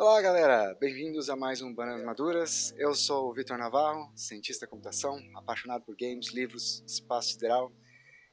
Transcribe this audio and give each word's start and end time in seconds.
Olá, 0.00 0.22
galera! 0.22 0.74
Bem-vindos 0.80 1.28
a 1.28 1.36
mais 1.36 1.60
um 1.60 1.74
Bananas 1.74 2.02
Maduras. 2.02 2.74
Eu 2.78 2.94
sou 2.94 3.28
o 3.28 3.34
Vitor 3.34 3.58
Navarro, 3.58 4.10
cientista 4.16 4.64
da 4.64 4.70
computação, 4.70 5.20
apaixonado 5.34 5.84
por 5.84 5.94
games, 5.94 6.28
livros, 6.28 6.82
espaço 6.86 7.32
sideral. 7.32 7.70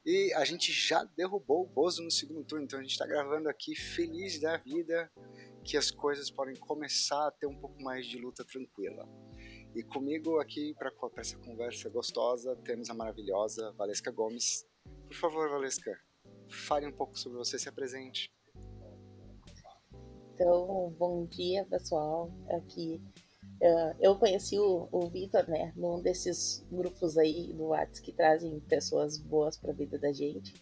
E 0.06 0.32
a 0.36 0.46
gente 0.46 0.72
já 0.72 1.04
derrubou 1.04 1.64
o 1.64 1.68
Bozo 1.68 2.02
no 2.02 2.10
segundo 2.10 2.46
turno, 2.46 2.64
então 2.64 2.80
a 2.80 2.82
gente 2.82 2.94
está 2.94 3.06
gravando 3.06 3.50
aqui 3.50 3.76
feliz 3.76 4.40
da 4.40 4.56
vida 4.56 5.12
que 5.62 5.76
as 5.76 5.92
coisas 5.92 6.32
podem 6.32 6.56
começar 6.56 7.28
a 7.28 7.32
ter 7.32 7.48
um 7.48 7.60
pouco 7.60 7.84
mais 7.84 8.08
de 8.08 8.18
luta 8.18 8.46
tranquila. 8.46 9.06
E 9.76 9.84
comigo 9.84 10.40
aqui 10.40 10.74
para 10.74 10.90
essa 11.18 11.38
conversa 11.40 11.90
gostosa 11.90 12.56
temos 12.64 12.90
a 12.90 12.94
maravilhosa 12.94 13.74
Valesca 13.74 14.10
Gomes. 14.10 14.66
Por 15.06 15.18
favor, 15.18 15.50
Valesca, 15.50 16.00
fale 16.50 16.88
um 16.88 16.94
pouco 16.94 17.20
sobre 17.20 17.38
você, 17.38 17.60
se 17.60 17.68
apresente. 17.68 18.37
Então, 20.40 20.94
bom 21.00 21.26
dia, 21.26 21.66
pessoal. 21.66 22.32
Aqui 22.50 23.02
uh, 23.60 23.96
eu 24.00 24.16
conheci 24.20 24.60
o, 24.60 24.88
o 24.92 25.10
Vitor, 25.10 25.50
né, 25.50 25.74
num 25.76 26.00
desses 26.00 26.64
grupos 26.72 27.18
aí 27.18 27.52
do 27.54 27.70
WhatsApp 27.70 28.04
que 28.04 28.12
trazem 28.12 28.60
pessoas 28.60 29.18
boas 29.18 29.58
para 29.58 29.72
a 29.72 29.76
vida 29.76 29.98
da 29.98 30.14
gente. 30.14 30.54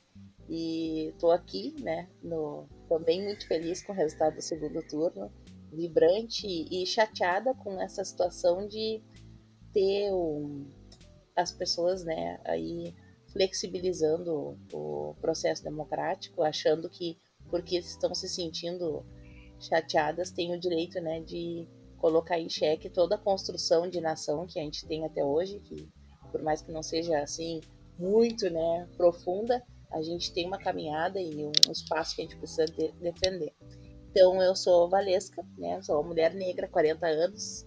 E 0.49 1.13
tô 1.19 1.29
aqui, 1.29 1.75
né, 1.81 2.07
no, 2.23 2.69
também 2.87 3.21
muito 3.21 3.45
feliz 3.49 3.83
com 3.83 3.91
o 3.91 3.95
resultado 3.95 4.35
do 4.35 4.41
segundo 4.41 4.81
turno, 4.87 5.29
vibrante 5.73 6.47
e 6.47 6.85
chateada 6.85 7.53
com 7.53 7.77
essa 7.81 8.05
situação 8.05 8.65
de 8.65 9.03
ter 9.73 10.09
um, 10.13 10.71
as 11.35 11.51
pessoas, 11.51 12.05
né, 12.05 12.39
aí 12.45 12.95
flexibilizando 13.27 14.57
o 14.71 15.15
processo 15.19 15.61
democrático, 15.65 16.43
achando 16.43 16.89
que 16.89 17.17
porque 17.49 17.77
estão 17.77 18.15
se 18.15 18.29
sentindo 18.29 19.05
chateadas 19.59 20.31
têm 20.31 20.53
o 20.53 20.59
direito 20.59 20.99
né, 21.01 21.21
de 21.21 21.67
colocar 21.97 22.39
em 22.39 22.49
xeque 22.49 22.89
toda 22.89 23.15
a 23.15 23.19
construção 23.19 23.89
de 23.89 23.99
nação 23.99 24.45
que 24.45 24.59
a 24.59 24.63
gente 24.63 24.85
tem 24.85 25.05
até 25.05 25.23
hoje, 25.23 25.59
que 25.59 25.89
por 26.31 26.41
mais 26.43 26.61
que 26.61 26.71
não 26.71 26.83
seja 26.83 27.19
assim 27.19 27.61
muito 27.97 28.49
né, 28.49 28.87
profunda, 28.97 29.63
a 29.91 30.01
gente 30.01 30.33
tem 30.33 30.45
uma 30.45 30.57
caminhada 30.57 31.19
e 31.19 31.45
um 31.45 31.71
espaço 31.71 32.15
que 32.15 32.21
a 32.21 32.25
gente 32.25 32.37
precisa 32.37 32.65
de 32.65 32.91
defender. 32.93 33.53
Então 34.11 34.41
eu 34.41 34.55
sou 34.55 34.89
Valesca, 34.89 35.43
né, 35.57 35.81
sou 35.81 35.95
uma 35.95 36.09
mulher 36.09 36.33
negra, 36.33 36.67
40 36.67 37.07
anos. 37.07 37.65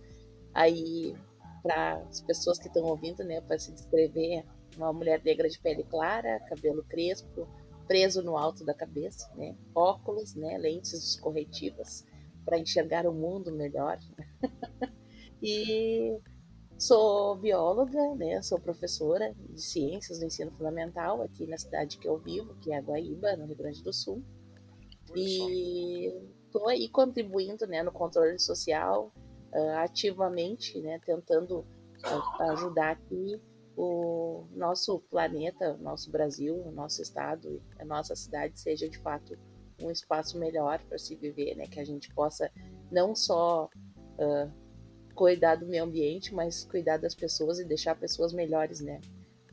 Aí 0.55 1.14
para 1.62 1.98
as 2.08 2.20
pessoas 2.20 2.58
que 2.58 2.69
estão 2.69 2.84
ouvindo, 2.84 3.25
né, 3.25 3.41
para 3.41 3.58
se 3.58 3.73
descrever, 3.73 4.45
uma 4.77 4.92
mulher 4.92 5.23
negra 5.25 5.48
de 5.48 5.58
pele 5.58 5.83
clara, 5.84 6.41
cabelo 6.48 6.84
crespo, 6.84 7.48
preso 7.89 8.22
no 8.22 8.36
alto 8.36 8.64
da 8.64 8.75
cabeça, 8.75 9.28
né? 9.34 9.56
Óculos, 9.75 10.34
né? 10.34 10.58
Lentes 10.58 11.19
corretivas 11.19 12.06
para 12.45 12.58
enxergar 12.58 13.06
o 13.06 13.12
mundo 13.12 13.50
melhor. 13.50 13.98
e 15.42 16.17
sou 16.78 17.36
bióloga, 17.36 18.14
né? 18.14 18.41
Sou 18.42 18.61
professora 18.61 19.34
de 19.34 19.61
ciências 19.61 20.19
do 20.20 20.27
ensino 20.27 20.53
fundamental 20.53 21.22
aqui 21.22 21.47
na 21.47 21.56
cidade 21.56 21.98
que 21.98 22.06
eu 22.06 22.19
vivo, 22.19 22.55
que 22.56 22.72
é 22.72 22.80
Guaíba, 22.80 23.34
no 23.36 23.47
Rio 23.47 23.56
Grande 23.56 23.83
do 23.83 23.92
Sul. 23.92 24.23
E 25.17 26.12
estou 26.45 26.69
aí 26.69 26.89
contribuindo, 26.89 27.67
né, 27.67 27.83
no 27.83 27.91
controle 27.91 28.39
social, 28.39 29.11
uh, 29.52 29.78
ativamente, 29.78 30.78
né, 30.80 31.00
tentando 31.05 31.61
uh, 31.61 32.42
ajudar 32.52 32.91
aqui 32.91 33.41
o 33.78 34.44
nosso 34.56 34.98
planeta, 35.08 35.76
nosso 35.76 36.10
Brasil, 36.10 36.56
o 36.66 36.72
nosso 36.72 37.00
estado, 37.00 37.62
a 37.78 37.84
nossa 37.84 38.16
cidade 38.16 38.58
seja 38.58 38.88
de 38.88 38.98
fato 38.98 39.38
um 39.80 39.88
espaço 39.88 40.36
melhor 40.36 40.82
para 40.88 40.98
se 40.98 41.14
viver, 41.14 41.54
né? 41.54 41.68
Que 41.68 41.78
a 41.78 41.84
gente 41.84 42.12
possa 42.12 42.50
não 42.90 43.14
só 43.14 43.70
uh, 44.18 44.52
cuidar 45.14 45.54
do 45.54 45.66
meio 45.66 45.84
ambiente, 45.84 46.34
mas 46.34 46.64
cuidar 46.64 46.96
das 46.96 47.14
pessoas 47.14 47.60
e 47.60 47.64
deixar 47.64 47.94
pessoas 47.94 48.32
melhores, 48.32 48.80
né? 48.80 49.00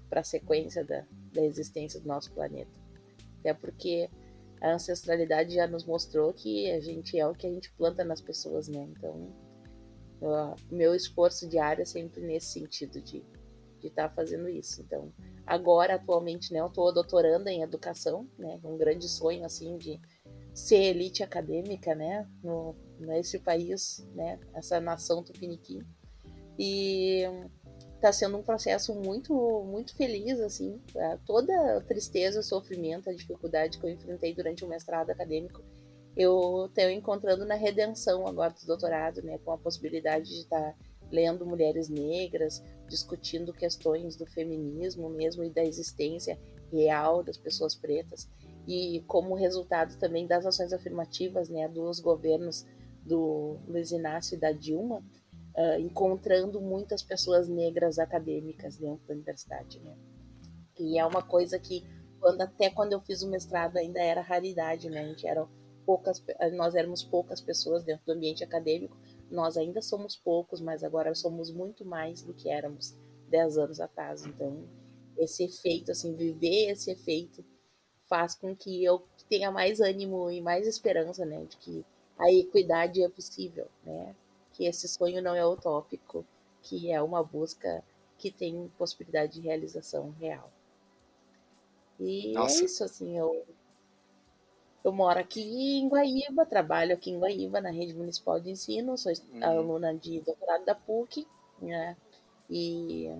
Para 0.09 0.21
a 0.21 0.23
sequência 0.23 0.83
da, 0.83 1.05
da 1.31 1.45
existência 1.45 1.99
do 1.99 2.07
nosso 2.07 2.33
planeta. 2.33 2.71
Até 3.41 3.53
porque 3.53 4.09
a 4.59 4.73
ancestralidade 4.73 5.53
já 5.53 5.67
nos 5.67 5.85
mostrou 5.85 6.33
que 6.33 6.71
a 6.71 6.79
gente 6.79 7.19
é 7.19 7.27
o 7.27 7.35
que 7.35 7.45
a 7.45 7.51
gente 7.51 7.71
planta 7.73 8.03
nas 8.03 8.21
pessoas, 8.21 8.67
né? 8.67 8.87
Então, 8.89 9.31
o 10.19 10.55
meu 10.75 10.95
esforço 10.95 11.47
diário 11.47 11.83
é 11.83 11.85
sempre 11.85 12.21
nesse 12.21 12.47
sentido 12.53 12.99
de 12.99 13.23
de 13.85 13.91
estar 13.91 14.09
tá 14.09 14.15
fazendo 14.15 14.49
isso. 14.49 14.81
Então, 14.81 15.11
agora, 15.45 15.95
atualmente, 15.95 16.51
né, 16.51 16.59
eu 16.59 16.67
estou 16.67 16.93
doutorando 16.93 17.49
em 17.49 17.61
educação, 17.61 18.27
né, 18.37 18.59
um 18.63 18.77
grande 18.77 19.07
sonho, 19.07 19.45
assim, 19.45 19.77
de 19.77 19.99
ser 20.53 20.77
elite 20.77 21.23
acadêmica, 21.23 21.93
né, 21.93 22.27
no, 22.43 22.75
nesse 22.99 23.39
país, 23.39 24.07
né, 24.13 24.39
essa 24.53 24.79
nação 24.79 25.23
tupiniquim. 25.23 25.81
E 26.57 27.23
está 27.95 28.11
sendo 28.11 28.37
um 28.37 28.43
processo 28.43 28.93
muito, 28.93 29.33
muito 29.65 29.95
feliz, 29.95 30.39
assim, 30.39 30.79
tá? 30.93 31.19
toda 31.25 31.77
a 31.77 31.81
tristeza, 31.81 32.39
o 32.39 32.43
sofrimento, 32.43 33.09
a 33.09 33.13
dificuldade 33.13 33.77
que 33.79 33.85
eu 33.85 33.89
enfrentei 33.89 34.33
durante 34.33 34.63
o 34.63 34.67
mestrado 34.67 35.09
acadêmico, 35.09 35.63
eu 36.15 36.69
tenho 36.73 36.91
encontrando 36.91 37.45
na 37.45 37.55
redenção 37.55 38.25
agora 38.25 38.53
do 38.53 38.65
doutorado, 38.65 39.21
né, 39.21 39.37
com 39.39 39.51
a 39.51 39.57
possibilidade 39.57 40.29
de 40.29 40.41
estar 40.41 40.71
tá 40.71 40.75
lendo 41.11 41.45
mulheres 41.45 41.89
negras, 41.89 42.63
discutindo 42.87 43.53
questões 43.53 44.15
do 44.15 44.25
feminismo 44.25 45.09
mesmo 45.09 45.43
e 45.43 45.49
da 45.49 45.63
existência 45.63 46.39
real 46.71 47.23
das 47.23 47.37
pessoas 47.37 47.75
pretas 47.75 48.29
e 48.67 49.03
como 49.07 49.35
resultado 49.35 49.97
também 49.97 50.25
das 50.25 50.45
ações 50.45 50.73
afirmativas 50.73 51.49
né, 51.49 51.67
dos 51.67 51.99
governos 51.99 52.65
do 53.05 53.59
Luiz 53.67 53.91
Inácio 53.91 54.35
e 54.35 54.39
da 54.39 54.51
Dilma, 54.51 54.97
uh, 55.55 55.79
encontrando 55.79 56.59
muitas 56.59 57.03
pessoas 57.03 57.47
negras 57.47 57.99
acadêmicas 57.99 58.77
dentro 58.77 59.05
da 59.07 59.13
universidade. 59.13 59.79
Né? 59.79 59.95
E 60.79 60.97
é 60.97 61.05
uma 61.05 61.21
coisa 61.21 61.59
que, 61.59 61.85
quando, 62.19 62.41
até 62.41 62.69
quando 62.69 62.93
eu 62.93 63.01
fiz 63.01 63.21
o 63.21 63.29
mestrado, 63.29 63.77
ainda 63.77 64.01
era 64.01 64.21
raridade, 64.21 64.89
né? 64.89 65.01
A 65.01 65.07
gente 65.07 65.27
era 65.27 65.47
poucas, 65.85 66.23
nós 66.53 66.73
éramos 66.73 67.03
poucas 67.03 67.39
pessoas 67.39 67.83
dentro 67.83 68.05
do 68.05 68.13
ambiente 68.13 68.43
acadêmico, 68.43 68.97
nós 69.29 69.57
ainda 69.57 69.81
somos 69.81 70.15
poucos, 70.15 70.61
mas 70.61 70.83
agora 70.83 71.13
somos 71.15 71.51
muito 71.51 71.83
mais 71.85 72.21
do 72.21 72.33
que 72.33 72.49
éramos 72.49 72.95
10 73.29 73.57
anos 73.57 73.79
atrás. 73.79 74.25
Então, 74.25 74.63
esse 75.17 75.43
efeito, 75.43 75.91
assim, 75.91 76.15
viver 76.15 76.71
esse 76.71 76.91
efeito 76.91 77.43
faz 78.07 78.35
com 78.35 78.55
que 78.55 78.83
eu 78.83 79.03
tenha 79.29 79.51
mais 79.51 79.79
ânimo 79.79 80.29
e 80.29 80.41
mais 80.41 80.67
esperança, 80.67 81.25
né, 81.25 81.43
de 81.45 81.57
que 81.57 81.85
a 82.17 82.31
equidade 82.31 83.03
é 83.03 83.09
possível, 83.09 83.67
né? 83.83 84.15
Que 84.53 84.65
esse 84.65 84.87
sonho 84.87 85.21
não 85.21 85.35
é 85.35 85.45
utópico, 85.45 86.25
que 86.61 86.91
é 86.91 87.01
uma 87.01 87.21
busca 87.23 87.83
que 88.17 88.31
tem 88.31 88.71
possibilidade 88.77 89.33
de 89.33 89.41
realização 89.41 90.11
real. 90.19 90.49
E 91.99 92.29
é 92.29 92.33
Nossa. 92.33 92.61
é 92.61 92.65
isso, 92.65 92.83
assim, 92.83 93.17
eu 93.17 93.45
eu 94.85 94.91
moro 94.91 95.19
aqui 95.19 95.41
em 95.41 95.89
Guaíba, 95.89 96.45
trabalho 96.45 96.93
aqui 96.93 97.09
em 97.09 97.17
Guaíba, 97.17 97.59
na 97.59 97.71
rede 97.71 97.95
municipal 97.95 98.39
de 98.39 98.51
ensino, 98.51 98.95
sou 98.95 99.11
uhum. 99.33 99.43
aluna 99.43 99.95
de 99.95 100.21
doutorado 100.21 100.63
da 100.63 100.75
PUC, 100.75 101.27
né? 101.59 101.97
E 102.47 103.11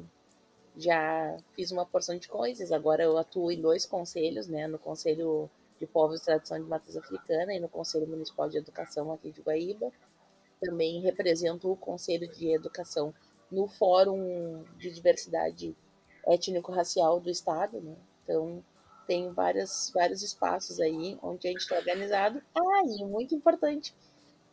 já 0.78 1.36
fiz 1.56 1.72
uma 1.72 1.84
porção 1.84 2.20
de 2.20 2.28
coisas. 2.28 2.72
Agora 2.72 3.02
eu 3.02 3.18
atuo 3.18 3.52
em 3.52 3.60
dois 3.60 3.84
conselhos, 3.84 4.48
né? 4.48 4.68
No 4.68 4.78
Conselho 4.78 5.50
de 5.80 5.88
Povos 5.88 6.22
e 6.22 6.26
Tradição 6.26 6.62
de 6.62 6.70
Matriz 6.70 6.96
Africana 6.96 7.52
e 7.52 7.60
no 7.60 7.68
Conselho 7.68 8.08
Municipal 8.08 8.48
de 8.48 8.60
Educação 8.60 9.12
aqui 9.12 9.32
de 9.32 9.42
Guaíba. 9.42 9.92
Também 10.62 11.02
represento 11.02 11.72
o 11.72 11.76
Conselho 11.76 12.28
de 12.32 12.54
Educação 12.54 13.12
no 13.52 13.68
Fórum 13.68 14.64
de 14.78 14.92
Diversidade 14.92 15.76
Étnico-Racial 16.28 17.20
do 17.20 17.32
Estado, 17.32 17.82
né? 17.82 17.96
Então, 18.24 18.64
tem 19.08 19.32
várias, 19.32 19.92
vários 19.94 20.22
espaços 20.22 20.80
aí 20.80 21.18
onde 21.22 21.48
a 21.48 21.52
gente 21.52 21.62
está 21.62 21.78
organizado. 21.78 22.42
Ah, 22.56 22.84
e 22.86 23.04
muito 23.06 23.36
importante, 23.36 23.94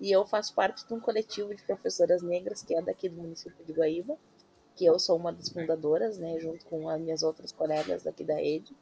e 0.02 0.10
eu 0.10 0.26
faço 0.26 0.52
parte 0.52 0.84
de 0.84 0.92
um 0.92 0.98
coletivo 0.98 1.54
de 1.54 1.62
professoras 1.62 2.22
negras 2.22 2.60
que 2.60 2.74
é 2.74 2.82
daqui 2.82 3.08
do 3.08 3.22
município 3.22 3.64
de 3.64 3.72
Guaíba, 3.72 4.18
que 4.74 4.84
eu 4.84 4.98
sou 4.98 5.16
uma 5.16 5.32
das 5.32 5.48
fundadoras, 5.48 6.18
né, 6.18 6.40
junto 6.40 6.64
com 6.66 6.88
as 6.88 7.00
minhas 7.00 7.22
outras 7.22 7.52
colegas 7.52 8.02
daqui 8.02 8.24
da 8.24 8.34
rede, 8.34 8.74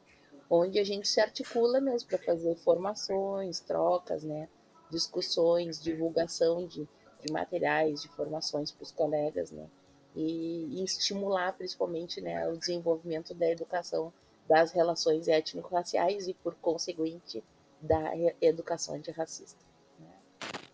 onde 0.49 0.79
a 0.79 0.83
gente 0.83 1.07
se 1.07 1.21
articula 1.21 1.79
mesmo 1.79 2.09
para 2.09 2.17
fazer 2.17 2.55
formações, 2.55 3.59
trocas, 3.59 4.23
né, 4.23 4.49
discussões, 4.89 5.79
divulgação 5.79 6.65
de, 6.65 6.89
de 7.23 7.31
materiais, 7.31 8.01
de 8.01 8.07
formações 8.09 8.71
para 8.71 8.83
os 8.83 8.91
colegas, 8.91 9.51
né, 9.51 9.69
e, 10.15 10.79
e 10.79 10.83
estimular 10.83 11.53
principalmente 11.53 12.19
né, 12.19 12.49
o 12.49 12.57
desenvolvimento 12.57 13.35
da 13.35 13.47
educação 13.47 14.11
das 14.47 14.71
relações 14.71 15.27
étnico-raciais 15.27 16.27
e, 16.27 16.33
por 16.33 16.55
conseguinte, 16.55 17.43
da 17.81 18.11
educação 18.41 18.95
antirracista. 18.95 19.59
Né? 19.99 20.11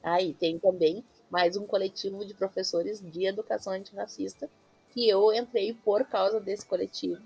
Aí 0.04 0.34
tem 0.34 0.60
também 0.60 1.04
mais 1.30 1.56
um 1.56 1.66
coletivo 1.66 2.26
de 2.26 2.34
professores 2.34 3.00
de 3.02 3.26
educação 3.26 3.74
antirracista 3.74 4.50
que 4.92 5.08
eu 5.08 5.34
entrei 5.34 5.74
por 5.74 6.06
causa 6.06 6.40
desse 6.40 6.66
coletivo, 6.66 7.22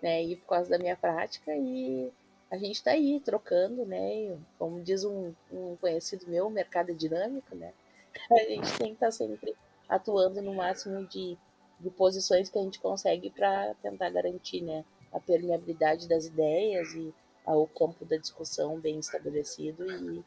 né, 0.00 0.22
e 0.22 0.36
por 0.36 0.46
causa 0.46 0.70
da 0.70 0.78
minha 0.78 0.96
prática 0.96 1.54
e 1.54 2.12
a 2.50 2.56
gente 2.56 2.76
está 2.76 2.92
aí 2.92 3.20
trocando, 3.20 3.84
né, 3.84 4.38
como 4.58 4.80
diz 4.80 5.04
um, 5.04 5.32
um, 5.52 5.76
conhecido 5.80 6.26
meu, 6.28 6.46
o 6.46 6.50
mercado 6.50 6.90
é 6.90 6.94
dinâmico, 6.94 7.54
né, 7.54 7.72
a 8.30 8.38
gente 8.44 8.78
tem 8.78 8.88
que 8.88 8.94
estar 8.94 9.06
tá 9.06 9.12
sempre 9.12 9.54
atuando 9.88 10.40
no 10.42 10.54
máximo 10.54 11.04
de, 11.06 11.36
de 11.80 11.90
posições 11.90 12.48
que 12.48 12.58
a 12.58 12.62
gente 12.62 12.78
consegue 12.78 13.30
para 13.30 13.74
tentar 13.82 14.10
garantir 14.10 14.62
né, 14.62 14.84
a 15.12 15.20
permeabilidade 15.20 16.08
das 16.08 16.26
ideias 16.26 16.92
e 16.94 17.14
o 17.46 17.66
campo 17.66 18.04
da 18.04 18.16
discussão 18.16 18.78
bem 18.78 18.98
estabelecido 18.98 19.90
e 19.90 20.24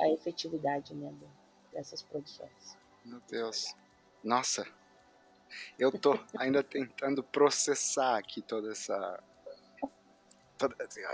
a 0.00 0.08
efetividade 0.08 0.94
né, 0.94 1.12
dessas 1.72 2.02
produções. 2.02 2.76
Meu 3.04 3.20
Deus. 3.28 3.74
Nossa, 4.24 4.66
eu 5.78 5.92
tô 5.92 6.18
ainda 6.36 6.62
tentando 6.62 7.22
processar 7.22 8.18
aqui 8.18 8.42
toda 8.42 8.72
essa. 8.72 9.22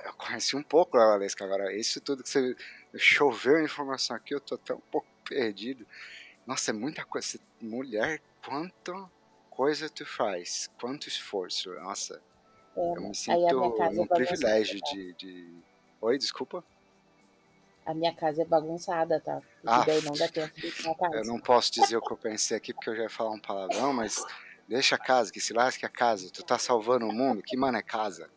Eu 0.05 0.15
conheci 0.15 0.57
um 0.57 0.63
pouco 0.63 0.97
a 0.97 1.07
Valesca 1.07 1.45
agora. 1.45 1.77
Isso 1.77 2.01
tudo 2.01 2.23
que 2.23 2.29
você 2.31 2.57
choveu 2.97 3.63
informação 3.63 4.17
aqui, 4.17 4.35
eu 4.35 4.41
tô 4.41 4.55
até 4.55 4.73
um 4.73 4.81
pouco 4.81 5.07
perdido. 5.29 5.87
Nossa, 6.47 6.71
é 6.71 6.75
muita 6.75 7.05
coisa. 7.05 7.39
Mulher, 7.61 8.23
quanto 8.45 9.11
coisa 9.51 9.89
tu 9.91 10.07
faz, 10.07 10.71
quanto 10.81 11.09
esforço. 11.09 11.75
Nossa, 11.75 12.23
eu 12.77 13.03
me 13.03 13.15
sinto 13.15 14.03
um 14.03 14.07
privilégio 14.07 14.81
de, 14.93 15.13
de. 15.15 15.55
Oi, 16.01 16.19
desculpa 16.19 16.65
a 17.85 17.93
minha 17.93 18.15
casa 18.15 18.43
é 18.43 18.45
bagunçada, 18.45 19.21
tá? 19.21 19.41
Porque 19.41 19.69
ah, 19.69 19.85
daí 19.85 20.03
não 20.03 20.13
dá 20.13 20.29
tempo 20.29 20.55
de 20.55 20.67
ir 20.67 20.97
casa. 20.97 21.17
Eu 21.17 21.25
não 21.25 21.39
posso 21.39 21.73
dizer 21.73 21.97
o 21.97 22.03
que 22.03 22.13
eu 22.13 22.17
pensei 22.17 22.57
aqui 22.57 22.73
porque 22.73 22.91
eu 22.91 22.97
já 22.97 23.03
ia 23.05 23.11
falar 23.11 23.31
um 23.31 23.41
palavrão, 23.41 23.93
mas 23.93 24.25
deixa 24.67 24.97
a 24.97 24.99
casa, 24.99 25.31
que 25.31 25.41
se 25.41 25.53
lasque 25.53 25.85
a 25.85 25.89
casa. 25.89 26.31
Tu 26.31 26.43
tá 26.43 26.59
salvando 26.59 27.07
o 27.07 27.13
mundo, 27.13 27.43
que 27.43 27.57
mano 27.57 27.77
é 27.77 27.83
casa? 27.83 28.31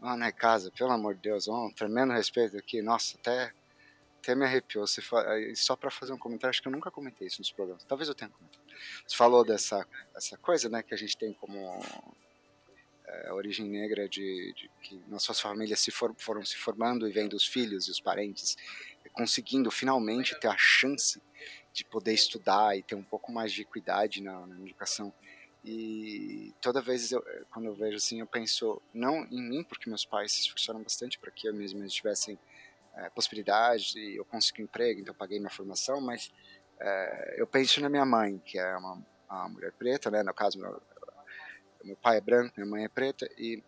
Mano 0.00 0.24
é 0.24 0.32
casa, 0.32 0.72
pelo 0.76 0.90
amor 0.90 1.14
de 1.14 1.20
Deus, 1.20 1.46
um 1.46 1.70
tremendo 1.70 2.12
respeito 2.12 2.56
aqui. 2.56 2.82
Nossa, 2.82 3.16
até, 3.16 3.52
até 4.18 4.34
me 4.34 4.44
arrepiou. 4.44 4.86
Você 4.86 5.02
só 5.54 5.76
para 5.76 5.90
fazer 5.90 6.12
um 6.12 6.18
comentário, 6.18 6.50
acho 6.50 6.62
que 6.62 6.68
eu 6.68 6.72
nunca 6.72 6.90
comentei 6.90 7.28
isso 7.28 7.40
nos 7.40 7.52
programas. 7.52 7.84
Talvez 7.84 8.08
eu 8.08 8.14
tenha 8.14 8.30
comentado. 8.30 8.60
Você 9.06 9.16
falou 9.16 9.44
dessa 9.44 9.86
essa 10.16 10.36
coisa, 10.38 10.68
né, 10.68 10.82
que 10.82 10.94
a 10.94 10.96
gente 10.96 11.16
tem 11.16 11.32
como 11.34 11.56
é, 13.10 13.32
origem 13.32 13.68
negra 13.68 14.08
de, 14.08 14.52
de, 14.54 14.70
que 14.82 15.02
nossas 15.08 15.40
famílias 15.40 15.80
se 15.80 15.90
for, 15.90 16.14
foram 16.18 16.44
se 16.44 16.56
formando 16.56 17.08
e 17.08 17.12
vendo 17.12 17.34
os 17.34 17.46
filhos 17.46 17.88
e 17.88 17.90
os 17.90 18.00
parentes 18.00 18.56
conseguindo 19.12 19.70
finalmente 19.70 20.38
ter 20.38 20.48
a 20.48 20.56
chance 20.56 21.20
de 21.72 21.84
poder 21.84 22.12
estudar 22.12 22.76
e 22.76 22.82
ter 22.82 22.94
um 22.94 23.02
pouco 23.02 23.32
mais 23.32 23.52
de 23.52 23.62
equidade 23.62 24.22
na, 24.22 24.46
na 24.46 24.60
educação. 24.60 25.12
E 25.64 26.54
toda 26.60 26.80
vez 26.80 27.12
eu, 27.12 27.22
quando 27.50 27.66
eu 27.66 27.74
vejo 27.74 27.96
assim 27.96 28.20
eu 28.20 28.26
penso 28.26 28.80
não 28.94 29.26
em 29.26 29.42
mim 29.42 29.62
porque 29.62 29.90
meus 29.90 30.06
pais 30.06 30.32
se 30.32 30.40
esforçaram 30.40 30.82
bastante 30.82 31.18
para 31.18 31.30
que 31.30 31.46
eu 31.46 31.52
mesmo 31.52 31.86
tivessem 31.86 32.38
é, 32.94 33.10
possibilidade 33.10 33.98
e 33.98 34.16
eu 34.16 34.24
consegui 34.24 34.62
um 34.62 34.64
emprego 34.64 35.00
então 35.00 35.12
eu 35.12 35.18
paguei 35.18 35.38
minha 35.38 35.50
formação 35.50 36.00
mas 36.00 36.32
é, 36.80 37.34
eu 37.36 37.46
penso 37.46 37.78
na 37.82 37.90
minha 37.90 38.06
mãe 38.06 38.38
que 38.38 38.58
é 38.58 38.74
uma, 38.74 39.04
uma 39.28 39.48
mulher 39.50 39.72
preta 39.72 40.10
né 40.10 40.22
no 40.22 40.32
caso 40.32 40.58
meu, 41.84 41.96
pai 41.96 42.18
é 42.18 42.20
branco, 42.20 42.54
minha 42.56 42.68
mãe 42.68 42.84
é 42.84 42.88
preta, 42.88 43.28
e 43.38 43.62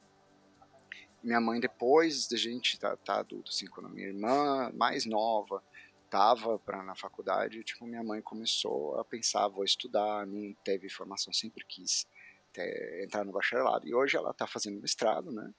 minha 1.22 1.40
mãe, 1.40 1.60
depois 1.60 2.26
da 2.26 2.36
gente 2.36 2.78
tá, 2.78 2.96
tá 2.96 3.20
adulto, 3.20 3.50
assim, 3.50 3.66
quando 3.66 3.88
minha 3.88 4.08
irmã 4.08 4.70
mais 4.74 5.06
nova 5.06 5.62
tava 6.10 6.58
para 6.58 6.82
na 6.82 6.94
faculdade, 6.94 7.62
tipo, 7.62 7.86
minha 7.86 8.02
mãe 8.02 8.20
começou 8.20 8.98
a 8.98 9.04
pensar, 9.04 9.48
vou 9.48 9.64
estudar, 9.64 10.26
não 10.26 10.52
teve 10.64 10.88
formação, 10.88 11.32
sempre 11.32 11.64
quis 11.64 12.06
ter, 12.52 13.04
entrar 13.04 13.24
no 13.24 13.32
bacharelado. 13.32 13.86
E 13.86 13.94
hoje 13.94 14.16
ela 14.16 14.34
tá 14.34 14.46
fazendo 14.46 14.80
mestrado, 14.80 15.30
né? 15.32 15.54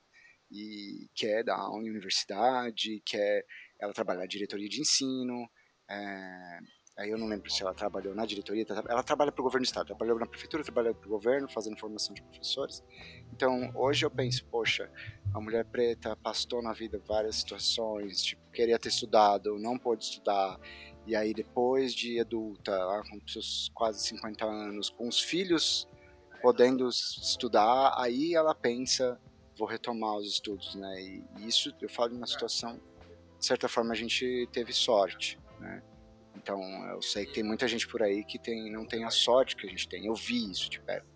E 0.52 1.10
quer 1.16 1.44
dar 1.44 1.56
aula 1.56 1.84
em 1.84 1.90
universidade, 1.90 3.02
quer 3.04 3.46
ela 3.80 3.94
trabalhar 3.94 4.28
diretoria 4.28 4.70
de 4.70 4.82
ensino, 4.82 5.50
é, 5.90 6.60
Aí 6.96 7.10
eu 7.10 7.18
não 7.18 7.28
lembro 7.28 7.50
se 7.50 7.64
ela 7.64 7.74
trabalhou 7.74 8.14
na 8.14 8.24
diretoria, 8.24 8.66
ela 8.88 9.02
trabalha 9.02 9.32
para 9.32 9.42
o 9.42 9.44
governo 9.44 9.64
do 9.64 9.68
estado, 9.68 9.88
trabalhou 9.88 10.20
na 10.20 10.28
prefeitura, 10.28 10.64
trabalhou 10.64 10.94
para 10.94 11.08
o 11.08 11.10
governo, 11.10 11.50
fazendo 11.50 11.76
formação 11.76 12.14
de 12.14 12.22
professores. 12.22 12.84
Então, 13.32 13.72
hoje 13.74 14.06
eu 14.06 14.12
penso, 14.12 14.46
poxa, 14.46 14.92
a 15.34 15.42
mulher 15.42 15.66
preta 15.66 16.16
passou 16.16 16.62
na 16.62 16.72
vida 16.72 17.02
várias 17.08 17.38
situações, 17.38 18.22
tipo, 18.22 18.44
queria 18.52 18.78
ter 18.78 18.90
estudado, 18.90 19.58
não 19.58 19.76
pôde 19.78 20.04
estudar, 20.04 20.60
e 21.08 21.16
aí 21.16 21.34
depois 21.34 21.96
de 21.96 22.20
adulta, 22.20 22.72
lá 22.72 23.02
com 23.10 23.20
seus 23.28 23.72
quase 23.74 24.06
50 24.06 24.46
anos, 24.46 24.90
com 24.92 25.08
os 25.08 25.20
filhos 25.20 25.90
podendo 26.44 26.88
estudar, 26.90 27.96
aí 27.98 28.36
ela 28.36 28.54
pensa, 28.54 29.20
vou 29.58 29.68
retomar 29.68 30.18
os 30.18 30.28
estudos, 30.28 30.76
né? 30.76 31.02
E 31.02 31.48
isso 31.48 31.74
eu 31.82 31.90
falo 31.90 32.10
de 32.10 32.18
uma 32.18 32.28
situação, 32.28 32.80
de 33.40 33.46
certa 33.46 33.68
forma 33.68 33.94
a 33.94 33.96
gente 33.96 34.48
teve 34.52 34.72
sorte, 34.74 35.40
né? 35.60 35.82
Então, 36.36 36.62
eu 36.90 37.02
sei 37.02 37.26
que 37.26 37.34
tem 37.34 37.44
muita 37.44 37.68
gente 37.68 37.88
por 37.88 38.02
aí 38.02 38.24
que 38.24 38.40
tem, 38.40 38.72
não 38.72 38.86
tem 38.86 39.04
a 39.04 39.10
sorte 39.10 39.56
que 39.56 39.68
a 39.68 39.70
gente 39.70 39.88
tem. 39.88 40.08
Eu 40.08 40.16
vi 40.16 40.52
isso 40.52 40.70
de 40.70 40.80
perto. 40.80 41.08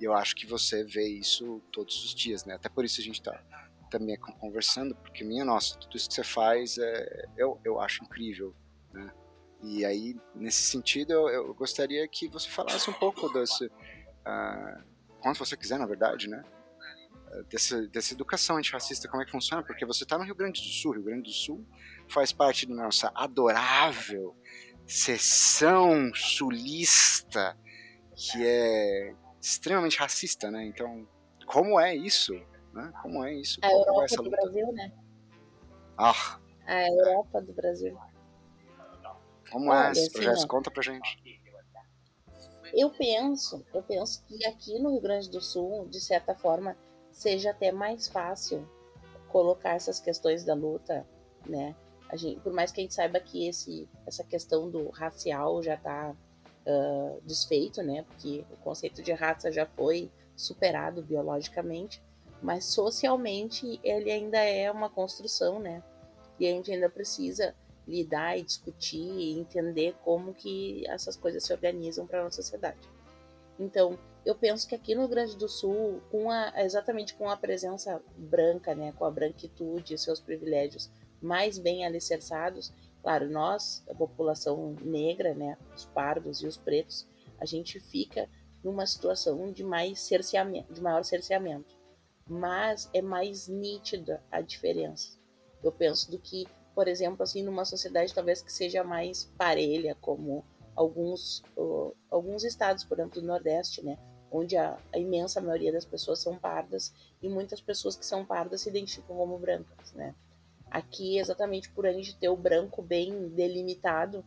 E 0.00 0.04
eu 0.04 0.12
acho 0.12 0.36
que 0.36 0.46
você 0.46 0.84
vê 0.84 1.08
isso 1.08 1.62
todos 1.72 2.04
os 2.04 2.14
dias, 2.14 2.44
né? 2.44 2.54
Até 2.54 2.68
por 2.68 2.84
isso 2.84 3.00
a 3.00 3.04
gente 3.04 3.20
está 3.20 3.42
também 3.90 4.16
conversando, 4.16 4.94
porque, 4.96 5.24
minha 5.24 5.44
nossa, 5.44 5.78
tudo 5.78 5.96
isso 5.96 6.08
que 6.08 6.14
você 6.14 6.24
faz, 6.24 6.76
é, 6.76 7.24
eu, 7.36 7.58
eu 7.64 7.80
acho 7.80 8.04
incrível, 8.04 8.54
né? 8.92 9.12
E 9.62 9.84
aí, 9.84 10.14
nesse 10.34 10.62
sentido, 10.62 11.12
eu, 11.12 11.28
eu 11.28 11.54
gostaria 11.54 12.06
que 12.06 12.28
você 12.28 12.48
falasse 12.48 12.90
um 12.90 12.92
pouco 12.92 13.28
desse... 13.32 13.66
Uh, 13.66 14.84
quanto 15.20 15.38
você 15.38 15.56
quiser, 15.56 15.78
na 15.78 15.86
verdade, 15.86 16.28
né? 16.28 16.44
Dessa, 17.50 17.86
dessa 17.88 18.14
educação 18.14 18.56
antirracista, 18.56 19.08
como 19.08 19.22
é 19.22 19.26
que 19.26 19.32
funciona? 19.32 19.62
Porque 19.62 19.84
você 19.84 20.04
está 20.04 20.16
no 20.16 20.24
Rio 20.24 20.34
Grande 20.34 20.60
do 20.60 20.68
Sul. 20.68 20.92
Rio 20.92 21.02
Grande 21.02 21.24
do 21.24 21.32
Sul 21.32 21.66
faz 22.08 22.32
parte 22.32 22.66
da 22.66 22.74
nossa 22.74 23.10
adorável 23.14 24.36
seção 24.86 26.12
sulista 26.14 27.56
que 28.14 28.46
é 28.46 29.14
extremamente 29.40 29.98
racista, 29.98 30.50
né? 30.50 30.64
Então, 30.64 31.06
como 31.46 31.78
é 31.78 31.94
isso? 31.94 32.34
Né? 32.72 32.92
Como 33.02 33.24
é 33.24 33.34
isso? 33.34 33.58
A 33.62 33.70
Europa 33.70 34.06
é 34.10 34.16
do 34.16 34.30
Brasil, 34.30 34.72
né? 34.72 34.92
Ah. 35.96 36.40
A 36.66 36.88
Europa 36.88 37.40
do 37.40 37.52
Brasil. 37.52 37.98
Como 39.50 39.70
Olha, 39.70 39.88
é 39.88 39.92
esse 39.92 40.12
projeto? 40.12 40.34
Assim, 40.34 40.46
Conta 40.46 40.70
pra 40.70 40.82
gente. 40.82 41.42
Eu 42.74 42.90
penso, 42.90 43.64
eu 43.72 43.82
penso 43.82 44.22
que 44.26 44.44
aqui 44.44 44.78
no 44.78 44.90
Rio 44.90 45.00
Grande 45.00 45.30
do 45.30 45.40
Sul, 45.40 45.88
de 45.88 46.00
certa 46.00 46.34
forma, 46.34 46.76
seja 47.10 47.50
até 47.50 47.70
mais 47.70 48.08
fácil 48.08 48.68
colocar 49.28 49.70
essas 49.70 50.00
questões 50.00 50.44
da 50.44 50.54
luta, 50.54 51.06
né? 51.46 51.74
Gente, 52.14 52.40
por 52.40 52.52
mais 52.52 52.70
que 52.70 52.80
a 52.80 52.82
gente 52.82 52.94
saiba 52.94 53.18
que 53.18 53.48
esse, 53.48 53.88
essa 54.06 54.22
questão 54.22 54.70
do 54.70 54.88
racial 54.90 55.62
já 55.62 55.74
está 55.74 56.14
uh, 56.66 57.20
desfeito, 57.24 57.82
né? 57.82 58.04
Porque 58.08 58.44
o 58.50 58.56
conceito 58.58 59.02
de 59.02 59.12
raça 59.12 59.50
já 59.50 59.66
foi 59.66 60.10
superado 60.36 61.02
biologicamente, 61.02 62.02
mas 62.42 62.66
socialmente 62.66 63.80
ele 63.82 64.10
ainda 64.10 64.38
é 64.38 64.70
uma 64.70 64.88
construção, 64.88 65.58
né? 65.58 65.82
E 66.38 66.46
a 66.46 66.50
gente 66.50 66.70
ainda 66.70 66.88
precisa 66.88 67.54
lidar 67.88 68.38
e 68.38 68.42
discutir 68.42 68.98
e 68.98 69.38
entender 69.38 69.94
como 70.04 70.34
que 70.34 70.86
essas 70.88 71.16
coisas 71.16 71.44
se 71.44 71.52
organizam 71.52 72.06
para 72.06 72.20
a 72.20 72.24
nossa 72.24 72.42
sociedade. 72.42 72.88
Então, 73.58 73.98
eu 74.24 74.34
penso 74.34 74.66
que 74.68 74.74
aqui 74.74 74.94
no 74.94 75.02
Rio 75.02 75.10
Grande 75.10 75.36
do 75.36 75.48
Sul, 75.48 76.02
com 76.10 76.30
a, 76.30 76.52
exatamente 76.56 77.14
com 77.14 77.30
a 77.30 77.36
presença 77.36 78.02
branca, 78.16 78.74
né, 78.74 78.92
com 78.98 79.04
a 79.04 79.10
branquitude 79.10 79.94
e 79.94 79.98
seus 79.98 80.20
privilégios 80.20 80.90
mais 81.20 81.58
bem 81.58 81.84
alicerçados. 81.84 82.72
Claro, 83.02 83.30
nós, 83.30 83.84
a 83.88 83.94
população 83.94 84.74
negra, 84.82 85.34
né, 85.34 85.56
os 85.74 85.84
pardos 85.86 86.42
e 86.42 86.46
os 86.46 86.56
pretos, 86.56 87.06
a 87.38 87.44
gente 87.44 87.78
fica 87.78 88.28
numa 88.62 88.86
situação 88.86 89.52
de 89.52 89.62
mais 89.62 90.00
cerceamento, 90.00 90.72
de 90.72 90.80
maior 90.80 91.04
cerceamento. 91.04 91.76
Mas 92.28 92.90
é 92.92 93.00
mais 93.00 93.46
nítida 93.46 94.22
a 94.30 94.40
diferença. 94.40 95.16
Eu 95.62 95.70
penso 95.70 96.10
do 96.10 96.18
que, 96.18 96.46
por 96.74 96.88
exemplo, 96.88 97.22
assim, 97.22 97.42
numa 97.42 97.64
sociedade 97.64 98.12
talvez 98.12 98.42
que 98.42 98.52
seja 98.52 98.82
mais 98.82 99.32
parelha, 99.38 99.96
como 100.00 100.44
alguns 100.74 101.42
uh, 101.56 101.94
alguns 102.10 102.44
estados, 102.44 102.84
por 102.84 102.98
exemplo, 102.98 103.20
do 103.20 103.26
Nordeste, 103.26 103.82
né, 103.84 103.98
onde 104.30 104.56
a, 104.56 104.78
a, 104.92 104.98
imensa 104.98 105.40
maioria 105.40 105.72
das 105.72 105.84
pessoas 105.84 106.20
são 106.20 106.36
pardas 106.36 106.92
e 107.22 107.28
muitas 107.28 107.60
pessoas 107.60 107.96
que 107.96 108.04
são 108.04 108.24
pardas 108.24 108.60
se 108.60 108.68
identificam 108.68 109.16
como 109.16 109.38
brancas, 109.38 109.92
né? 109.92 110.14
Aqui, 110.70 111.18
exatamente 111.18 111.70
por 111.70 111.86
a 111.86 111.92
gente 111.92 112.16
ter 112.16 112.28
o 112.28 112.36
branco 112.36 112.82
bem 112.82 113.28
delimitado, 113.28 114.24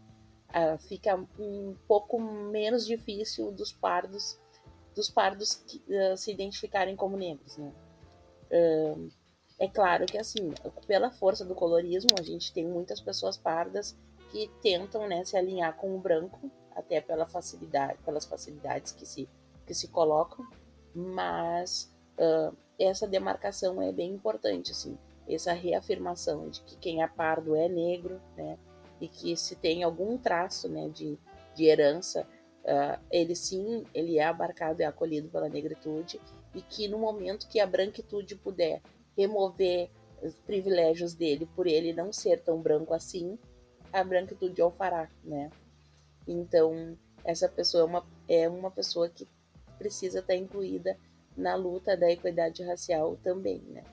uh, 0.49 0.77
fica 0.87 1.15
um 1.37 1.75
pouco 1.87 2.19
menos 2.19 2.85
difícil 2.85 3.51
dos 3.51 3.71
pardos 3.71 4.39
dos 4.95 5.09
pardos 5.09 5.55
que, 5.55 5.81
uh, 5.87 6.17
se 6.17 6.31
identificarem 6.31 6.95
como 6.95 7.15
negros, 7.15 7.57
né? 7.57 7.71
Uh, 8.51 9.09
é 9.59 9.67
claro 9.67 10.05
que 10.05 10.17
assim, 10.17 10.53
pela 10.87 11.11
força 11.11 11.45
do 11.45 11.53
colorismo, 11.53 12.09
a 12.17 12.23
gente 12.23 12.51
tem 12.53 12.65
muitas 12.65 12.99
pessoas 12.99 13.37
pardas 13.37 13.97
que 14.31 14.49
tentam 14.61 15.07
né, 15.07 15.23
se 15.25 15.35
alinhar 15.35 15.75
com 15.75 15.95
o 15.95 15.99
branco, 15.99 16.49
até 16.75 17.01
pela 17.01 17.27
facilidade, 17.27 17.97
pelas 18.03 18.25
facilidades 18.25 18.93
que 18.93 19.05
se, 19.05 19.27
que 19.65 19.73
se 19.73 19.89
colocam, 19.89 20.47
mas 20.95 21.93
uh, 22.17 22.55
essa 22.79 23.05
demarcação 23.05 23.81
é 23.81 23.91
bem 23.91 24.13
importante, 24.13 24.71
assim 24.71 24.97
essa 25.35 25.53
reafirmação 25.53 26.49
de 26.49 26.61
que 26.61 26.77
quem 26.77 27.03
é 27.03 27.07
pardo 27.07 27.55
é 27.55 27.67
negro, 27.67 28.21
né? 28.35 28.57
E 28.99 29.07
que 29.07 29.35
se 29.37 29.55
tem 29.55 29.83
algum 29.83 30.17
traço, 30.17 30.67
né, 30.67 30.89
de, 30.89 31.17
de 31.55 31.65
herança, 31.65 32.27
uh, 32.63 32.99
ele 33.11 33.35
sim, 33.35 33.85
ele 33.93 34.17
é 34.17 34.25
abarcado 34.25 34.81
e 34.81 34.85
acolhido 34.85 35.29
pela 35.29 35.47
negritude 35.47 36.19
e 36.53 36.61
que 36.61 36.87
no 36.87 36.97
momento 36.97 37.47
que 37.47 37.59
a 37.59 37.67
branquitude 37.67 38.35
puder 38.35 38.81
remover 39.15 39.89
os 40.21 40.33
privilégios 40.39 41.13
dele 41.13 41.47
por 41.55 41.67
ele 41.67 41.93
não 41.93 42.11
ser 42.11 42.41
tão 42.41 42.61
branco 42.61 42.93
assim, 42.93 43.37
a 43.91 44.03
branquitude 44.03 44.61
o 44.61 44.71
fará, 44.71 45.09
né? 45.23 45.49
Então, 46.27 46.97
essa 47.23 47.47
pessoa 47.47 47.83
é 47.83 47.85
uma, 47.85 48.07
é 48.27 48.49
uma 48.49 48.69
pessoa 48.69 49.09
que 49.09 49.27
precisa 49.77 50.19
estar 50.19 50.35
incluída 50.35 50.97
na 51.35 51.55
luta 51.55 51.95
da 51.95 52.11
equidade 52.11 52.63
racial 52.63 53.17
também, 53.23 53.61
né? 53.61 53.83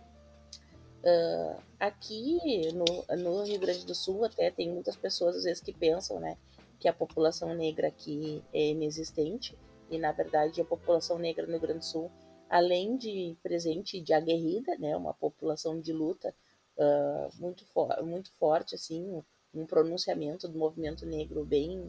Uh, 1.06 1.62
aqui 1.78 2.40
no, 2.72 3.16
no 3.16 3.44
Rio 3.44 3.60
Grande 3.60 3.86
do 3.86 3.94
Sul 3.94 4.24
até 4.24 4.50
tem 4.50 4.68
muitas 4.68 4.96
pessoas 4.96 5.36
às 5.36 5.44
vezes 5.44 5.62
que 5.62 5.72
pensam, 5.72 6.18
né, 6.18 6.36
que 6.80 6.88
a 6.88 6.92
população 6.92 7.54
negra 7.54 7.86
aqui 7.86 8.42
é 8.52 8.70
inexistente 8.70 9.56
e 9.88 9.98
na 9.98 10.10
verdade 10.10 10.60
a 10.60 10.64
população 10.64 11.16
negra 11.16 11.46
no 11.46 11.52
Rio 11.52 11.60
Grande 11.60 11.78
do 11.78 11.84
Sul, 11.84 12.10
além 12.50 12.96
de 12.96 13.36
presente 13.40 14.00
de 14.00 14.12
aguerrida, 14.12 14.76
né, 14.78 14.96
uma 14.96 15.14
população 15.14 15.80
de 15.80 15.92
luta 15.92 16.34
uh, 16.76 17.40
muito, 17.40 17.64
for 17.66 18.02
muito 18.02 18.32
forte 18.32 18.74
assim, 18.74 19.22
um 19.54 19.64
pronunciamento 19.64 20.48
do 20.48 20.58
movimento 20.58 21.06
negro 21.06 21.44
bem 21.44 21.88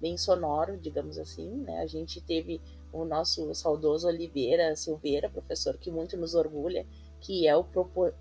bem 0.00 0.18
sonoro, 0.18 0.76
digamos 0.76 1.18
assim, 1.18 1.48
né? 1.62 1.78
A 1.78 1.86
gente 1.86 2.20
teve 2.20 2.60
o 2.92 3.04
nosso 3.04 3.54
saudoso 3.54 4.06
Oliveira 4.06 4.76
Silveira, 4.76 5.30
professor 5.30 5.78
que 5.78 5.90
muito 5.90 6.16
nos 6.18 6.34
orgulha, 6.34 6.86
que 7.20 7.46
é 7.46 7.56
o 7.56 7.64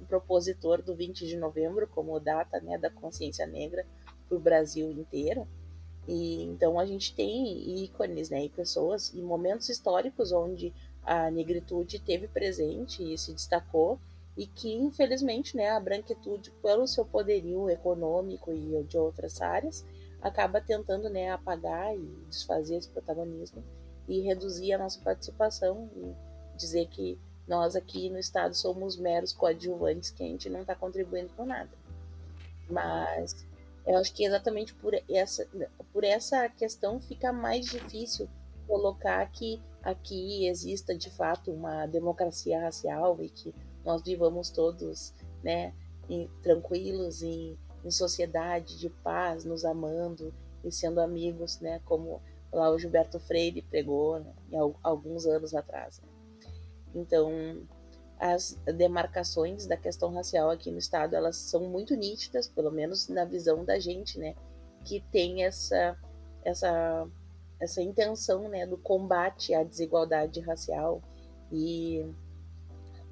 propositor 0.07 0.81
do 0.81 0.95
20 0.95 1.27
de 1.27 1.37
novembro 1.37 1.87
como 1.87 2.19
data 2.19 2.59
né, 2.59 2.77
da 2.77 2.89
consciência 2.89 3.45
negra 3.45 3.85
para 4.27 4.37
o 4.37 4.41
Brasil 4.41 4.91
inteiro. 4.91 5.47
E 6.07 6.43
então 6.43 6.79
a 6.79 6.85
gente 6.85 7.15
tem 7.15 7.83
ícones, 7.83 8.29
né, 8.29 8.45
e 8.45 8.49
pessoas 8.49 9.11
e 9.13 9.21
momentos 9.21 9.69
históricos 9.69 10.31
onde 10.31 10.73
a 11.03 11.29
negritude 11.31 11.99
teve 11.99 12.27
presente 12.27 13.03
e 13.03 13.17
se 13.17 13.33
destacou 13.33 13.99
e 14.37 14.45
que 14.45 14.73
infelizmente, 14.73 15.55
né, 15.55 15.69
a 15.69 15.79
branquitude 15.79 16.51
pelo 16.61 16.87
seu 16.87 17.05
poderio 17.05 17.69
econômico 17.69 18.51
e 18.51 18.83
de 18.83 18.97
outras 18.97 19.41
áreas 19.41 19.85
acaba 20.21 20.59
tentando, 20.59 21.09
né, 21.09 21.31
apagar 21.31 21.95
e 21.95 22.01
desfazer 22.29 22.77
esse 22.77 22.89
protagonismo 22.89 23.63
e 24.07 24.21
reduzir 24.21 24.73
a 24.73 24.77
nossa 24.77 24.99
participação 25.01 25.89
e 25.95 26.57
dizer 26.57 26.87
que 26.87 27.17
nós 27.47 27.75
aqui 27.75 28.09
no 28.09 28.17
estado 28.17 28.55
somos 28.55 28.97
meros 28.97 29.31
coadjuvantes 29.31 30.09
que 30.09 30.23
a 30.23 30.27
gente 30.27 30.49
não 30.49 30.61
está 30.61 30.75
contribuindo 30.75 31.31
com 31.33 31.45
nada. 31.45 31.69
Mas 32.69 33.45
eu 33.85 33.97
acho 33.97 34.13
que 34.13 34.25
exatamente 34.25 34.73
por 34.73 34.93
essa, 35.09 35.47
por 35.93 36.03
essa 36.03 36.49
questão 36.49 36.99
fica 36.99 37.31
mais 37.31 37.65
difícil 37.67 38.27
colocar 38.67 39.23
que 39.31 39.61
aqui 39.83 40.47
exista 40.47 40.97
de 40.97 41.09
fato 41.11 41.51
uma 41.51 41.85
democracia 41.85 42.59
racial 42.59 43.21
e 43.21 43.29
que 43.29 43.53
nós 43.83 44.01
vivamos 44.01 44.49
todos 44.49 45.13
né, 45.43 45.71
em, 46.09 46.27
tranquilos 46.41 47.21
em, 47.21 47.55
em 47.83 47.91
sociedade 47.91 48.79
de 48.79 48.89
paz, 48.89 49.45
nos 49.45 49.63
amando 49.63 50.33
e 50.63 50.71
sendo 50.71 50.99
amigos, 50.99 51.59
né, 51.59 51.79
como 51.85 52.19
lá 52.51 52.71
o 52.71 52.79
Gilberto 52.79 53.19
Freire 53.19 53.61
pregou 53.61 54.19
né, 54.19 54.57
alguns 54.81 55.27
anos 55.27 55.53
atrás. 55.53 56.01
Né. 56.01 56.14
Então, 56.95 57.67
as 58.17 58.57
demarcações 58.65 59.67
da 59.67 59.75
questão 59.75 60.13
racial 60.13 60.49
aqui 60.49 60.71
no 60.71 60.77
estado, 60.77 61.15
elas 61.15 61.35
são 61.35 61.69
muito 61.69 61.93
nítidas, 61.95 62.47
pelo 62.47 62.71
menos 62.71 63.09
na 63.09 63.25
visão 63.25 63.65
da 63.65 63.77
gente, 63.77 64.17
né, 64.17 64.33
que 64.85 65.01
tem 65.11 65.43
essa 65.43 65.97
essa 66.43 67.07
essa 67.59 67.81
intenção, 67.81 68.47
né, 68.49 68.65
do 68.65 68.77
combate 68.77 69.53
à 69.53 69.63
desigualdade 69.63 70.39
racial 70.41 71.01
e 71.51 72.05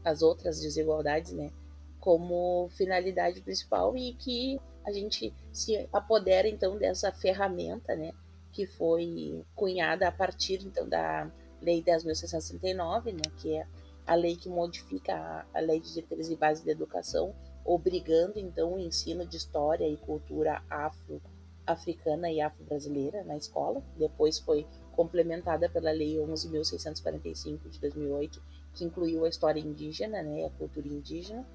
as 0.03 0.21
outras 0.21 0.59
desigualdades, 0.61 1.31
né, 1.33 1.51
como 1.99 2.69
finalidade 2.71 3.41
principal 3.41 3.95
e 3.95 4.13
que 4.13 4.59
a 4.85 4.91
gente 4.91 5.33
se 5.51 5.87
apodera 5.91 6.47
então 6.47 6.77
dessa 6.77 7.11
ferramenta, 7.11 7.95
né, 7.95 8.11
que 8.51 8.65
foi 8.65 9.43
cunhada 9.55 10.07
a 10.07 10.11
partir 10.11 10.61
então 10.65 10.87
da 10.87 11.29
Lei 11.63 11.81
10.669, 11.81 13.13
né, 13.13 13.21
que 13.37 13.55
é 13.55 13.65
a 14.05 14.15
lei 14.15 14.35
que 14.35 14.49
modifica 14.49 15.15
a, 15.15 15.45
a 15.53 15.61
Lei 15.61 15.79
de 15.79 15.93
Diretrizes 15.93 16.31
e 16.31 16.35
Bases 16.35 16.63
de 16.63 16.69
Educação, 16.69 17.33
obrigando 17.63 18.37
então 18.37 18.73
o 18.73 18.79
ensino 18.79 19.25
de 19.25 19.37
história 19.37 19.87
e 19.87 19.95
cultura 19.95 20.61
afro, 20.69 21.21
africana 21.65 22.29
e 22.29 22.41
afro-brasileira 22.41 23.23
na 23.23 23.37
escola. 23.37 23.81
Depois 23.97 24.39
foi 24.39 24.67
complementada 24.91 25.69
pela 25.69 25.91
Lei 25.91 26.17
11.645 26.17 27.69
de 27.69 27.79
2008, 27.79 28.41
que 28.73 28.83
incluiu 28.83 29.23
a 29.23 29.29
história 29.29 29.61
indígena, 29.61 30.21
né, 30.21 30.45
a 30.45 30.49
cultura 30.49 30.87
indígena, 30.87 31.47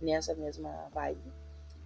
nessa 0.00 0.34
mesma 0.34 0.88
vibe. 0.92 1.32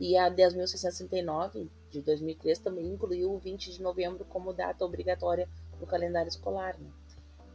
E 0.01 0.17
a 0.17 0.31
10.669 0.31 1.69
de 1.91 2.01
2003 2.03 2.59
também 2.59 2.87
incluiu 2.87 3.33
o 3.33 3.39
20 3.39 3.73
de 3.73 3.83
novembro 3.83 4.25
como 4.25 4.53
data 4.53 4.85
obrigatória 4.85 5.49
no 5.81 5.87
calendário 5.87 6.29
escolar. 6.29 6.77
Né? 6.79 6.89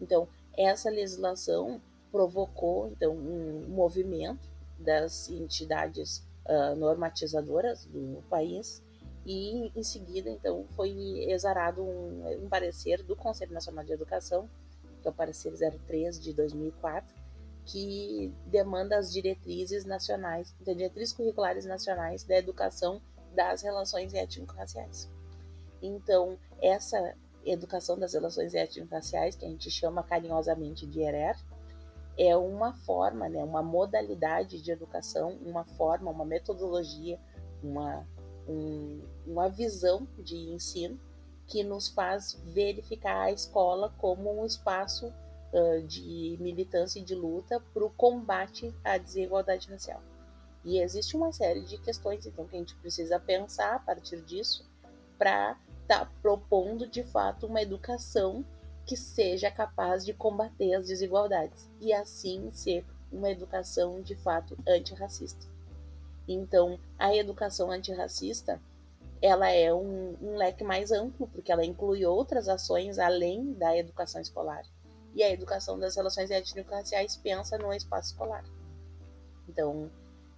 Então, 0.03 0.27
essa 0.57 0.89
legislação 0.89 1.81
provocou 2.11 2.89
então 2.89 3.15
um 3.15 3.65
movimento 3.69 4.47
das 4.77 5.29
entidades 5.29 6.23
uh, 6.45 6.75
normatizadoras 6.75 7.85
do 7.85 8.21
país 8.29 8.83
e 9.25 9.71
em 9.73 9.83
seguida 9.83 10.29
então 10.29 10.65
foi 10.75 10.91
exarado 11.31 11.81
um, 11.81 12.43
um, 12.43 12.49
parecer 12.49 13.01
do 13.03 13.15
Conselho 13.15 13.53
Nacional 13.53 13.85
de 13.85 13.93
Educação, 13.93 14.49
que 15.01 15.07
é 15.07 15.11
o 15.11 15.13
parecer 15.13 15.53
03 15.87 16.19
de 16.19 16.33
2004, 16.33 17.15
que 17.65 18.31
demanda 18.45 18.97
as 18.97 19.11
diretrizes 19.11 19.85
nacionais, 19.85 20.53
diretrizes 20.61 21.13
curriculares 21.13 21.65
nacionais 21.65 22.25
da 22.25 22.37
educação 22.37 23.01
das 23.33 23.61
relações 23.61 24.13
étnico-raciais. 24.13 25.09
Então, 25.81 26.37
essa 26.61 27.15
educação 27.45 27.97
das 27.97 28.13
relações 28.13 28.53
étnico-raciais, 28.53 29.35
que 29.35 29.45
a 29.45 29.49
gente 29.49 29.69
chama 29.69 30.03
carinhosamente 30.03 30.85
de 30.85 31.01
ERER, 31.01 31.37
é 32.17 32.35
uma 32.37 32.73
forma, 32.73 33.27
né, 33.27 33.43
uma 33.43 33.63
modalidade 33.63 34.61
de 34.61 34.71
educação, 34.71 35.37
uma 35.43 35.63
forma, 35.63 36.11
uma 36.11 36.25
metodologia, 36.25 37.19
uma, 37.63 38.05
um, 38.47 39.01
uma 39.25 39.49
visão 39.49 40.07
de 40.19 40.35
ensino 40.35 40.99
que 41.47 41.63
nos 41.63 41.89
faz 41.89 42.39
verificar 42.45 43.23
a 43.23 43.31
escola 43.31 43.93
como 43.97 44.41
um 44.41 44.45
espaço 44.45 45.07
uh, 45.07 45.81
de 45.87 46.37
militância 46.39 46.99
e 46.99 47.03
de 47.03 47.15
luta 47.15 47.59
para 47.73 47.83
o 47.83 47.89
combate 47.89 48.73
à 48.83 48.97
desigualdade 48.97 49.69
racial. 49.69 50.01
E 50.63 50.79
existe 50.79 51.17
uma 51.17 51.31
série 51.31 51.61
de 51.61 51.77
questões 51.77 52.25
então 52.25 52.47
que 52.47 52.55
a 52.55 52.59
gente 52.59 52.75
precisa 52.75 53.19
pensar 53.19 53.75
a 53.75 53.79
partir 53.79 54.21
disso 54.21 54.65
para 55.17 55.57
estar 55.83 56.05
tá 56.05 56.11
propondo 56.21 56.87
de 56.87 57.03
fato 57.03 57.45
uma 57.45 57.61
educação 57.61 58.43
que 58.85 58.97
seja 58.97 59.49
capaz 59.49 60.03
de 60.03 60.13
combater 60.13 60.73
as 60.73 60.87
desigualdades 60.87 61.69
e 61.79 61.93
assim 61.93 62.51
ser 62.51 62.85
uma 63.11 63.29
educação 63.29 64.01
de 64.01 64.15
fato 64.15 64.57
antirracista. 64.67 65.45
Então, 66.27 66.79
a 66.97 67.15
educação 67.15 67.71
antirracista 67.71 68.59
ela 69.21 69.49
é 69.49 69.73
um, 69.73 70.17
um 70.21 70.35
leque 70.35 70.65
mais 70.65 70.91
amplo 70.91 71.27
porque 71.27 71.51
ela 71.51 71.63
inclui 71.63 72.05
outras 72.05 72.49
ações 72.49 72.99
além 72.99 73.53
da 73.53 73.77
educação 73.77 74.19
escolar 74.19 74.65
e 75.15 75.23
a 75.23 75.31
educação 75.31 75.79
das 75.79 75.95
relações 75.95 76.31
étnico-raciais 76.31 77.15
pensa 77.17 77.57
no 77.57 77.71
espaço 77.71 78.11
escolar. 78.11 78.43
Então, 79.47 79.89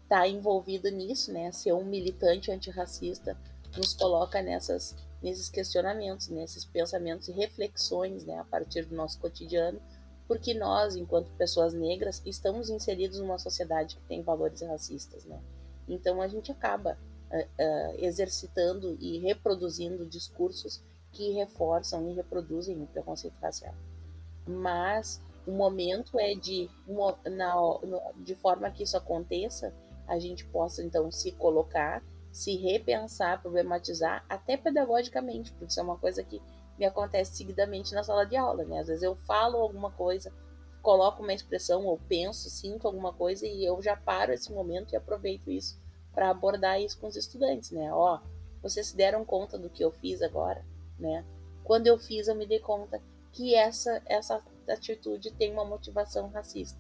tá 0.08 0.28
envolvido 0.28 0.90
nisso, 0.90 1.32
né? 1.32 1.52
Ser 1.52 1.74
um 1.74 1.86
militante 1.86 2.52
antirracista 2.52 3.38
nos 3.76 3.94
coloca 3.94 4.42
nessas, 4.42 4.96
nesses 5.26 5.50
questionamentos, 5.50 6.30
nesses 6.30 6.64
pensamentos 6.64 7.28
e 7.28 7.32
reflexões, 7.32 8.26
né? 8.26 8.40
A 8.40 8.44
partir 8.46 8.86
do 8.86 8.96
nosso 8.96 9.20
cotidiano, 9.20 9.82
porque 10.28 10.54
nós, 10.54 10.96
enquanto 10.96 11.30
pessoas 11.32 11.74
negras, 11.74 12.22
estamos 12.26 12.70
inseridos 12.70 13.20
numa 13.20 13.38
sociedade 13.38 13.96
que 13.96 14.08
tem 14.08 14.22
valores 14.22 14.62
racistas, 14.62 15.26
né? 15.26 15.42
Então, 15.88 16.22
a 16.22 16.28
gente 16.28 16.52
acaba 16.52 16.98
uh, 17.32 17.38
uh, 17.38 18.06
exercitando 18.06 18.98
e 19.00 19.20
reproduzindo 19.20 20.06
discursos 20.06 20.82
que 21.12 21.32
reforçam 21.32 22.10
e 22.10 22.14
reproduzem 22.14 22.82
o 22.82 22.88
preconceito 22.88 23.36
racial 23.42 23.76
mas 24.48 25.22
o 25.46 25.52
momento 25.52 26.20
é 26.20 26.34
de, 26.36 26.70
na, 27.26 27.54
de 28.18 28.36
forma 28.36 28.70
que 28.72 28.84
isso 28.84 28.98
aconteça, 28.98 29.74
a 30.08 30.20
gente 30.20 30.46
possa 30.46 30.84
então 30.84 31.12
se 31.12 31.32
colocar, 31.34 32.04
se 32.36 32.56
repensar, 32.58 33.42
problematizar, 33.42 34.26
até 34.28 34.58
pedagogicamente, 34.58 35.52
porque 35.52 35.66
isso 35.66 35.80
é 35.80 35.84
uma 35.84 35.98
coisa 35.98 36.24
que 36.24 36.42
me 36.78 36.86
acontece 36.86 37.38
seguidamente 37.38 37.94
na 37.94 38.04
sala 38.04 38.26
de 38.26 38.36
aula, 38.36 38.66
né? 38.66 38.80
Às 38.80 38.88
vezes 38.88 39.04
eu 39.04 39.16
falo 39.16 39.58
alguma 39.58 39.92
coisa, 39.92 40.34
coloco 40.82 41.24
uma 41.24 41.34
expressão 41.34 41.86
ou 41.86 41.98
penso, 41.98 42.50
sinto 42.50 42.88
alguma 42.88 43.14
coisa 43.14 43.48
e 43.48 43.64
eu 43.64 43.82
já 43.82 43.96
paro 43.96 44.34
esse 44.34 44.52
momento 44.52 44.92
e 44.92 44.98
aproveito 44.98 45.50
isso 45.50 45.80
para 46.14 46.30
abordar 46.30 46.82
isso 46.82 47.00
com 47.00 47.08
os 47.08 47.16
estudantes, 47.16 47.72
né? 47.72 47.94
Ó, 47.94 48.20
vocês 48.62 48.88
se 48.88 48.98
deram 48.98 49.24
conta 49.24 49.58
do 49.58 49.70
que 49.70 49.84
eu 49.84 49.92
fiz 49.92 50.22
agora, 50.22 50.66
né? 51.00 51.24
quando 51.66 51.88
eu 51.88 51.98
fiz, 51.98 52.28
eu 52.28 52.36
me 52.36 52.46
dei 52.46 52.60
conta 52.60 53.02
que 53.32 53.56
essa, 53.56 54.02
essa 54.06 54.42
atitude 54.70 55.32
tem 55.32 55.52
uma 55.52 55.66
motivação 55.66 56.30
racista. 56.30 56.80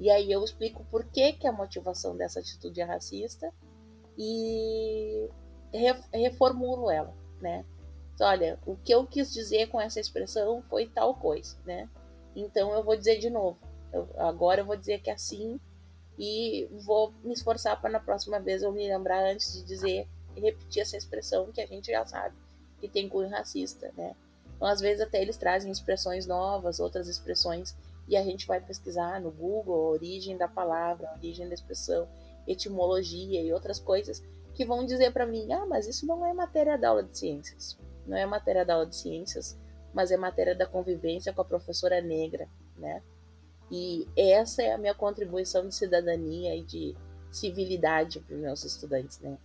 E 0.00 0.08
aí 0.10 0.30
eu 0.30 0.42
explico 0.42 0.84
por 0.90 1.04
que, 1.04 1.32
que 1.32 1.46
a 1.46 1.52
motivação 1.52 2.16
dessa 2.16 2.40
atitude 2.40 2.80
é 2.80 2.84
racista 2.84 3.52
e 4.16 5.28
reformulo 6.12 6.90
ela, 6.90 7.14
né? 7.40 7.64
Olha, 8.20 8.58
o 8.64 8.76
que 8.76 8.94
eu 8.94 9.06
quis 9.06 9.32
dizer 9.32 9.68
com 9.68 9.80
essa 9.80 9.98
expressão 9.98 10.62
foi 10.68 10.86
tal 10.86 11.14
coisa, 11.14 11.56
né? 11.64 11.88
Então 12.34 12.72
eu 12.72 12.82
vou 12.82 12.96
dizer 12.96 13.18
de 13.18 13.28
novo. 13.28 13.58
Eu, 13.92 14.08
agora 14.18 14.60
eu 14.60 14.66
vou 14.66 14.76
dizer 14.76 15.00
que 15.00 15.10
é 15.10 15.14
assim 15.14 15.58
e 16.18 16.68
vou 16.84 17.12
me 17.24 17.32
esforçar 17.32 17.80
para 17.80 17.90
na 17.90 18.00
próxima 18.00 18.38
vez 18.38 18.62
eu 18.62 18.72
me 18.72 18.86
lembrar 18.86 19.24
antes 19.32 19.52
de 19.52 19.64
dizer 19.64 20.06
e 20.36 20.40
repetir 20.40 20.82
essa 20.82 20.96
expressão 20.96 21.50
que 21.52 21.60
a 21.60 21.66
gente 21.66 21.90
já 21.90 22.06
sabe 22.06 22.36
que 22.80 22.88
tem 22.88 23.08
cunho 23.08 23.30
racista, 23.30 23.90
né? 23.96 24.14
Então, 24.56 24.68
às 24.68 24.80
vezes 24.80 25.00
até 25.00 25.20
eles 25.20 25.36
trazem 25.36 25.70
expressões 25.70 26.26
novas, 26.26 26.78
outras 26.78 27.08
expressões 27.08 27.74
e 28.06 28.16
a 28.16 28.22
gente 28.22 28.46
vai 28.46 28.60
pesquisar 28.60 29.20
no 29.20 29.30
Google 29.30 29.86
a 29.86 29.90
origem 29.90 30.36
da 30.36 30.46
palavra, 30.46 31.08
a 31.08 31.14
origem 31.14 31.48
da 31.48 31.54
expressão, 31.54 32.06
etimologia 32.46 33.42
e 33.42 33.52
outras 33.52 33.78
coisas 33.78 34.22
que 34.54 34.64
vão 34.64 34.84
dizer 34.84 35.12
para 35.12 35.26
mim: 35.26 35.52
ah, 35.52 35.66
mas 35.66 35.86
isso 35.86 36.06
não 36.06 36.24
é 36.24 36.32
matéria 36.32 36.78
da 36.78 36.88
aula 36.88 37.02
de 37.02 37.18
ciências. 37.18 37.78
Não 38.06 38.16
é 38.16 38.26
matéria 38.26 38.64
da 38.64 38.74
aula 38.74 38.86
de 38.86 38.96
ciências, 38.96 39.58
mas 39.92 40.10
é 40.10 40.16
matéria 40.16 40.54
da 40.54 40.66
convivência 40.66 41.32
com 41.32 41.40
a 41.40 41.44
professora 41.44 42.00
negra, 42.00 42.48
né? 42.76 43.02
E 43.70 44.06
essa 44.16 44.62
é 44.62 44.72
a 44.72 44.78
minha 44.78 44.94
contribuição 44.94 45.66
de 45.66 45.74
cidadania 45.74 46.54
e 46.54 46.62
de 46.62 46.94
civilidade 47.30 48.20
para 48.20 48.36
os 48.36 48.40
meus 48.40 48.64
estudantes, 48.64 49.18
né? 49.20 49.38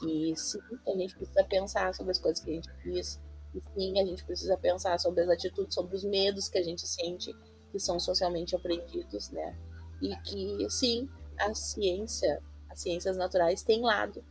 Que 0.00 0.34
sim, 0.36 0.58
a 0.86 0.96
gente 0.96 1.14
precisa 1.14 1.44
pensar 1.44 1.94
sobre 1.94 2.12
as 2.12 2.18
coisas 2.18 2.42
que 2.42 2.50
a 2.50 2.54
gente 2.54 2.70
fez, 2.82 3.20
e 3.54 3.62
sim, 3.74 4.00
a 4.00 4.04
gente 4.04 4.24
precisa 4.24 4.56
pensar 4.56 4.98
sobre 4.98 5.22
as 5.22 5.28
atitudes, 5.28 5.74
sobre 5.74 5.96
os 5.96 6.04
medos 6.04 6.48
que 6.48 6.58
a 6.58 6.62
gente 6.62 6.86
sente, 6.86 7.34
que 7.70 7.78
são 7.78 7.98
socialmente 7.98 8.56
aprendidos, 8.56 9.30
né? 9.30 9.56
E 10.00 10.16
que 10.22 10.70
sim, 10.70 11.08
a 11.40 11.54
ciência, 11.54 12.42
as 12.68 12.80
ciências 12.80 13.16
naturais 13.16 13.62
têm 13.62 13.82
lado, 13.82 14.24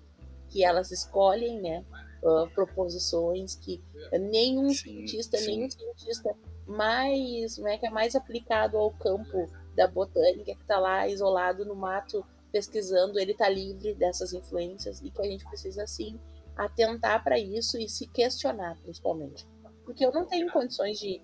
que 0.50 0.64
elas 0.64 0.92
escolhem, 0.92 1.62
né? 1.62 1.84
Uh, 2.24 2.50
proposições 2.50 3.56
que 3.56 3.80
nenhum 4.12 4.70
sim, 4.70 5.08
cientista, 5.08 5.38
sim. 5.38 5.58
nenhum 5.58 5.70
cientista 5.70 6.36
mais, 6.66 7.58
né, 7.60 7.78
que 7.78 7.86
é 7.86 7.90
mais 7.90 8.16
aplicado 8.16 8.76
ao 8.76 8.92
campo 8.92 9.48
da 9.76 9.88
botânica, 9.88 10.56
que 10.56 10.62
está 10.62 10.80
lá 10.80 11.08
isolado 11.08 11.64
no 11.64 11.76
mato 11.76 12.26
pesquisando, 12.52 13.20
ele 13.20 13.34
está 13.34 13.48
livre 13.48 13.94
dessas 13.94 14.34
influências 14.34 15.02
e 15.02 15.12
que 15.12 15.22
a 15.22 15.26
gente 15.26 15.46
precisa, 15.46 15.86
sim, 15.86 16.20
atentar 16.56 17.24
para 17.24 17.38
isso 17.40 17.78
e 17.78 17.88
se 17.88 18.08
questionar, 18.08 18.76
principalmente. 18.82 19.46
Porque 19.86 20.06
eu 20.06 20.12
não 20.12 20.26
tenho 20.26 20.52
condições 20.52 21.00
de, 21.00 21.22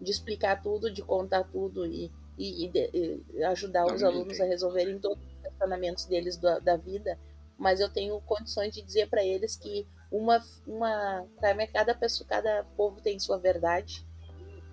de 0.00 0.10
explicar 0.10 0.62
tudo, 0.62 0.92
de 0.92 1.02
contar 1.02 1.44
tudo 1.44 1.86
e, 1.86 2.12
e, 2.38 2.70
e 2.74 3.44
ajudar 3.44 3.86
os 3.86 4.02
alunos 4.02 4.40
a 4.40 4.44
resolverem 4.44 4.98
todos 4.98 5.22
os 5.24 5.42
questionamentos 5.42 6.04
deles 6.06 6.36
da, 6.36 6.58
da 6.58 6.76
vida, 6.76 7.18
mas 7.56 7.80
eu 7.80 7.88
tenho 7.88 8.20
condições 8.22 8.74
de 8.74 8.82
dizer 8.82 9.08
para 9.08 9.24
eles 9.24 9.56
que 9.56 9.86
uma, 10.10 10.42
uma 10.66 11.26
cada 11.72 11.94
pessoa, 11.94 12.28
cada 12.28 12.64
povo 12.76 13.00
tem 13.00 13.18
sua 13.18 13.38
verdade 13.38 14.04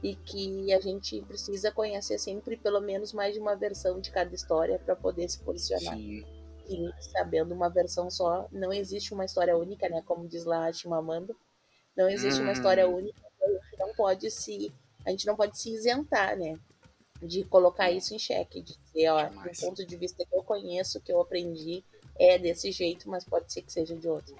e 0.04 0.16
que 0.16 0.74
a 0.74 0.80
gente 0.80 1.22
precisa 1.22 1.72
conhecer 1.72 2.18
sempre 2.18 2.58
pelo 2.58 2.82
menos 2.82 3.14
mais 3.14 3.34
de 3.34 3.40
uma 3.40 3.56
versão 3.56 4.00
de 4.00 4.12
cada 4.12 4.34
história 4.34 4.80
para 4.80 4.96
poder 4.96 5.30
se 5.30 5.40
posicionar. 5.40 5.96
Sim. 5.96 6.26
E 6.68 6.92
sabendo 7.12 7.54
uma 7.54 7.70
versão 7.70 8.10
só, 8.10 8.48
não 8.52 8.72
existe 8.72 9.14
uma 9.14 9.26
história 9.26 9.58
única, 9.58 9.90
né? 9.90 10.02
Como 10.06 10.28
diz 10.28 10.46
lá 10.46 10.68
a 10.68 10.74
Chimamanda, 10.74 11.36
não 11.96 12.10
existe 12.10 12.40
hum. 12.40 12.44
uma 12.44 12.54
história 12.54 12.88
hum. 12.88 12.96
única. 12.96 13.20
A 13.42 13.50
gente 13.50 13.78
não 13.80 13.94
pode 13.94 14.32
se, 14.32 14.72
a 15.06 15.10
gente 15.12 15.26
não 15.28 15.36
pode 15.36 15.58
se 15.60 15.72
isentar, 15.72 16.38
né? 16.38 16.58
De 17.22 17.44
colocar 17.44 17.92
isso 17.92 18.16
em 18.16 18.20
xeque, 18.20 18.62
de 18.62 18.76
dizer, 18.78 19.10
ó, 19.10 19.30
do 19.30 19.60
ponto 19.60 19.86
de 19.86 19.96
vista 19.96 20.26
que 20.26 20.36
eu 20.36 20.44
conheço, 20.44 21.00
que 21.00 21.12
eu 21.12 21.22
aprendi, 21.22 21.84
é 22.20 22.38
desse 22.38 22.72
jeito, 22.72 23.10
mas 23.10 23.24
pode 23.24 23.52
ser 23.54 23.62
que 23.62 23.72
seja 23.72 23.96
de 23.96 24.08
outro. 24.08 24.36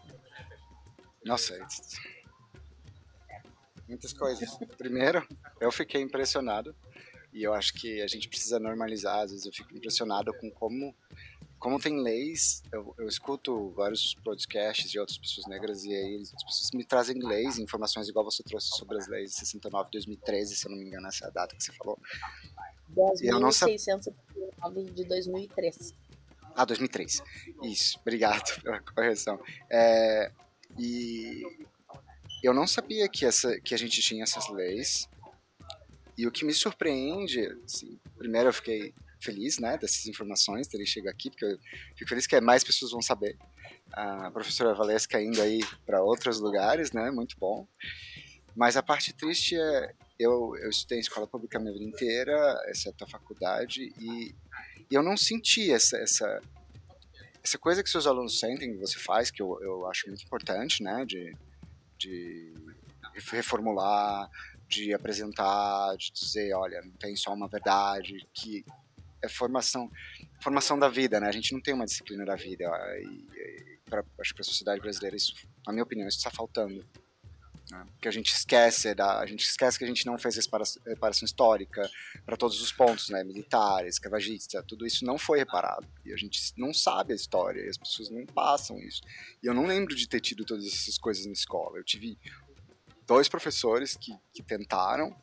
Nossa, 1.24 1.56
muitas 3.88 4.14
coisas. 4.14 4.58
Primeiro, 4.78 5.28
eu 5.60 5.72
fiquei 5.72 6.02
impressionado 6.02 6.76
e 7.34 7.44
eu 7.44 7.54
acho 7.54 7.74
que 7.74 8.02
a 8.02 8.08
gente 8.08 8.28
precisa 8.28 8.60
normalizar. 8.60 9.20
Às 9.20 9.32
vezes 9.32 9.46
eu 9.46 9.52
fico 9.52 9.76
impressionado 9.76 10.34
com 10.34 10.50
como 10.50 10.96
como 11.62 11.80
tem 11.80 12.02
leis, 12.02 12.64
eu, 12.74 12.94
eu, 12.98 13.08
escuto 13.08 13.70
vários 13.76 14.16
podcasts 14.16 14.90
de 14.90 15.00
outras 15.00 15.20
pessoas 15.20 15.46
negras 15.46 15.86
e 15.86 15.94
aí 15.94 16.20
as 16.20 16.44
pessoas 16.44 16.72
me 16.74 16.84
trazem 16.84 17.24
leis, 17.24 17.60
informações 17.60 18.10
igual 18.10 18.26
você 18.26 18.42
trouxe 18.42 18.70
sobre 18.70 18.98
as 18.98 19.08
leis 19.08 19.30
de 19.30 19.38
69 19.38 19.92
2013, 19.92 20.56
se 20.56 20.66
eu 20.66 20.72
não 20.72 20.80
me 20.80 20.86
engano, 20.86 21.08
essa 21.08 21.26
é 21.26 21.28
a 21.28 21.32
data 21.32 21.56
que 21.56 21.64
você 21.64 21.72
falou. 21.74 22.00
2609 22.90 24.92
de 24.92 25.06
2003. 25.06 25.94
Ah, 26.56 26.66
2003. 26.66 27.22
Isso, 27.62 28.00
obrigado 28.02 28.56
pela 28.64 28.80
correção. 28.80 29.40
É, 29.70 30.32
e 30.80 31.44
eu 32.42 32.56
não 32.56 32.66
sabia 32.66 33.08
que, 33.08 33.24
essa, 33.24 33.62
que 33.62 33.76
a 33.76 33.78
gente 33.78 34.02
tinha 34.02 34.24
essas 34.24 34.50
leis. 34.50 35.08
E 36.18 36.26
o 36.26 36.32
que 36.32 36.44
me 36.44 36.54
surpreende, 36.54 37.56
assim, 37.64 38.00
primeiro 38.18 38.50
eu 38.50 38.54
fiquei 38.54 38.96
feliz, 39.22 39.60
né, 39.60 39.78
dessas 39.78 40.06
informações 40.08 40.68
terem 40.68 40.86
chegado 40.86 41.14
aqui, 41.14 41.30
porque 41.30 41.46
eu 41.46 41.60
fico 41.96 42.10
feliz 42.10 42.28
que 42.28 42.40
mais 42.42 42.64
pessoas 42.64 42.92
vão 42.92 43.02
saber. 43.02 43.38
A 43.92 44.32
professora 44.32 44.74
Valesca 44.74 45.22
indo 45.22 45.42
aí 45.42 45.62
para 45.86 46.02
outros 46.02 46.40
lugares, 46.40 46.92
né, 46.92 47.12
muito 47.12 47.36
bom. 47.40 47.68
Mas 48.56 48.76
a 48.76 48.84
parte 48.84 49.14
triste 49.14 49.56
é, 49.56 49.94
eu, 50.20 50.56
eu 50.58 50.70
estudei 50.70 50.98
em 50.98 51.02
escola 51.02 51.28
pública 51.28 51.58
a 51.58 51.62
minha 51.62 51.74
vida 51.74 51.86
inteira, 51.86 52.62
exceto 52.68 53.04
a 53.04 53.08
faculdade, 53.08 53.94
e 54.00 54.36
eu 54.90 55.02
não 55.02 55.16
senti 55.16 55.72
essa, 55.72 55.98
essa, 55.98 56.42
essa 57.44 57.58
coisa 57.58 57.82
que 57.82 57.90
seus 57.90 58.08
alunos 58.08 58.40
sentem, 58.40 58.74
que 58.74 58.80
você 58.80 59.00
faz, 59.00 59.32
que 59.32 59.42
eu, 59.42 59.58
eu 59.62 59.88
acho 59.88 60.08
muito 60.08 60.24
importante, 60.24 60.84
né, 60.84 61.06
de 61.06 61.34
de 62.02 62.54
reformular, 63.32 64.30
de 64.68 64.94
apresentar, 64.94 65.96
de 65.98 66.12
dizer, 66.12 66.54
olha, 66.54 66.82
não 66.82 66.94
tem 66.94 67.16
só 67.16 67.34
uma 67.34 67.48
verdade, 67.48 68.26
que 68.34 68.66
é 69.22 69.30
formação, 69.30 69.90
formação 70.42 70.78
da 70.78 70.90
vida, 70.90 71.20
né? 71.20 71.28
A 71.28 71.32
gente 71.32 71.54
não 71.54 71.62
tem 71.62 71.74
uma 71.74 71.86
disciplina 71.86 72.26
da 72.26 72.36
vida 72.36 72.66
e, 73.00 73.06
e 73.06 73.80
pra, 73.86 74.04
acho 74.20 74.30
que 74.30 74.36
para 74.36 74.42
a 74.42 74.46
sociedade 74.46 74.82
brasileira 74.82 75.16
isso, 75.16 75.34
na 75.66 75.74
minha 75.74 75.84
opinião, 75.84 76.08
isso 76.08 76.18
está 76.18 76.32
faltando. 76.32 76.86
Né? 77.70 77.86
Que 78.02 78.08
a 78.08 78.12
gente 78.12 78.34
esquece 78.34 78.94
da, 78.94 79.20
a 79.20 79.26
gente 79.26 79.46
esquece 79.46 79.78
que 79.78 79.86
a 79.86 79.88
gente 79.88 80.06
não 80.06 80.18
fez 80.18 80.36
reparação 80.86 81.26
histórica 81.26 81.90
para 82.26 82.36
todos 82.36 82.62
os 82.62 82.72
pontos, 82.72 83.10
né? 83.10 83.24
Militar, 83.24 83.86
escravagista, 83.88 84.62
tudo 84.64 84.86
isso 84.86 85.06
não 85.06 85.18
foi 85.18 85.40
reparado 85.40 85.88
e 86.06 86.12
a 86.12 86.18
gente 86.18 86.54
não 86.58 86.74
sabe 86.74 87.14
a 87.14 87.16
história 87.16 87.62
e 87.62 87.70
as 87.70 87.78
pessoas 87.78 88.10
não 88.10 88.26
passam 88.26 88.78
isso. 88.80 89.02
E 89.42 89.48
eu 89.48 89.54
não 89.54 89.66
lembro 89.66 89.96
de 89.96 90.08
ter 90.08 90.20
tido 90.20 90.44
todas 90.44 90.66
essas 90.66 90.98
coisas 90.98 91.26
na 91.26 91.34
escola. 91.34 91.78
Eu 91.78 91.84
tive 91.84 92.18
dois 93.08 93.30
professores 93.30 93.96
que, 93.96 94.14
que 94.34 94.44
tentaram 94.44 95.16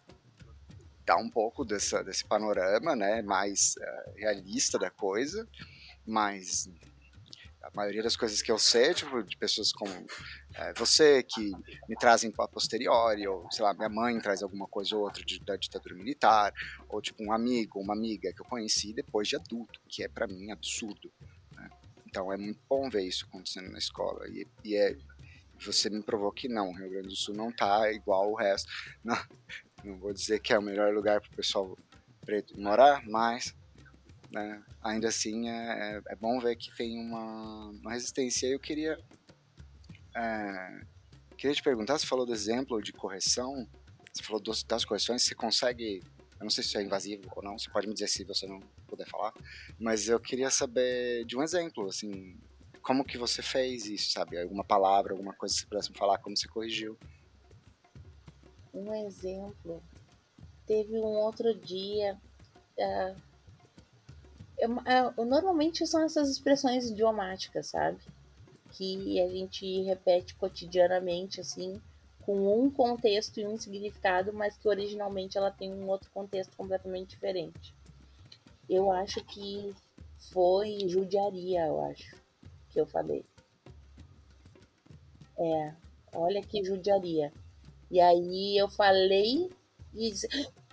dar 1.08 1.16
um 1.16 1.30
pouco 1.30 1.64
dessa, 1.64 2.04
desse 2.04 2.22
panorama, 2.22 2.94
né, 2.94 3.22
mais 3.22 3.74
uh, 3.78 4.12
realista 4.14 4.78
da 4.78 4.90
coisa, 4.90 5.48
mas 6.06 6.68
a 7.62 7.70
maioria 7.74 8.02
das 8.02 8.14
coisas 8.14 8.42
que 8.42 8.52
eu 8.52 8.58
sei, 8.58 8.92
tipo, 8.92 9.22
de 9.22 9.34
pessoas 9.38 9.72
como 9.72 9.90
é, 10.54 10.74
você, 10.74 11.22
que 11.22 11.52
me 11.88 11.96
trazem 11.98 12.30
a 12.38 12.46
posteriori, 12.46 13.26
ou, 13.26 13.50
sei 13.50 13.64
lá, 13.64 13.72
minha 13.72 13.88
mãe 13.88 14.20
traz 14.20 14.42
alguma 14.42 14.66
coisa 14.66 14.94
ou 14.96 15.02
outra 15.02 15.24
de, 15.24 15.40
da 15.40 15.56
ditadura 15.56 15.94
militar, 15.94 16.52
ou, 16.90 17.00
tipo, 17.00 17.24
um 17.24 17.32
amigo, 17.32 17.80
uma 17.80 17.94
amiga 17.94 18.30
que 18.32 18.42
eu 18.42 18.46
conheci 18.46 18.92
depois 18.92 19.28
de 19.28 19.36
adulto, 19.36 19.80
que 19.88 20.04
é, 20.04 20.08
para 20.08 20.26
mim, 20.26 20.50
absurdo. 20.50 21.10
Né? 21.52 21.70
Então, 22.06 22.30
é 22.30 22.36
muito 22.36 22.60
bom 22.68 22.90
ver 22.90 23.04
isso 23.04 23.24
acontecendo 23.26 23.70
na 23.70 23.78
escola, 23.78 24.28
e, 24.28 24.46
e 24.62 24.76
é... 24.76 24.94
Você 25.66 25.90
me 25.90 26.00
provou 26.00 26.30
que 26.30 26.46
não, 26.46 26.70
o 26.70 26.72
Rio 26.72 26.88
Grande 26.88 27.08
do 27.08 27.16
Sul 27.16 27.34
não 27.34 27.50
tá 27.50 27.90
igual 27.90 28.30
o 28.30 28.36
resto. 28.36 28.70
Não, 29.02 29.18
não 29.84 29.98
vou 29.98 30.12
dizer 30.12 30.40
que 30.40 30.52
é 30.52 30.58
o 30.58 30.62
melhor 30.62 30.92
lugar 30.92 31.20
para 31.20 31.30
o 31.30 31.36
pessoal 31.36 31.76
preto 32.24 32.58
morar, 32.60 33.02
mas 33.06 33.54
né? 34.30 34.62
Ainda 34.82 35.08
assim, 35.08 35.48
é, 35.48 35.96
é, 35.96 36.02
é, 36.12 36.16
bom 36.16 36.38
ver 36.38 36.56
que 36.56 36.74
tem 36.76 36.98
uma, 36.98 37.70
uma 37.70 37.92
resistência. 37.92 38.46
Eu 38.46 38.60
queria, 38.60 38.98
é, 40.14 40.80
queria 41.36 41.54
te 41.54 41.62
perguntar, 41.62 41.98
você 41.98 42.06
falou 42.06 42.26
do 42.26 42.32
exemplo 42.32 42.82
de 42.82 42.92
correção, 42.92 43.66
você 44.12 44.22
falou 44.22 44.40
dos, 44.40 44.62
das 44.62 44.84
correções, 44.84 45.22
você 45.22 45.34
consegue, 45.34 46.02
eu 46.38 46.44
não 46.44 46.50
sei 46.50 46.62
se 46.62 46.76
é 46.76 46.82
invasivo 46.82 47.22
ou 47.34 47.42
não, 47.42 47.58
você 47.58 47.70
pode 47.70 47.86
me 47.86 47.94
dizer 47.94 48.08
se 48.08 48.24
você 48.24 48.46
não 48.46 48.60
puder 48.86 49.06
falar, 49.06 49.32
mas 49.78 50.08
eu 50.08 50.20
queria 50.20 50.50
saber 50.50 51.24
de 51.24 51.36
um 51.36 51.42
exemplo, 51.42 51.88
assim, 51.88 52.36
como 52.82 53.04
que 53.04 53.18
você 53.18 53.42
fez 53.42 53.86
isso, 53.86 54.12
sabe? 54.12 54.40
Alguma 54.40 54.64
palavra, 54.64 55.12
alguma 55.12 55.34
coisa 55.34 55.54
que 55.54 55.60
você 55.60 55.66
pudesse 55.66 55.90
me 55.90 55.98
falar, 55.98 56.18
como 56.18 56.36
você 56.36 56.48
corrigiu. 56.48 56.98
Um 58.72 58.94
exemplo. 58.94 59.82
Teve 60.66 60.98
um 60.98 61.16
outro 61.16 61.54
dia, 61.54 62.16
uh, 62.78 63.16
é, 64.58 65.24
normalmente 65.24 65.86
são 65.86 66.02
essas 66.02 66.28
expressões 66.30 66.90
idiomáticas, 66.90 67.68
sabe? 67.68 67.98
Que 68.72 69.20
a 69.20 69.28
gente 69.28 69.82
repete 69.82 70.34
cotidianamente, 70.34 71.40
assim, 71.40 71.80
com 72.22 72.62
um 72.62 72.70
contexto 72.70 73.40
e 73.40 73.46
um 73.46 73.56
significado, 73.56 74.32
mas 74.32 74.56
que 74.58 74.68
originalmente 74.68 75.38
ela 75.38 75.50
tem 75.50 75.72
um 75.72 75.88
outro 75.88 76.10
contexto 76.10 76.54
completamente 76.56 77.10
diferente. 77.10 77.74
Eu 78.68 78.92
acho 78.92 79.24
que 79.24 79.74
foi 80.30 80.80
judiaria, 80.88 81.66
eu 81.66 81.82
acho, 81.84 82.16
que 82.70 82.78
eu 82.80 82.86
falei. 82.86 83.24
É, 85.38 85.74
olha 86.12 86.42
que 86.42 86.64
judiaria. 86.64 87.32
E 87.90 88.00
aí 88.00 88.56
eu 88.56 88.68
falei 88.68 89.50
e, 89.94 90.12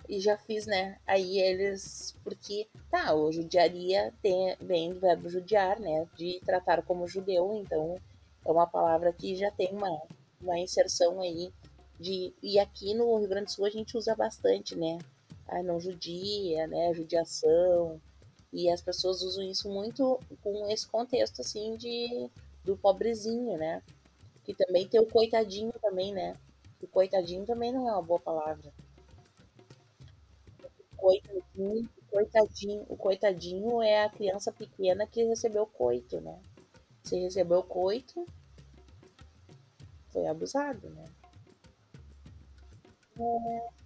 e 0.08 0.20
já 0.20 0.36
fiz, 0.36 0.66
né? 0.66 0.98
Aí 1.06 1.38
eles. 1.38 2.14
Porque, 2.22 2.68
tá, 2.90 3.14
o 3.14 3.32
judiaria 3.32 4.12
tem, 4.22 4.56
vem 4.60 4.92
do 4.92 5.00
verbo 5.00 5.28
judiar, 5.28 5.80
né? 5.80 6.06
De 6.16 6.40
tratar 6.44 6.82
como 6.82 7.08
judeu, 7.08 7.54
então 7.54 7.96
é 8.44 8.50
uma 8.50 8.66
palavra 8.66 9.12
que 9.12 9.34
já 9.34 9.50
tem 9.50 9.70
uma, 9.72 10.02
uma 10.40 10.58
inserção 10.58 11.20
aí 11.20 11.52
de. 11.98 12.34
E 12.42 12.58
aqui 12.58 12.94
no 12.94 13.16
Rio 13.18 13.28
Grande 13.28 13.46
do 13.46 13.52
Sul 13.52 13.64
a 13.64 13.70
gente 13.70 13.96
usa 13.96 14.14
bastante, 14.14 14.76
né? 14.76 14.98
A 15.48 15.62
não 15.62 15.80
judia, 15.80 16.66
né? 16.66 16.92
Judiação. 16.94 18.00
E 18.52 18.70
as 18.70 18.80
pessoas 18.80 19.22
usam 19.22 19.44
isso 19.44 19.68
muito 19.68 20.20
com 20.42 20.68
esse 20.70 20.86
contexto, 20.86 21.40
assim, 21.40 21.76
de 21.76 22.30
do 22.64 22.76
pobrezinho, 22.76 23.56
né? 23.56 23.82
Que 24.44 24.54
também 24.54 24.88
tem 24.88 25.00
o 25.00 25.06
coitadinho 25.06 25.72
também, 25.80 26.12
né? 26.12 26.34
O 26.82 26.86
coitadinho 26.86 27.44
também 27.46 27.72
não 27.72 27.88
é 27.88 27.92
uma 27.92 28.02
boa 28.02 28.20
palavra. 28.20 28.72
Coitadinho, 30.96 31.88
coitadinho, 32.10 32.86
o 32.88 32.96
coitadinho 32.96 33.82
é 33.82 34.04
a 34.04 34.10
criança 34.10 34.50
pequena 34.52 35.06
que 35.06 35.22
recebeu 35.24 35.66
coito, 35.66 36.20
né? 36.20 36.40
Se 37.04 37.18
recebeu 37.18 37.62
coito, 37.62 38.26
foi 40.10 40.26
abusado, 40.26 40.88
né? 40.90 41.04
É. 43.18 43.76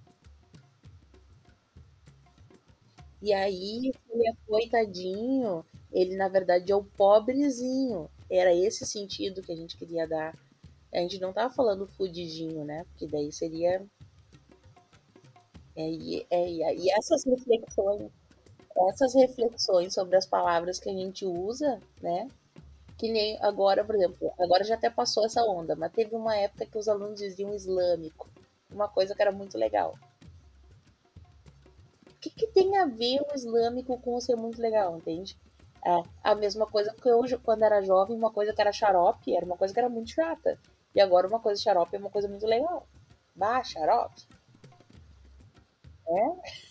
E 3.22 3.32
aí, 3.32 3.92
ele 4.10 4.28
é 4.28 4.32
coitadinho, 4.46 5.64
ele 5.92 6.16
na 6.16 6.28
verdade 6.28 6.72
é 6.72 6.76
o 6.76 6.84
pobrezinho. 6.84 8.10
Era 8.30 8.54
esse 8.54 8.86
sentido 8.86 9.42
que 9.42 9.52
a 9.52 9.56
gente 9.56 9.76
queria 9.76 10.06
dar. 10.06 10.34
A 10.92 10.98
gente 10.98 11.20
não 11.20 11.32
tava 11.32 11.54
falando 11.54 11.86
fudidinho, 11.86 12.64
né? 12.64 12.84
Porque 12.90 13.06
daí 13.06 13.30
seria. 13.32 13.84
É, 15.76 15.88
e, 15.88 16.26
é, 16.30 16.74
e 16.74 16.90
essas 16.90 17.24
reflexões, 17.24 18.10
essas 18.88 19.14
reflexões 19.14 19.94
sobre 19.94 20.16
as 20.16 20.26
palavras 20.26 20.78
que 20.80 20.90
a 20.90 20.92
gente 20.92 21.24
usa, 21.24 21.80
né? 22.02 22.28
Que 22.98 23.10
nem 23.10 23.38
agora, 23.40 23.84
por 23.84 23.94
exemplo, 23.94 24.32
agora 24.38 24.64
já 24.64 24.74
até 24.74 24.90
passou 24.90 25.24
essa 25.24 25.42
onda, 25.42 25.74
mas 25.74 25.92
teve 25.92 26.14
uma 26.14 26.36
época 26.36 26.66
que 26.66 26.76
os 26.76 26.88
alunos 26.88 27.18
diziam 27.18 27.54
islâmico, 27.54 28.28
uma 28.70 28.88
coisa 28.88 29.14
que 29.14 29.22
era 29.22 29.32
muito 29.32 29.56
legal. 29.56 29.94
O 32.06 32.14
que, 32.20 32.28
que 32.30 32.48
tem 32.48 32.76
a 32.76 32.84
ver 32.84 33.22
o 33.22 33.34
islâmico 33.34 33.98
com 34.00 34.20
ser 34.20 34.36
muito 34.36 34.60
legal, 34.60 34.96
entende? 34.96 35.38
É, 35.82 36.02
a 36.22 36.34
mesma 36.34 36.66
coisa 36.66 36.92
que 36.92 37.08
eu, 37.08 37.22
quando 37.42 37.62
era 37.62 37.80
jovem, 37.80 38.14
uma 38.14 38.30
coisa 38.30 38.52
que 38.52 38.60
era 38.60 38.72
xarope 38.72 39.34
era 39.34 39.46
uma 39.46 39.56
coisa 39.56 39.72
que 39.72 39.80
era 39.80 39.88
muito 39.88 40.10
chata. 40.10 40.58
E 40.94 41.00
agora 41.00 41.28
uma 41.28 41.40
coisa 41.40 41.60
xarope 41.60 41.94
é 41.94 41.98
uma 41.98 42.10
coisa 42.10 42.28
muito 42.28 42.46
legal. 42.46 42.86
Bah, 43.34 43.62
xarope. 43.62 44.22
É? 46.06 46.70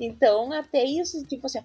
Então, 0.00 0.50
até 0.52 0.82
isso, 0.82 1.24
tipo 1.26 1.46
assim, 1.46 1.60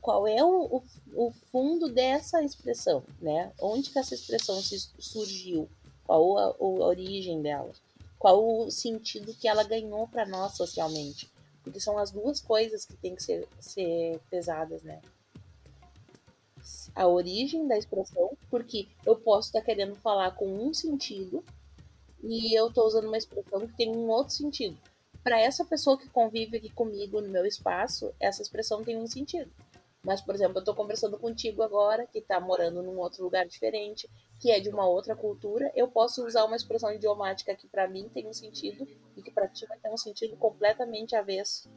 qual 0.00 0.26
é 0.26 0.44
o, 0.44 0.82
o, 1.14 1.30
fundo 1.52 1.88
dessa 1.88 2.42
expressão, 2.42 3.04
né? 3.20 3.52
Onde 3.60 3.90
que 3.90 3.98
essa 4.00 4.14
expressão 4.14 4.60
surgiu? 4.98 5.68
Qual 6.04 6.36
a, 6.36 6.44
a 6.46 6.86
origem 6.86 7.40
dela? 7.40 7.70
Qual 8.18 8.66
o 8.66 8.70
sentido 8.70 9.32
que 9.32 9.46
ela 9.46 9.62
ganhou 9.62 10.08
para 10.08 10.26
nós 10.26 10.56
socialmente? 10.56 11.30
Porque 11.62 11.78
são 11.78 11.96
as 11.98 12.10
duas 12.10 12.40
coisas 12.40 12.84
que 12.84 12.96
tem 12.96 13.14
que 13.14 13.22
ser, 13.22 13.48
ser 13.60 14.20
pesadas, 14.28 14.82
né? 14.82 15.00
A 16.94 17.06
origem 17.06 17.66
da 17.66 17.78
expressão, 17.78 18.36
porque 18.50 18.88
eu 19.06 19.16
posso 19.16 19.48
estar 19.48 19.62
querendo 19.62 19.94
falar 19.96 20.32
com 20.32 20.46
um 20.46 20.74
sentido 20.74 21.44
e 22.22 22.58
eu 22.58 22.68
estou 22.68 22.86
usando 22.86 23.06
uma 23.06 23.18
expressão 23.18 23.66
que 23.66 23.76
tem 23.76 23.90
um 23.90 24.08
outro 24.10 24.34
sentido 24.34 24.76
para 25.22 25.40
essa 25.40 25.64
pessoa 25.64 25.98
que 25.98 26.08
convive 26.08 26.56
aqui 26.56 26.70
comigo 26.70 27.20
no 27.20 27.28
meu 27.28 27.44
espaço, 27.44 28.12
essa 28.18 28.42
expressão 28.42 28.82
tem 28.82 28.96
um 28.96 29.06
sentido. 29.06 29.50
Mas, 30.02 30.22
por 30.22 30.34
exemplo, 30.34 30.56
eu 30.56 30.60
estou 30.60 30.74
conversando 30.74 31.18
contigo 31.18 31.62
agora, 31.62 32.06
que 32.06 32.20
está 32.20 32.40
morando 32.40 32.82
num 32.82 32.98
outro 32.98 33.22
lugar 33.22 33.46
diferente, 33.46 34.08
que 34.40 34.50
é 34.50 34.58
de 34.58 34.70
uma 34.70 34.86
outra 34.86 35.14
cultura, 35.14 35.70
eu 35.74 35.88
posso 35.88 36.26
usar 36.26 36.44
uma 36.44 36.56
expressão 36.56 36.90
idiomática 36.90 37.54
que 37.54 37.68
para 37.68 37.86
mim 37.86 38.08
tem 38.08 38.26
um 38.26 38.32
sentido 38.32 38.88
e 39.14 39.22
que 39.22 39.30
para 39.30 39.46
ti 39.46 39.66
vai 39.66 39.78
ter 39.78 39.90
um 39.90 39.98
sentido 39.98 40.36
completamente 40.38 41.14
avesso. 41.14 41.70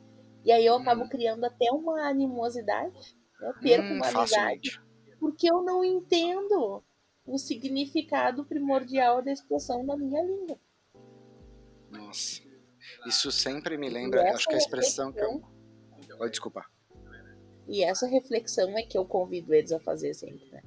E 0.45 0.51
aí 0.53 0.65
eu 0.65 0.75
acabo 0.75 1.03
hum. 1.03 1.09
criando 1.09 1.43
até 1.43 1.69
uma 1.69 2.07
animosidade, 2.07 3.17
né? 3.41 3.49
eu 3.49 3.59
perco 3.59 3.87
hum, 3.87 3.95
uma 3.97 4.07
amizade, 4.07 4.81
porque 5.23 5.49
eu 5.49 5.63
não 5.63 5.85
entendo 5.85 6.83
o 7.25 7.37
significado 7.37 8.43
primordial 8.43 9.23
da 9.23 9.31
expressão 9.31 9.85
da 9.85 9.95
minha 9.95 10.21
língua. 10.21 10.59
Nossa. 11.89 12.41
Isso 13.07 13.31
sempre 13.31 13.77
me 13.77 13.89
lembra, 13.89 14.33
acho 14.33 14.45
que 14.49 14.53
a 14.53 14.57
expressão 14.57 15.13
que 15.13 15.21
eu. 15.21 15.41
Oh, 16.19 16.27
desculpa. 16.27 16.65
E 17.69 17.85
essa 17.85 18.05
reflexão 18.05 18.77
é 18.77 18.83
que 18.83 18.97
eu 18.97 19.05
convido 19.05 19.53
eles 19.53 19.71
a 19.71 19.79
fazer 19.79 20.13
sempre, 20.13 20.45
né? 20.51 20.61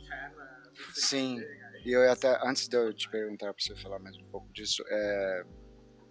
Sim. 0.94 1.38
E 1.84 1.92
eu 1.92 2.10
até, 2.10 2.40
antes 2.42 2.66
de 2.66 2.78
eu 2.78 2.94
te 2.94 3.10
perguntar 3.10 3.52
para 3.52 3.62
você 3.62 3.76
falar 3.76 3.98
mais 3.98 4.16
um 4.16 4.24
pouco 4.30 4.50
disso, 4.54 4.82
é, 4.88 5.44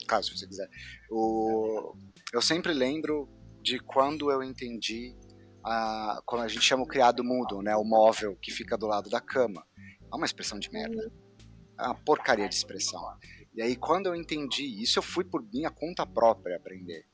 caso 0.07 0.37
você 0.37 0.45
quiser, 0.45 0.69
o, 1.09 1.95
eu 2.31 2.43
sempre 2.43 2.73
lembro 2.73 3.27
de 3.63 3.79
quando 3.79 4.29
eu 4.29 4.43
entendi 4.43 5.15
a, 5.65 6.21
como 6.25 6.43
a 6.43 6.47
gente 6.47 6.61
chama 6.61 6.83
o 6.83 6.87
criado 6.87 7.23
mudo, 7.23 7.61
né, 7.61 7.75
o 7.75 7.83
móvel 7.83 8.37
que 8.39 8.51
fica 8.51 8.77
do 8.77 8.85
lado 8.85 9.09
da 9.09 9.19
cama. 9.19 9.65
É 10.11 10.15
uma 10.15 10.25
expressão 10.25 10.59
de 10.59 10.71
merda. 10.71 11.11
É 11.77 11.87
uma 11.87 11.95
porcaria 11.95 12.47
de 12.47 12.55
expressão. 12.55 13.01
E 13.53 13.61
aí, 13.61 13.75
quando 13.75 14.05
eu 14.05 14.15
entendi 14.15 14.63
isso, 14.81 14.99
eu 14.99 15.03
fui 15.03 15.23
por 15.23 15.43
minha 15.51 15.71
conta 15.71 16.05
própria 16.05 16.55
aprender. 16.55 17.05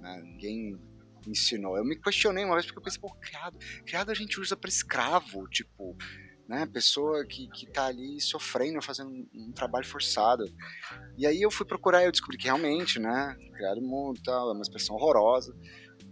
Né? 0.00 0.20
Ninguém 0.24 0.78
ensinou. 1.26 1.76
Eu 1.76 1.84
me 1.84 1.96
questionei 1.96 2.44
uma 2.44 2.54
vez 2.54 2.66
porque 2.66 2.78
eu 2.78 2.82
pensei, 2.82 3.00
pô, 3.00 3.10
criado, 3.14 3.56
criado 3.86 4.10
a 4.10 4.14
gente 4.14 4.40
usa 4.40 4.56
para 4.56 4.68
escravo, 4.68 5.46
tipo, 5.48 5.96
né? 6.48 6.66
Pessoa 6.66 7.24
que, 7.24 7.48
que 7.50 7.66
tá 7.66 7.86
ali 7.86 8.20
sofrendo, 8.20 8.82
fazendo 8.82 9.10
um, 9.10 9.28
um, 9.34 9.52
trabalho 9.52 9.86
forçado. 9.86 10.44
E 11.16 11.26
aí 11.26 11.40
eu 11.40 11.50
fui 11.50 11.64
procurar 11.64 12.02
e 12.02 12.06
eu 12.06 12.12
descobri 12.12 12.36
que 12.36 12.46
realmente, 12.46 12.98
né? 12.98 13.36
Criado 13.52 13.80
mundo 13.80 14.20
tal, 14.24 14.50
é 14.50 14.52
uma 14.52 14.62
expressão 14.62 14.96
horrorosa. 14.96 15.54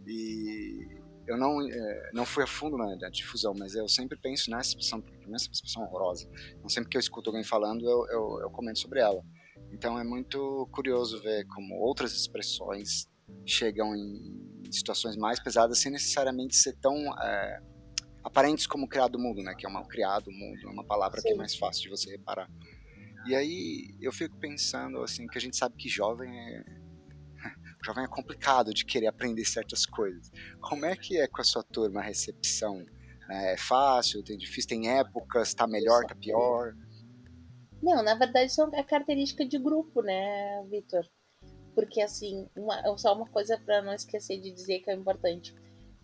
E 0.07 0.98
eu 1.29 1.37
não, 1.37 1.61
é, 1.61 2.11
não 2.15 2.25
fui 2.25 2.43
a 2.43 2.47
fundo 2.47 2.79
na, 2.79 2.97
na, 2.97 3.11
difusão, 3.11 3.55
mas 3.57 3.75
eu 3.75 3.87
sempre 3.87 4.19
penso 4.19 4.51
nessa 4.51 4.71
expressão, 4.71 5.05
nessa 5.27 5.51
expressão 5.53 5.83
horrorosa. 5.83 6.27
Então 6.57 6.69
sempre 6.71 6.89
que 6.89 6.97
eu 6.97 7.01
escuto 7.01 7.29
alguém 7.29 7.45
falando, 7.45 7.85
eu, 7.85 8.07
eu, 8.09 8.41
eu 8.41 8.51
comento 8.51 8.79
sobre 8.79 9.01
ela. 9.01 9.23
Então 9.71 9.99
é 9.99 10.05
muito 10.05 10.67
curioso 10.73 11.21
ver 11.23 11.47
como 11.49 11.75
outras 11.75 12.15
expressões 12.15 13.07
chegam 13.45 13.95
em 13.95 14.73
situações 14.73 15.17
mais 15.17 15.39
pesadas 15.39 15.79
sem 15.79 15.93
necessariamente 15.93 16.57
ser 16.57 16.75
tão 16.81 16.97
é, 17.23 17.61
aparentes 18.25 18.67
como 18.67 18.89
criado 18.89 19.19
mudo, 19.19 19.43
né? 19.43 19.55
Que 19.55 19.67
é 19.67 19.69
uma 19.69 19.85
criado 19.87 20.31
mudo, 20.33 20.67
é 20.67 20.71
uma 20.71 20.85
palavra 20.85 21.21
Sim. 21.21 21.29
que 21.29 21.35
é 21.35 21.37
mais 21.37 21.55
fácil 21.55 21.83
de 21.83 21.89
você 21.91 22.11
reparar. 22.11 22.49
E 23.27 23.35
aí 23.35 23.95
eu 24.01 24.13
fico 24.13 24.35
pensando 24.39 25.03
assim 25.03 25.27
que 25.27 25.37
a 25.37 25.41
gente 25.41 25.59
sabe 25.59 25.77
que 25.77 25.91
jovem 25.91 26.31
é 26.39 26.65
jovem 27.85 28.05
é 28.05 28.09
complicado 28.09 28.73
de 28.73 28.85
querer 28.85 29.07
aprender 29.07 29.45
certas 29.45 29.87
coisas. 29.87 30.31
Como 30.61 30.85
é 30.85 30.97
que 30.97 31.19
é 31.19 31.27
com 31.27 31.41
a 31.41 31.45
sua 31.45 31.63
turma 31.63 32.01
a 32.01 32.05
recepção? 32.05 32.85
É 33.31 33.57
fácil, 33.57 34.23
tem 34.23 34.39
difícil, 34.39 34.69
tem 34.69 34.99
épocas, 34.99 35.53
tá 35.53 35.67
melhor, 35.67 36.05
tá 36.07 36.15
pior? 36.15 36.75
Não, 37.83 38.03
na 38.03 38.15
verdade 38.15 38.47
isso 38.47 38.63
é 38.73 38.83
característica 38.83 39.47
de 39.47 39.59
grupo, 39.59 40.03
né, 40.03 40.65
Vitor? 40.71 41.07
Porque 41.75 42.01
assim, 42.01 42.49
uma, 42.57 42.97
só 42.97 43.15
uma 43.15 43.29
coisa 43.29 43.59
para 43.59 43.83
não 43.83 43.93
esquecer 43.93 44.41
de 44.41 44.51
dizer 44.51 44.81
que 44.81 44.91
é 44.91 44.95
importante. 44.95 45.55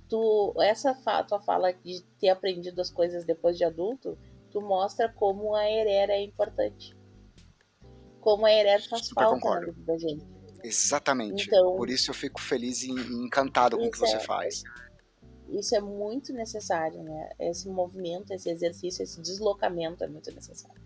Tu, 0.09 0.55
essa 0.61 0.95
tua 1.27 1.41
fala 1.41 1.73
de 1.73 2.03
ter 2.21 2.29
aprendido 2.29 2.81
as 2.81 2.91
coisas 2.91 3.25
depois 3.25 3.57
de 3.57 3.65
adulto, 3.65 4.19
tu 4.51 4.61
mostra 4.61 5.09
como 5.09 5.55
a 5.55 5.69
Herera 5.69 6.13
é 6.13 6.23
importante. 6.23 6.95
Como 8.21 8.47
a 8.47 8.53
Herera 8.53 8.83
faz 8.89 9.07
Super 9.07 9.25
falta 9.25 9.41
concordo. 9.41 9.67
na 9.67 9.73
vida 9.73 9.93
da 9.93 9.99
gente. 9.99 10.34
Exatamente. 10.65 11.47
Então, 11.47 11.77
Por 11.77 11.91
isso 11.91 12.11
eu 12.11 12.15
fico 12.15 12.41
feliz 12.41 12.83
e 12.83 12.91
encantado 12.91 13.77
com 13.77 13.87
o 13.87 13.91
que 13.91 13.99
você 13.99 14.17
é, 14.17 14.21
faz. 14.21 14.63
Isso 15.51 15.77
é 15.77 15.81
muito 15.81 16.33
necessário, 16.33 17.03
né? 17.03 17.31
Esse 17.39 17.69
movimento, 17.69 18.33
esse 18.33 18.49
exercício, 18.49 19.03
esse 19.03 19.21
deslocamento 19.21 20.03
é 20.03 20.09
muito 20.09 20.33
necessário. 20.35 20.83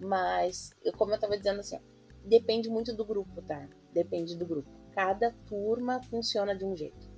Mas, 0.00 0.70
como 0.96 1.12
eu 1.12 1.14
estava 1.14 1.36
dizendo 1.36 1.60
assim, 1.60 1.78
depende 2.24 2.68
muito 2.68 2.92
do 2.94 3.04
grupo, 3.04 3.40
tá? 3.42 3.68
Depende 3.92 4.36
do 4.36 4.44
grupo. 4.44 4.68
Cada 4.92 5.30
turma 5.46 6.02
funciona 6.02 6.56
de 6.56 6.64
um 6.64 6.76
jeito. 6.76 7.08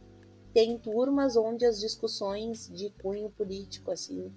Tem 0.52 0.78
turmas 0.78 1.34
onde 1.34 1.64
as 1.64 1.80
discussões 1.80 2.68
de 2.68 2.90
cunho 3.02 3.30
político, 3.30 3.90
assim, 3.90 4.34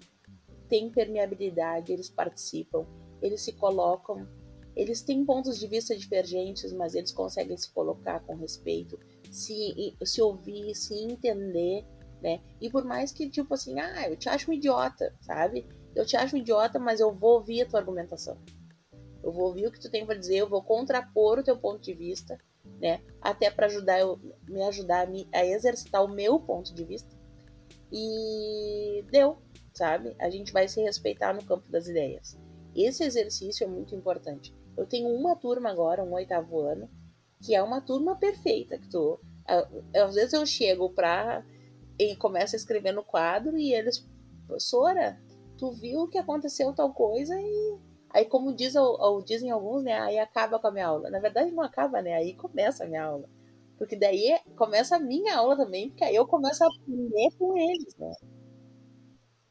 têm 0.69 0.89
permeabilidade, 0.89 1.91
eles 1.91 2.09
participam, 2.09 2.85
eles 3.21 3.41
se 3.41 3.51
colocam 3.53 4.27
eles 4.75 5.01
têm 5.01 5.25
pontos 5.25 5.59
de 5.59 5.67
vista 5.67 5.95
divergentes, 5.95 6.73
mas 6.73 6.95
eles 6.95 7.11
conseguem 7.11 7.57
se 7.57 7.71
colocar 7.71 8.19
com 8.21 8.35
respeito, 8.35 8.99
se, 9.31 9.95
se 10.03 10.21
ouvir, 10.21 10.73
se 10.75 10.95
entender, 10.95 11.85
né? 12.21 12.41
E 12.59 12.69
por 12.69 12.83
mais 12.83 13.11
que, 13.11 13.29
tipo 13.29 13.53
assim, 13.53 13.79
ah, 13.79 14.09
eu 14.09 14.15
te 14.15 14.29
acho 14.29 14.49
um 14.49 14.53
idiota, 14.53 15.13
sabe? 15.21 15.67
Eu 15.95 16.05
te 16.05 16.15
acho 16.15 16.35
um 16.35 16.39
idiota, 16.39 16.79
mas 16.79 16.99
eu 16.99 17.13
vou 17.13 17.35
ouvir 17.35 17.61
a 17.61 17.65
tua 17.65 17.79
argumentação. 17.79 18.37
Eu 19.21 19.31
vou 19.31 19.45
ouvir 19.45 19.67
o 19.67 19.71
que 19.71 19.79
tu 19.79 19.91
tem 19.91 20.05
para 20.05 20.17
dizer, 20.17 20.37
eu 20.37 20.49
vou 20.49 20.63
contrapor 20.63 21.39
o 21.39 21.43
teu 21.43 21.57
ponto 21.57 21.81
de 21.81 21.93
vista, 21.93 22.37
né? 22.79 23.01
Até 23.21 23.51
para 23.51 23.67
ajudar 23.67 23.99
eu, 23.99 24.19
me 24.47 24.63
ajudar 24.63 25.01
a, 25.01 25.05
me, 25.05 25.27
a 25.33 25.45
exercitar 25.45 26.03
o 26.03 26.13
meu 26.13 26.39
ponto 26.39 26.73
de 26.73 26.83
vista. 26.83 27.09
E 27.91 29.05
deu, 29.11 29.37
sabe? 29.73 30.15
A 30.19 30.29
gente 30.29 30.51
vai 30.51 30.67
se 30.67 30.81
respeitar 30.81 31.33
no 31.33 31.43
campo 31.43 31.69
das 31.69 31.87
ideias. 31.87 32.37
Esse 32.75 33.03
exercício 33.03 33.63
é 33.65 33.67
muito 33.67 33.93
importante. 33.93 34.53
Eu 34.77 34.85
tenho 34.85 35.09
uma 35.09 35.35
turma 35.35 35.69
agora, 35.69 36.03
um 36.03 36.13
oitavo 36.13 36.59
ano, 36.59 36.89
que 37.41 37.53
é 37.55 37.61
uma 37.61 37.81
turma 37.81 38.15
perfeita, 38.15 38.77
que 38.77 38.89
tu 38.89 39.19
às 39.93 40.15
vezes 40.15 40.33
eu 40.33 40.45
chego 40.45 40.89
pra 40.89 41.45
e 41.99 42.15
começo 42.15 42.55
a 42.55 42.57
escrever 42.57 42.93
no 42.93 43.03
quadro 43.03 43.57
e 43.57 43.73
eles, 43.73 44.07
professora, 44.47 45.19
tu 45.57 45.71
viu 45.71 46.07
que 46.07 46.17
aconteceu 46.17 46.73
tal 46.73 46.93
coisa 46.93 47.35
e 47.39 47.77
aí 48.09 48.25
como 48.25 48.55
diz 48.55 48.75
ou, 48.75 48.99
ou 48.99 49.21
dizem 49.23 49.51
alguns, 49.51 49.83
né, 49.83 49.99
aí 49.99 50.17
acaba 50.17 50.59
com 50.59 50.67
a 50.67 50.71
minha 50.71 50.87
aula. 50.87 51.09
Na 51.09 51.19
verdade 51.19 51.51
não 51.51 51.63
acaba, 51.63 52.01
né? 52.01 52.13
Aí 52.13 52.33
começa 52.35 52.83
a 52.83 52.87
minha 52.87 53.03
aula. 53.03 53.29
Porque 53.77 53.95
daí 53.95 54.39
começa 54.55 54.95
a 54.95 54.99
minha 54.99 55.35
aula 55.35 55.57
também, 55.57 55.89
porque 55.89 56.03
aí 56.03 56.15
eu 56.15 56.25
começo 56.27 56.63
a 56.63 56.67
aprender 56.67 57.29
com 57.37 57.57
eles, 57.57 57.95
né? 57.97 58.13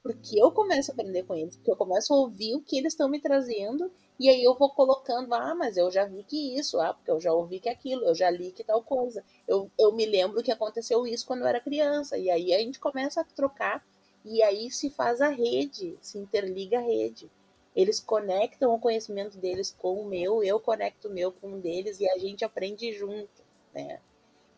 Porque 0.02 0.40
eu 0.40 0.50
começo 0.50 0.90
a 0.90 0.94
aprender 0.94 1.22
com 1.24 1.34
eles, 1.34 1.56
porque 1.56 1.70
eu 1.70 1.76
começo 1.76 2.12
a 2.12 2.16
ouvir 2.16 2.54
o 2.54 2.62
que 2.62 2.78
eles 2.78 2.92
estão 2.92 3.08
me 3.08 3.20
trazendo 3.20 3.90
e 4.22 4.28
aí 4.28 4.44
eu 4.44 4.54
vou 4.54 4.70
colocando, 4.70 5.34
ah, 5.34 5.52
mas 5.52 5.76
eu 5.76 5.90
já 5.90 6.04
vi 6.04 6.22
que 6.22 6.56
isso, 6.56 6.80
ah, 6.80 6.94
porque 6.94 7.10
eu 7.10 7.20
já 7.20 7.32
ouvi 7.32 7.58
que 7.58 7.68
aquilo, 7.68 8.04
eu 8.04 8.14
já 8.14 8.30
li 8.30 8.52
que 8.52 8.62
tal 8.62 8.80
coisa. 8.80 9.24
Eu, 9.48 9.68
eu 9.76 9.90
me 9.92 10.06
lembro 10.06 10.44
que 10.44 10.52
aconteceu 10.52 11.04
isso 11.04 11.26
quando 11.26 11.40
eu 11.40 11.48
era 11.48 11.60
criança. 11.60 12.16
E 12.16 12.30
aí 12.30 12.54
a 12.54 12.58
gente 12.58 12.78
começa 12.78 13.20
a 13.20 13.24
trocar 13.24 13.84
e 14.24 14.40
aí 14.40 14.70
se 14.70 14.90
faz 14.90 15.20
a 15.20 15.28
rede, 15.28 15.98
se 16.00 16.18
interliga 16.18 16.78
a 16.78 16.82
rede. 16.82 17.28
Eles 17.74 17.98
conectam 17.98 18.72
o 18.72 18.78
conhecimento 18.78 19.36
deles 19.38 19.74
com 19.76 20.00
o 20.00 20.06
meu, 20.06 20.40
eu 20.44 20.60
conecto 20.60 21.08
o 21.08 21.12
meu 21.12 21.32
com 21.32 21.54
o 21.54 21.60
deles 21.60 21.98
e 21.98 22.08
a 22.08 22.16
gente 22.16 22.44
aprende 22.44 22.92
junto, 22.92 23.42
né? 23.74 23.98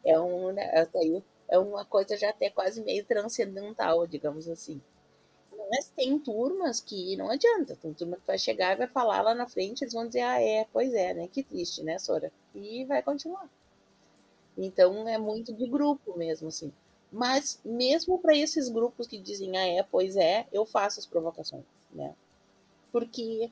É, 0.04 0.20
um, 0.20 0.52
né, 0.52 0.86
é 1.48 1.58
uma 1.58 1.86
coisa 1.86 2.18
já 2.18 2.28
até 2.28 2.50
quase 2.50 2.82
meio 2.82 3.02
transcendental, 3.06 4.06
digamos 4.06 4.46
assim. 4.46 4.78
Mas 5.70 5.88
tem 5.88 6.18
turmas 6.18 6.80
que 6.80 7.16
não 7.16 7.30
adianta. 7.30 7.76
Tem 7.76 7.92
turma 7.92 8.16
que 8.16 8.26
vai 8.26 8.38
chegar 8.38 8.72
e 8.72 8.78
vai 8.78 8.86
falar 8.86 9.22
lá 9.22 9.34
na 9.34 9.46
frente, 9.46 9.82
eles 9.82 9.94
vão 9.94 10.06
dizer, 10.06 10.20
ah, 10.20 10.40
é, 10.40 10.66
pois 10.72 10.92
é, 10.94 11.14
né? 11.14 11.28
Que 11.28 11.42
triste, 11.42 11.82
né, 11.82 11.98
Sora? 11.98 12.32
E 12.54 12.84
vai 12.84 13.02
continuar. 13.02 13.48
Então 14.56 15.08
é 15.08 15.18
muito 15.18 15.52
de 15.52 15.66
grupo 15.66 16.16
mesmo, 16.16 16.48
assim. 16.48 16.72
Mas 17.10 17.60
mesmo 17.64 18.18
para 18.18 18.36
esses 18.36 18.68
grupos 18.68 19.06
que 19.06 19.18
dizem, 19.18 19.56
ah, 19.56 19.66
é, 19.66 19.82
pois 19.82 20.16
é, 20.16 20.46
eu 20.52 20.66
faço 20.66 21.00
as 21.00 21.06
provocações, 21.06 21.64
né? 21.92 22.14
Porque 22.92 23.50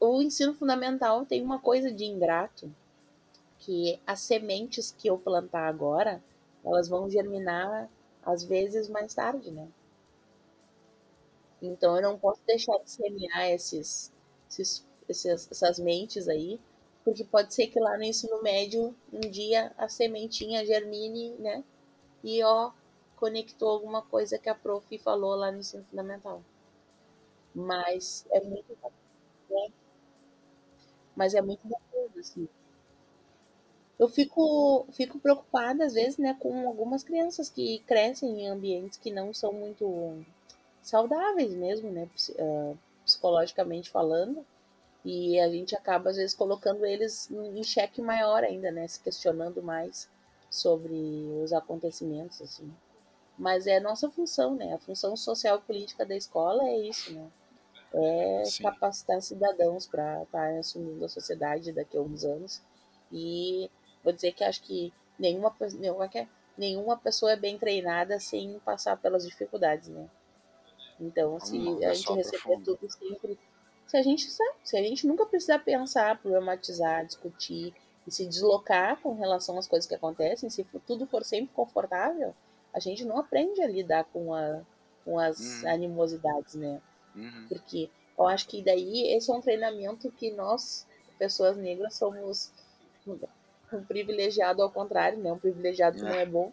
o, 0.00 0.22
ensino 0.22 0.54
fundamental 0.54 1.24
tem 1.26 1.42
uma 1.42 1.58
coisa 1.58 1.90
de 1.92 2.04
ingrato, 2.04 2.72
que 3.58 3.98
as 4.06 4.20
sementes 4.20 4.94
que 4.96 5.08
eu 5.08 5.18
plantar 5.18 5.66
agora, 5.66 6.22
elas 6.64 6.88
vão 6.88 7.08
germinar 7.08 7.88
às 8.22 8.42
vezes 8.44 8.88
mais 8.88 9.14
tarde, 9.14 9.50
né? 9.50 9.66
Então 11.66 11.96
eu 11.96 12.02
não 12.02 12.18
posso 12.18 12.40
deixar 12.46 12.78
de 12.78 12.90
semear 12.90 13.48
esses, 13.50 14.12
esses, 14.50 14.84
esses, 15.08 15.50
essas 15.50 15.78
mentes 15.78 16.28
aí, 16.28 16.60
porque 17.04 17.24
pode 17.24 17.54
ser 17.54 17.68
que 17.68 17.80
lá 17.80 17.96
no 17.96 18.04
ensino 18.04 18.42
médio 18.42 18.94
um 19.12 19.20
dia 19.20 19.72
a 19.78 19.88
sementinha 19.88 20.64
germine, 20.66 21.30
né? 21.38 21.64
E 22.24 22.42
ó, 22.44 22.72
conectou 23.16 23.70
alguma 23.70 24.02
coisa 24.02 24.38
que 24.38 24.48
a 24.50 24.54
prof 24.54 24.98
falou 24.98 25.34
lá 25.36 25.52
no 25.52 25.60
ensino 25.60 25.84
fundamental. 25.90 26.42
Mas 27.54 28.26
é 28.30 28.40
muito 28.40 28.76
né? 29.50 29.68
Mas 31.16 31.34
é 31.34 31.40
muito 31.42 31.66
bacana, 31.66 32.10
assim. 32.20 32.48
Eu 33.98 34.08
fico, 34.08 34.86
fico 34.92 35.18
preocupada, 35.18 35.84
às 35.84 35.94
vezes, 35.94 36.16
né, 36.16 36.36
com 36.38 36.66
algumas 36.68 37.02
crianças 37.02 37.48
que 37.48 37.80
crescem 37.80 38.42
em 38.42 38.48
ambientes 38.48 38.98
que 38.98 39.10
não 39.10 39.32
são 39.34 39.52
muito 39.52 39.84
saudáveis 40.84 41.52
mesmo, 41.54 41.90
né, 41.90 42.08
ah, 42.38 42.74
psicologicamente 43.04 43.90
falando, 43.90 44.44
e 45.04 45.38
a 45.40 45.48
gente 45.48 45.74
acaba 45.74 46.10
às 46.10 46.16
vezes 46.16 46.34
colocando 46.34 46.86
eles 46.86 47.30
em 47.30 47.62
xeque 47.62 48.00
maior 48.00 48.44
ainda, 48.44 48.70
né, 48.70 48.86
se 48.88 49.00
questionando 49.00 49.62
mais 49.62 50.08
sobre 50.48 50.94
os 51.42 51.52
acontecimentos 51.52 52.40
assim. 52.40 52.72
Mas 53.36 53.66
é 53.66 53.80
nossa 53.80 54.08
função, 54.10 54.54
né? 54.54 54.72
A 54.72 54.78
função 54.78 55.16
social 55.16 55.58
e 55.58 55.62
política 55.62 56.06
da 56.06 56.14
escola 56.16 56.62
é 56.68 56.78
isso, 56.78 57.12
né? 57.12 57.28
É 57.92 58.44
Sim. 58.44 58.62
capacitar 58.62 59.20
cidadãos 59.20 59.86
para 59.86 60.22
estar 60.22 60.52
tá 60.52 60.58
assumindo 60.58 61.04
a 61.04 61.08
sociedade 61.08 61.72
daqui 61.72 61.96
a 61.96 62.00
uns 62.00 62.24
anos. 62.24 62.62
E 63.12 63.68
vou 64.02 64.12
dizer 64.12 64.32
que 64.32 64.44
acho 64.44 64.62
que 64.62 64.92
nenhuma, 65.18 65.54
nenhuma, 65.74 66.10
nenhuma 66.56 66.96
pessoa 66.96 67.32
é 67.32 67.36
bem 67.36 67.58
treinada 67.58 68.18
sem 68.20 68.58
passar 68.60 68.96
pelas 68.96 69.26
dificuldades, 69.26 69.88
né? 69.88 70.08
Então, 71.00 71.38
se 71.40 71.56
a 71.84 71.94
gente 71.94 72.12
receber 72.12 72.60
tudo 72.64 72.90
sempre. 72.90 73.38
Se 73.86 73.96
a 73.96 74.02
gente 74.02 74.30
sabe, 74.30 74.54
se 74.62 74.76
a 74.76 74.82
gente 74.82 75.06
nunca 75.06 75.26
precisar 75.26 75.58
pensar, 75.58 76.20
problematizar, 76.20 77.04
discutir 77.04 77.74
e 78.06 78.10
se 78.10 78.26
deslocar 78.26 79.00
com 79.00 79.14
relação 79.14 79.58
às 79.58 79.66
coisas 79.66 79.86
que 79.86 79.94
acontecem, 79.94 80.48
se 80.48 80.64
tudo 80.86 81.06
for 81.06 81.22
sempre 81.24 81.54
confortável, 81.54 82.34
a 82.72 82.80
gente 82.80 83.04
não 83.04 83.18
aprende 83.18 83.62
a 83.62 83.66
lidar 83.66 84.04
com, 84.04 84.34
a, 84.34 84.62
com 85.04 85.18
as 85.18 85.62
uhum. 85.62 85.68
animosidades, 85.68 86.54
né? 86.54 86.80
Uhum. 87.14 87.46
Porque 87.48 87.90
eu 88.18 88.26
acho 88.26 88.48
que 88.48 88.62
daí 88.62 89.14
esse 89.14 89.30
é 89.30 89.34
um 89.34 89.40
treinamento 89.40 90.10
que 90.10 90.30
nós, 90.32 90.86
pessoas 91.18 91.56
negras, 91.56 91.94
somos 91.94 92.52
um 93.06 93.84
privilegiado 93.84 94.62
ao 94.62 94.70
contrário, 94.70 95.18
né? 95.18 95.32
Um 95.32 95.38
privilegiado 95.38 95.96
que 95.98 96.04
é. 96.04 96.08
não 96.08 96.14
é 96.14 96.26
bom 96.26 96.52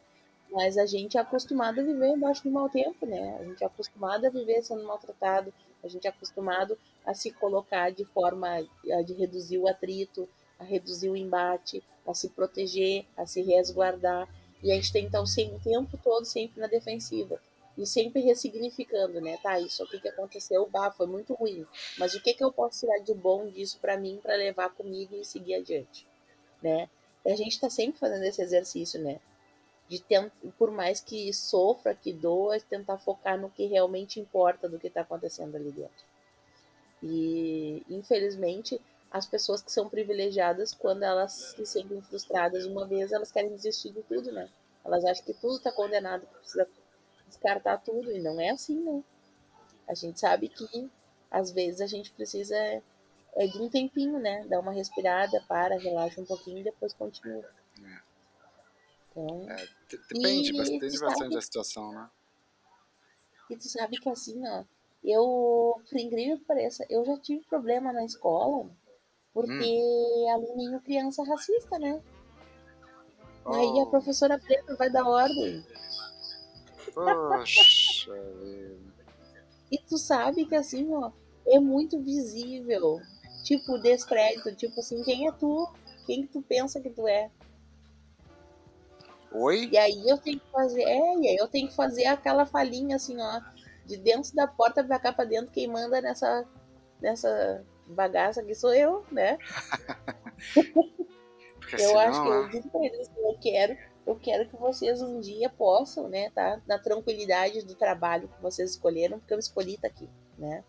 mas 0.51 0.77
a 0.77 0.85
gente 0.85 1.17
é 1.17 1.21
acostumado 1.21 1.79
a 1.79 1.83
viver 1.83 2.09
embaixo 2.09 2.43
do 2.43 2.51
mau 2.51 2.69
tempo, 2.69 3.05
né? 3.05 3.37
A 3.39 3.43
gente 3.45 3.63
é 3.63 3.67
acostumado 3.67 4.25
a 4.25 4.29
viver 4.29 4.61
sendo 4.61 4.83
maltratado, 4.83 5.53
a 5.81 5.87
gente 5.87 6.05
é 6.05 6.09
acostumado 6.09 6.77
a 7.05 7.13
se 7.13 7.31
colocar 7.31 7.89
de 7.91 8.03
forma 8.05 8.47
a 8.57 9.01
de 9.01 9.13
reduzir 9.13 9.57
o 9.57 9.67
atrito, 9.67 10.27
a 10.59 10.63
reduzir 10.63 11.09
o 11.09 11.15
embate, 11.15 11.81
a 12.05 12.13
se 12.13 12.29
proteger, 12.29 13.05
a 13.15 13.25
se 13.25 13.41
resguardar. 13.41 14.27
E 14.61 14.71
a 14.71 14.75
gente 14.75 14.91
tem 14.91 15.05
então 15.05 15.25
sempre, 15.25 15.55
o 15.55 15.59
tempo 15.59 15.97
todo 16.03 16.25
sempre 16.25 16.59
na 16.59 16.67
defensiva. 16.67 17.41
E 17.77 17.87
sempre 17.87 18.21
ressignificando, 18.21 19.21
né? 19.21 19.37
Tá, 19.41 19.57
isso 19.59 19.81
aqui 19.81 19.99
que 19.99 20.09
aconteceu, 20.09 20.67
bah, 20.69 20.91
foi 20.91 21.07
muito 21.07 21.33
ruim. 21.33 21.65
Mas 21.97 22.13
o 22.13 22.21
que, 22.21 22.33
que 22.33 22.43
eu 22.43 22.51
posso 22.51 22.81
tirar 22.81 22.99
de 22.99 23.13
bom 23.13 23.47
disso 23.47 23.79
para 23.79 23.97
mim, 23.97 24.19
para 24.21 24.35
levar 24.35 24.69
comigo 24.75 25.15
e 25.15 25.23
seguir 25.23 25.55
adiante, 25.55 26.05
né? 26.61 26.89
E 27.25 27.31
a 27.31 27.35
gente 27.35 27.53
está 27.53 27.69
sempre 27.69 27.97
fazendo 27.97 28.23
esse 28.25 28.41
exercício, 28.41 29.01
né? 29.01 29.19
De 29.91 29.99
tentar, 29.99 30.32
por 30.58 30.71
mais 30.71 31.01
que 31.01 31.34
sofra, 31.34 31.93
que 31.93 32.13
doa, 32.13 32.58
tentar 32.62 32.97
focar 32.97 33.38
no 33.38 33.49
que 33.49 33.65
realmente 33.65 34.21
importa 34.21 34.69
do 34.69 34.80
que 34.80 34.88
está 34.88 35.01
acontecendo 35.01 35.54
ali 35.56 35.69
dentro. 35.69 36.06
E, 37.04 37.84
infelizmente, 37.89 38.80
as 39.12 39.25
pessoas 39.25 39.62
que 39.62 39.69
são 39.69 39.89
privilegiadas, 39.89 40.73
quando 40.73 41.04
elas 41.04 41.34
se 41.34 41.65
sentem 41.65 42.01
frustradas 42.04 42.65
uma 42.65 42.88
vez, 42.88 43.12
elas 43.12 43.34
querem 43.34 43.54
desistir 43.54 43.91
de 43.91 44.01
tudo, 44.04 44.32
né? 44.32 44.47
Elas 44.86 45.04
acham 45.04 45.25
que 45.25 45.34
tudo 45.34 45.58
está 45.58 45.73
condenado, 45.73 46.25
precisa 46.25 46.65
descartar 47.27 47.80
tudo, 47.80 48.13
e 48.13 48.21
não 48.21 48.39
é 48.39 48.51
assim, 48.51 48.82
né? 48.82 49.04
A 49.89 49.93
gente 49.93 50.21
sabe 50.21 50.47
que, 50.47 50.89
às 51.30 51.51
vezes, 51.51 51.82
a 51.82 51.88
gente 51.88 52.13
precisa 52.13 52.56
é, 52.56 52.82
de 53.45 53.62
um 53.62 53.67
tempinho, 53.67 54.19
né? 54.19 54.45
Dar 54.47 54.62
uma 54.62 54.71
respirada, 54.71 55.43
para, 55.49 55.77
relaxa 55.77 56.21
um 56.21 56.25
pouquinho 56.25 56.60
e 56.60 56.63
depois 56.63 56.93
continua. 56.93 57.43
Então, 59.12 59.45
é, 59.50 59.67
depende, 59.89 60.54
bastante, 60.58 61.00
bastante 61.00 61.34
da 61.34 61.41
situação, 61.41 61.91
né? 61.91 62.10
E 63.50 63.58
tu 63.58 63.67
sabe 63.67 64.00
que 64.00 64.10
assim, 64.10 64.41
ó, 64.47 64.63
eu, 65.04 65.82
por 65.89 66.00
incrível 66.00 66.38
que 66.38 66.45
pareça, 66.45 66.86
eu 66.89 67.04
já 67.04 67.17
tive 67.17 67.43
problema 67.45 67.91
na 67.91 68.06
escola 68.06 68.69
porque 69.34 69.80
hum. 69.80 70.30
aluninho 70.30 70.82
criança 70.82 71.24
racista, 71.24 71.80
né? 71.80 72.02
Oh. 73.45 73.54
Aí 73.54 73.80
a 73.80 73.84
oh. 73.84 73.88
professora 73.88 74.38
preta 74.39 74.76
vai 74.76 74.89
dar 74.89 75.08
ordem. 75.08 75.65
Poxa 76.93 78.12
E 79.71 79.78
tu 79.78 79.97
sabe 79.97 80.45
que 80.45 80.56
assim, 80.56 80.93
ó, 80.93 81.12
é 81.47 81.60
muito 81.60 81.97
visível. 82.00 83.00
Tipo, 83.43 83.78
descrédito, 83.80 84.54
tipo 84.54 84.80
assim, 84.82 85.02
quem 85.04 85.28
é 85.28 85.32
tu? 85.32 85.67
Quem 86.06 86.24
que 86.24 86.34
tu 86.34 86.41
pensa 86.41 86.82
que 86.82 86.89
tu 86.89 87.08
é? 87.08 87.32
Oi? 89.31 89.69
E 89.71 89.77
aí 89.77 90.09
eu 90.09 90.17
tenho 90.17 90.39
que 90.39 90.51
fazer, 90.51 90.83
é, 90.83 91.15
e 91.17 91.27
aí 91.29 91.37
eu 91.39 91.47
tenho 91.47 91.67
que 91.69 91.75
fazer 91.75 92.05
aquela 92.05 92.45
falinha 92.45 92.97
assim, 92.97 93.15
ó, 93.19 93.41
de 93.85 93.95
dentro 93.97 94.35
da 94.35 94.45
porta 94.45 94.83
pra 94.83 94.99
cá 94.99 95.13
pra 95.13 95.23
dentro, 95.23 95.51
quem 95.51 95.67
manda 95.67 96.01
nessa, 96.01 96.45
nessa 97.01 97.63
bagaça 97.87 98.43
que 98.43 98.53
sou 98.53 98.73
eu, 98.73 99.05
né? 99.09 99.37
eu 101.73 101.79
senão, 101.79 101.99
acho 101.99 102.21
que 102.21 102.27
eu 102.27 102.49
digo 102.49 102.69
pra 102.69 102.85
eles 102.85 102.99
assim, 103.07 103.21
eu 103.21 103.37
quero, 103.41 103.77
eu 104.05 104.15
quero 104.15 104.49
que 104.49 104.57
vocês 104.57 105.01
um 105.01 105.21
dia 105.21 105.49
possam, 105.49 106.09
né, 106.09 106.29
tá 106.31 106.61
na 106.67 106.77
tranquilidade 106.77 107.65
do 107.65 107.75
trabalho 107.75 108.27
que 108.27 108.41
vocês 108.41 108.71
escolheram, 108.71 109.17
porque 109.17 109.33
eu 109.33 109.39
escolhi 109.39 109.75
estar 109.75 109.87
tá 109.89 109.95
aqui, 109.95 110.09
né? 110.37 110.63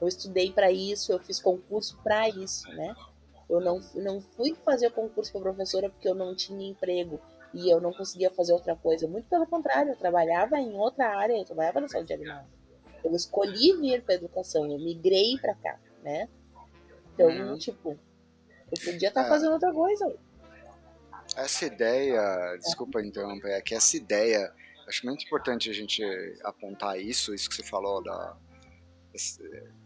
Eu 0.00 0.08
estudei 0.08 0.50
para 0.50 0.72
isso, 0.72 1.12
eu 1.12 1.18
fiz 1.20 1.38
concurso 1.38 1.98
para 2.02 2.28
isso, 2.28 2.66
né? 2.70 2.96
Eu 3.48 3.60
não, 3.60 3.80
não 3.94 4.20
fui 4.20 4.56
fazer 4.64 4.90
concurso 4.90 5.30
para 5.30 5.42
professora 5.42 5.90
porque 5.90 6.08
eu 6.08 6.14
não 6.14 6.34
tinha 6.34 6.70
emprego 6.70 7.20
e 7.52 7.68
eu 7.68 7.80
não 7.80 7.92
conseguia 7.92 8.30
fazer 8.30 8.52
outra 8.52 8.76
coisa. 8.76 9.08
Muito 9.08 9.28
pelo 9.28 9.46
contrário, 9.46 9.92
eu 9.92 9.96
trabalhava 9.96 10.58
em 10.58 10.74
outra 10.74 11.16
área, 11.16 11.34
eu 11.34 11.44
trabalhava 11.44 11.80
na 11.80 11.88
saúde 11.88 12.12
animal. 12.12 12.44
Eu 13.02 13.14
escolhi 13.14 13.76
vir 13.80 14.02
para 14.02 14.14
educação, 14.14 14.70
eu 14.70 14.78
migrei 14.78 15.36
para 15.40 15.54
cá, 15.54 15.78
né? 16.02 16.28
Então, 17.14 17.28
uhum. 17.28 17.58
tipo, 17.58 17.98
eu 18.70 18.84
podia 18.84 19.08
estar 19.08 19.22
tá 19.22 19.26
é. 19.26 19.28
fazendo 19.28 19.52
outra 19.52 19.72
coisa. 19.72 20.14
Essa 21.36 21.66
ideia, 21.66 22.56
desculpa 22.56 23.00
interromper, 23.02 23.52
é 23.52 23.60
que 23.60 23.74
essa 23.74 23.96
ideia, 23.96 24.52
acho 24.86 25.06
muito 25.06 25.24
importante 25.24 25.70
a 25.70 25.72
gente 25.72 26.02
apontar 26.42 27.00
isso, 27.00 27.34
isso 27.34 27.48
que 27.48 27.56
você 27.56 27.62
falou 27.62 28.02
da 28.02 28.36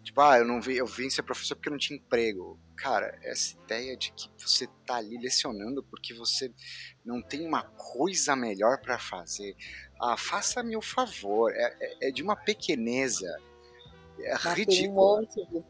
tipo, 0.02 0.20
ah, 0.20 0.38
eu 0.38 0.44
não 0.44 0.60
vi, 0.60 0.76
eu 0.76 0.86
vim 0.86 1.08
ser 1.08 1.22
professor 1.22 1.54
porque 1.54 1.68
eu 1.68 1.72
não 1.72 1.78
tinha 1.78 1.98
emprego. 1.98 2.58
Cara, 2.76 3.18
essa 3.22 3.56
ideia 3.56 3.96
de 3.96 4.12
que 4.12 4.28
você 4.38 4.66
tá 4.84 4.96
ali 4.96 5.16
lecionando 5.18 5.82
porque 5.82 6.12
você 6.12 6.52
não 7.04 7.22
tem 7.22 7.46
uma 7.46 7.62
coisa 7.62 8.34
melhor 8.34 8.80
para 8.80 8.98
fazer. 8.98 9.56
Ah, 10.00 10.16
faça-me 10.16 10.76
o 10.76 10.82
favor. 10.82 11.52
É, 11.52 11.76
é, 11.80 12.08
é, 12.08 12.10
de 12.10 12.22
uma 12.22 12.36
pequeneza. 12.36 13.28
É 14.20 14.32
Mas 14.32 14.58
ridícula. 14.58 14.76
Tem 14.76 14.90
um 14.90 14.94
monte, 14.94 15.64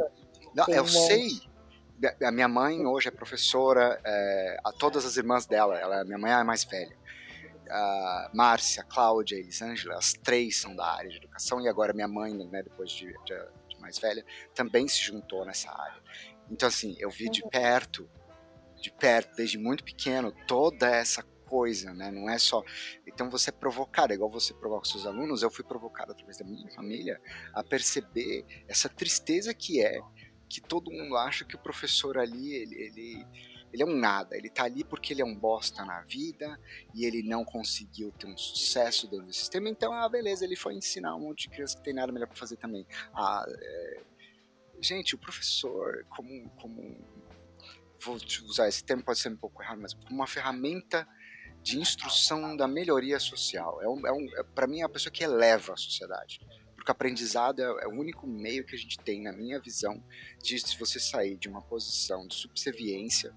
Não, 0.55 0.65
tem 0.65 0.75
eu 0.75 0.85
um 0.85 0.89
sei. 0.89 1.41
A 2.23 2.33
minha 2.33 2.49
mãe 2.49 2.85
hoje 2.85 3.09
é 3.09 3.11
professora, 3.11 4.01
é, 4.05 4.59
a 4.65 4.73
todas 4.73 5.07
as 5.07 5.17
irmãs 5.17 5.47
dela, 5.47 5.79
ela, 5.79 6.05
minha 6.05 6.19
mãe 6.19 6.33
é 6.33 6.35
a 6.35 6.45
mais 6.45 6.65
velha. 6.65 6.95
A 7.71 8.31
Márcia, 8.35 8.85
Cláudia, 8.85 9.37
Elisângela, 9.37 9.97
as 9.97 10.13
três 10.13 10.57
são 10.57 10.75
da 10.75 10.87
área 10.87 11.11
de 11.11 11.17
educação 11.17 11.61
e 11.61 11.69
agora 11.69 11.93
minha 11.93 12.09
mãe, 12.09 12.35
né, 12.35 12.63
depois 12.63 12.91
de, 12.91 13.07
de, 13.25 13.49
de 13.69 13.81
mais 13.81 13.99
velha, 13.99 14.25
também 14.55 14.87
se 14.89 15.01
juntou 15.01 15.45
nessa 15.45 15.71
área. 15.71 16.03
Então, 16.51 16.69
assim, 16.69 16.95
eu 16.99 17.11
vi 17.11 17.31
de 17.31 17.43
uhum. 17.43 17.49
perto, 17.49 18.09
de 18.81 18.91
perto, 18.91 19.35
desde 19.37 19.59
muito 19.59 19.83
pequeno, 19.83 20.33
toda 20.47 20.89
essa 20.89 21.23
coisa, 21.45 21.93
né? 21.95 22.11
Não 22.11 22.29
é 22.29 22.39
só. 22.39 22.63
Então 23.07 23.31
você 23.31 23.51
é 23.51 23.53
provocado, 23.53 24.13
igual 24.13 24.31
você 24.31 24.53
provoca 24.53 24.89
seus 24.89 25.07
alunos, 25.07 25.43
eu 25.43 25.51
fui 25.51 25.65
provocado 25.65 26.13
através 26.13 26.39
da 26.39 26.45
minha 26.45 26.69
família 26.71 27.21
a 27.53 27.63
perceber 27.63 28.45
essa 28.67 28.89
tristeza 28.89 29.55
que 29.55 29.81
é 29.81 30.01
que 30.49 30.61
todo 30.61 30.91
mundo 30.91 31.17
acha 31.17 31.45
que 31.45 31.57
o 31.57 31.59
professor 31.59 32.19
ali, 32.19 32.55
ele, 32.55 32.75
ele, 32.75 33.27
ele 33.75 33.83
é 33.83 33.87
um 33.87 33.97
nada, 33.97 34.37
ele 34.37 34.49
tá 34.49 34.63
ali 34.63 34.85
porque 34.85 35.13
ele 35.13 35.21
é 35.21 35.25
um 35.25 35.35
bosta 35.35 35.85
na 35.85 36.01
vida 36.03 36.59
e 36.95 37.05
ele 37.05 37.25
não 37.25 37.45
conseguiu 37.45 38.13
ter 38.13 38.29
um 38.29 38.39
sucesso 38.39 39.09
dentro 39.09 39.27
do 39.27 39.33
sistema, 39.33 39.69
então, 39.69 39.93
ah, 39.93 40.09
beleza, 40.09 40.45
ele 40.45 40.55
foi 40.55 40.75
ensinar 40.75 41.17
um 41.17 41.21
monte 41.21 41.49
de 41.49 41.49
crianças 41.49 41.75
que 41.75 41.83
tem 41.83 41.93
nada 41.93 42.13
melhor 42.13 42.29
para 42.29 42.37
fazer 42.37 42.57
também. 42.57 42.87
Ah, 43.13 43.45
é, 43.49 44.01
gente, 44.81 45.17
o 45.17 45.19
professor, 45.19 46.07
como, 46.09 46.49
como 46.51 46.97
vou 48.01 48.15
usar 48.45 48.69
esse 48.69 48.85
termo, 48.85 49.03
pode 49.03 49.19
ser 49.19 49.31
um 49.31 49.37
pouco 49.37 49.61
errado, 49.61 49.81
mas 49.81 49.93
como 49.93 50.15
uma 50.15 50.27
ferramenta 50.29 51.05
de 51.61 51.77
instrução 51.77 52.57
da 52.57 52.69
melhoria 52.69 53.19
social. 53.19 53.83
É, 53.83 53.89
um, 53.89 54.07
é, 54.07 54.13
um, 54.13 54.39
é 54.39 54.45
para 54.45 54.69
mim, 54.69 54.83
é 54.83 54.85
a 54.85 54.89
pessoa 54.89 55.11
que 55.11 55.25
eleva 55.25 55.73
a 55.73 55.77
sociedade. 55.77 56.41
Porque 56.77 56.93
aprendizado 56.93 57.61
é, 57.61 57.65
é, 57.65 57.89
o 57.89 57.99
único 57.99 58.25
meio 58.25 58.65
que 58.65 58.77
a 58.77 58.79
gente 58.79 58.99
tem, 58.99 59.21
na 59.21 59.33
minha 59.33 59.59
visão, 59.59 60.01
de 60.41 60.61
se 60.61 60.79
você 60.79 61.01
sair 61.01 61.37
de 61.37 61.49
uma 61.49 61.61
posição 61.61 62.25
de 62.29 62.37
subserviência 62.37 63.35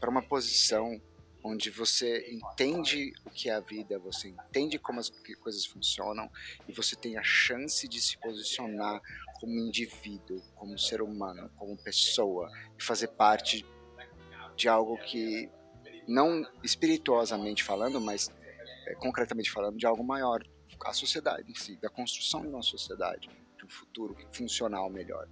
para 0.00 0.10
uma 0.10 0.22
posição 0.22 1.00
onde 1.42 1.70
você 1.70 2.30
entende 2.30 3.12
o 3.24 3.30
que 3.30 3.48
é 3.48 3.54
a 3.54 3.60
vida, 3.60 3.98
você 3.98 4.28
entende 4.28 4.78
como 4.78 5.00
as 5.00 5.10
coisas 5.40 5.64
funcionam 5.64 6.30
e 6.68 6.72
você 6.72 6.94
tem 6.96 7.16
a 7.16 7.22
chance 7.22 7.88
de 7.88 8.00
se 8.00 8.18
posicionar 8.18 9.00
como 9.40 9.52
indivíduo, 9.52 10.40
como 10.54 10.78
ser 10.78 11.00
humano, 11.00 11.50
como 11.56 11.76
pessoa 11.82 12.50
e 12.78 12.82
fazer 12.82 13.08
parte 13.08 13.64
de 14.56 14.68
algo 14.68 14.98
que 14.98 15.50
não 16.06 16.44
espirituosamente 16.62 17.64
falando, 17.64 18.00
mas 18.00 18.30
é, 18.86 18.94
concretamente 18.96 19.50
falando 19.50 19.78
de 19.78 19.86
algo 19.86 20.04
maior, 20.04 20.42
a 20.84 20.92
sociedade 20.92 21.50
em 21.50 21.54
si, 21.54 21.76
da 21.76 21.88
construção 21.88 22.42
de 22.42 22.48
uma 22.48 22.62
sociedade, 22.62 23.30
de 23.56 23.64
um 23.64 23.68
futuro 23.68 24.16
funcional 24.32 24.90
melhor. 24.90 25.28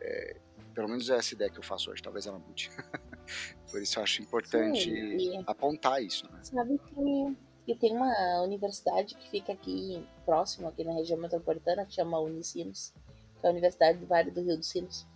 É, 0.00 0.40
pelo 0.74 0.88
menos 0.88 1.10
é 1.10 1.16
essa 1.16 1.34
ideia 1.34 1.50
que 1.50 1.58
eu 1.58 1.62
faço 1.62 1.90
hoje, 1.90 2.02
talvez 2.02 2.26
ela 2.26 2.38
mude. 2.38 2.70
Por 3.70 3.82
isso 3.82 3.98
eu 3.98 4.02
acho 4.02 4.22
importante 4.22 4.90
Sim, 4.90 5.44
apontar 5.46 6.02
isso. 6.02 6.24
Né? 6.30 6.38
Sabe 6.42 6.78
que, 6.78 7.36
que 7.66 7.74
tem 7.74 7.94
uma 7.94 8.42
universidade 8.42 9.14
que 9.14 9.30
fica 9.30 9.52
aqui 9.52 10.06
próximo, 10.24 10.68
aqui 10.68 10.84
na 10.84 10.92
região 10.92 11.18
metropolitana, 11.18 11.84
que 11.84 11.94
chama 11.94 12.18
Unicinos, 12.18 12.92
que 13.40 13.46
é 13.46 13.48
a 13.48 13.52
Universidade 13.52 13.98
do 13.98 14.06
Vale 14.06 14.30
do 14.30 14.42
Rio 14.42 14.56
dos 14.56 14.68
Sinos. 14.68 15.06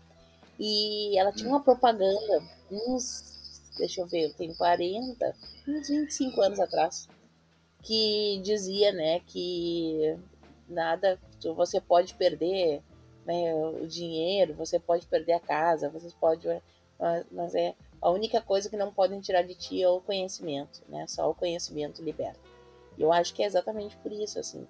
E 0.59 1.19
ela 1.19 1.33
tinha 1.33 1.49
hum. 1.49 1.53
uma 1.53 1.63
propaganda, 1.63 2.43
uns, 2.71 3.71
deixa 3.79 4.01
eu 4.01 4.07
ver, 4.07 4.27
eu 4.27 4.35
tenho 4.35 4.55
40, 4.55 5.35
uns 5.67 5.89
25 5.89 6.41
anos 6.43 6.61
atrás, 6.61 7.09
que 7.83 8.41
dizia, 8.45 8.93
né, 8.93 9.21
que 9.21 10.17
nada, 10.69 11.19
você 11.57 11.81
pode 11.81 12.15
perder 12.15 12.83
né, 13.25 13.55
o 13.55 13.87
dinheiro, 13.87 14.55
você 14.55 14.79
pode 14.79 15.07
perder 15.07 15.33
a 15.33 15.41
casa, 15.41 15.89
você 15.89 16.09
pode. 16.21 16.47
Mas 17.31 17.55
é 17.55 17.75
a 18.03 18.11
única 18.11 18.41
coisa 18.41 18.69
que 18.69 18.77
não 18.77 18.93
podem 18.93 19.21
tirar 19.21 19.43
de 19.43 19.55
ti 19.55 19.81
é 19.81 19.89
o 19.89 20.01
conhecimento, 20.01 20.83
né? 20.89 21.07
Só 21.07 21.31
o 21.31 21.35
conhecimento 21.35 22.03
liberta. 22.03 22.41
E 22.99 23.03
eu 23.03 23.13
acho 23.13 23.33
que 23.33 23.45
é 23.45 23.47
exatamente 23.47 23.97
por 23.99 24.13
isso, 24.13 24.41
assim. 24.41 24.67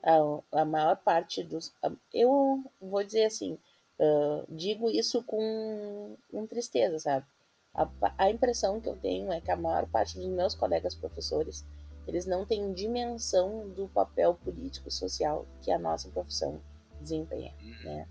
A, 0.00 0.60
a 0.60 0.64
maior 0.64 0.96
parte 0.96 1.42
dos. 1.42 1.74
Eu 2.14 2.64
vou 2.80 3.02
dizer 3.02 3.24
assim, 3.24 3.58
uh, 3.98 4.46
digo 4.48 4.88
isso 4.88 5.24
com, 5.24 6.16
com 6.30 6.46
tristeza, 6.46 7.00
sabe? 7.00 7.26
A, 7.74 7.88
a 8.16 8.30
impressão 8.30 8.80
que 8.80 8.88
eu 8.88 8.96
tenho 8.96 9.32
é 9.32 9.40
que 9.40 9.50
a 9.50 9.56
maior 9.56 9.86
parte 9.88 10.16
dos 10.16 10.28
meus 10.28 10.54
colegas 10.54 10.94
professores 10.94 11.66
eles 12.06 12.24
não 12.24 12.46
têm 12.46 12.72
dimensão 12.72 13.68
do 13.68 13.86
papel 13.88 14.34
político 14.34 14.90
social 14.90 15.44
que 15.60 15.70
a 15.70 15.78
nossa 15.78 16.08
profissão 16.08 16.58
desempenha, 17.00 17.52
uhum. 17.60 17.84
né? 17.84 18.08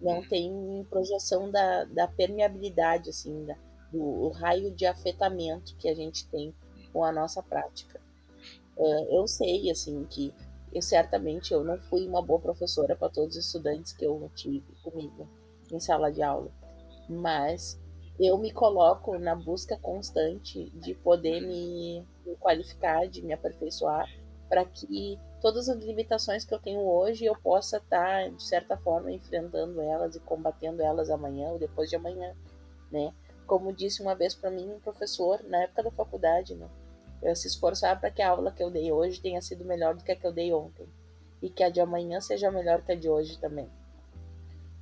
Não 0.00 0.16
uhum. 0.16 0.28
tem 0.28 0.86
projeção 0.90 1.50
da, 1.50 1.84
da 1.84 2.08
permeabilidade, 2.08 3.10
assim, 3.10 3.44
da, 3.44 3.56
do 3.92 4.28
raio 4.30 4.70
de 4.70 4.86
afetamento 4.86 5.76
que 5.76 5.88
a 5.88 5.94
gente 5.94 6.26
tem 6.28 6.54
com 6.92 7.04
a 7.04 7.12
nossa 7.12 7.42
prática. 7.42 8.00
Uh, 8.76 9.16
eu 9.16 9.26
sei, 9.26 9.70
assim, 9.70 10.04
que 10.04 10.32
eu, 10.72 10.82
certamente 10.82 11.52
eu 11.52 11.64
não 11.64 11.78
fui 11.78 12.06
uma 12.06 12.22
boa 12.22 12.40
professora 12.40 12.94
para 12.94 13.08
todos 13.08 13.36
os 13.36 13.46
estudantes 13.46 13.92
que 13.92 14.04
eu 14.04 14.30
tive 14.34 14.66
comigo 14.82 15.28
em 15.72 15.80
sala 15.80 16.12
de 16.12 16.22
aula, 16.22 16.50
mas 17.08 17.78
eu 18.18 18.36
me 18.38 18.50
coloco 18.50 19.18
na 19.18 19.34
busca 19.34 19.76
constante 19.76 20.70
de 20.70 20.94
poder 20.94 21.40
me, 21.40 22.04
me 22.24 22.36
qualificar, 22.36 23.06
de 23.08 23.22
me 23.22 23.32
aperfeiçoar, 23.32 24.08
para 24.48 24.64
que 24.64 25.18
todas 25.40 25.68
as 25.68 25.78
limitações 25.82 26.44
que 26.44 26.54
eu 26.54 26.58
tenho 26.58 26.80
hoje 26.80 27.24
eu 27.24 27.36
possa 27.36 27.78
estar, 27.78 28.24
tá, 28.24 28.28
de 28.28 28.42
certa 28.42 28.76
forma, 28.76 29.12
enfrentando 29.12 29.80
elas 29.80 30.14
e 30.14 30.20
combatendo 30.20 30.82
elas 30.82 31.10
amanhã 31.10 31.50
ou 31.50 31.58
depois 31.58 31.90
de 31.90 31.96
amanhã, 31.96 32.34
né? 32.90 33.12
Como 33.46 33.72
disse 33.72 34.02
uma 34.02 34.14
vez 34.14 34.34
para 34.34 34.50
mim 34.50 34.68
um 34.70 34.80
professor 34.80 35.42
na 35.44 35.62
época 35.62 35.84
da 35.84 35.90
faculdade, 35.90 36.54
né? 36.54 36.68
Eu 37.22 37.34
se 37.34 37.46
esforçar 37.46 37.98
para 37.98 38.10
que 38.10 38.20
a 38.20 38.30
aula 38.30 38.52
que 38.52 38.62
eu 38.62 38.70
dei 38.70 38.92
hoje 38.92 39.20
tenha 39.20 39.40
sido 39.40 39.64
melhor 39.64 39.94
do 39.94 40.04
que 40.04 40.12
a 40.12 40.16
que 40.16 40.26
eu 40.26 40.32
dei 40.32 40.52
ontem 40.52 40.86
e 41.40 41.48
que 41.48 41.62
a 41.62 41.70
de 41.70 41.80
amanhã 41.80 42.20
seja 42.20 42.50
melhor 42.50 42.82
que 42.82 42.92
a 42.92 42.96
de 42.96 43.08
hoje 43.08 43.38
também. 43.38 43.68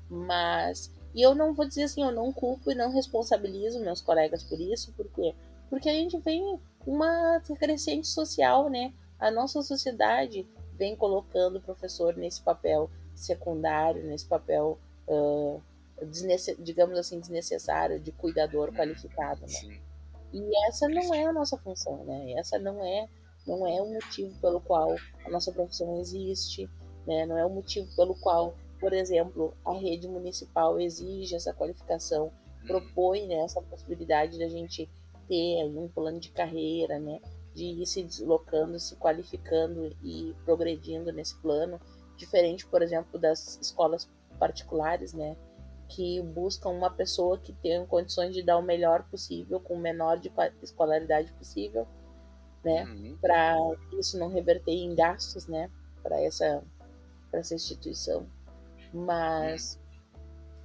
Mas 0.08 0.92
e 1.14 1.22
eu 1.22 1.34
não 1.34 1.54
vou 1.54 1.66
dizer 1.66 1.84
assim, 1.84 2.02
eu 2.02 2.10
não 2.10 2.32
culpo 2.32 2.72
e 2.72 2.74
não 2.74 2.90
responsabilizo 2.90 3.78
meus 3.80 4.00
colegas 4.00 4.42
por 4.42 4.60
isso, 4.60 4.92
por 4.92 5.06
quê? 5.12 5.34
Porque 5.70 5.88
a 5.88 5.92
gente 5.92 6.18
vem 6.18 6.58
uma 6.84 7.40
crescente 7.58 8.08
social, 8.08 8.68
né? 8.68 8.92
a 9.18 9.30
nossa 9.30 9.62
sociedade 9.62 10.46
vem 10.74 10.96
colocando 10.96 11.56
o 11.56 11.62
professor 11.62 12.16
nesse 12.16 12.42
papel 12.42 12.90
secundário, 13.14 14.04
nesse 14.04 14.26
papel, 14.26 14.78
uh, 15.08 15.62
digamos 16.58 16.98
assim, 16.98 17.20
desnecessário, 17.20 18.00
de 18.00 18.12
cuidador 18.12 18.68
uhum. 18.68 18.74
qualificado. 18.74 19.42
Né? 19.42 19.80
E 20.32 20.66
essa 20.68 20.88
não 20.88 21.14
é 21.14 21.26
a 21.26 21.32
nossa 21.32 21.56
função, 21.58 22.04
né? 22.04 22.32
Essa 22.32 22.58
não 22.58 22.84
é, 22.84 23.08
não 23.46 23.66
é 23.66 23.80
o 23.80 23.92
motivo 23.92 24.34
pelo 24.40 24.60
qual 24.60 24.96
a 25.24 25.30
nossa 25.30 25.52
profissão 25.52 26.00
existe, 26.00 26.68
né? 27.06 27.24
Não 27.26 27.38
é 27.38 27.46
o 27.46 27.50
motivo 27.50 27.88
pelo 27.94 28.14
qual, 28.16 28.54
por 28.80 28.92
exemplo, 28.92 29.54
a 29.64 29.72
rede 29.72 30.08
municipal 30.08 30.80
exige 30.80 31.36
essa 31.36 31.54
qualificação, 31.54 32.24
uhum. 32.26 32.66
propõe 32.66 33.26
né, 33.26 33.36
essa 33.36 33.62
possibilidade 33.62 34.38
da 34.38 34.48
gente 34.48 34.88
ter 35.28 35.64
um 35.64 35.88
plano 35.88 36.18
de 36.18 36.30
carreira, 36.30 36.98
né? 36.98 37.20
de 37.54 37.64
ir 37.64 37.86
se 37.86 38.02
deslocando, 38.02 38.78
se 38.80 38.96
qualificando 38.96 39.96
e 40.02 40.34
progredindo 40.44 41.12
nesse 41.12 41.36
plano, 41.36 41.80
diferente, 42.16 42.66
por 42.66 42.82
exemplo, 42.82 43.18
das 43.18 43.58
escolas 43.62 44.10
particulares, 44.38 45.14
né? 45.14 45.36
Que 45.88 46.20
buscam 46.22 46.70
uma 46.70 46.90
pessoa 46.90 47.38
que 47.38 47.52
tenha 47.52 47.84
condições 47.86 48.34
de 48.34 48.42
dar 48.42 48.56
o 48.58 48.62
melhor 48.62 49.04
possível, 49.04 49.60
com 49.60 49.74
o 49.74 49.78
menor 49.78 50.18
de 50.18 50.32
escolaridade 50.62 51.32
possível, 51.32 51.86
né? 52.64 52.84
Uhum. 52.84 53.18
Para 53.20 53.56
isso 53.98 54.18
não 54.18 54.28
reverter 54.28 54.72
em 54.72 54.94
gastos, 54.94 55.46
né? 55.46 55.70
Para 56.02 56.20
essa, 56.20 56.62
essa 57.32 57.54
instituição. 57.54 58.26
Mas. 58.92 59.78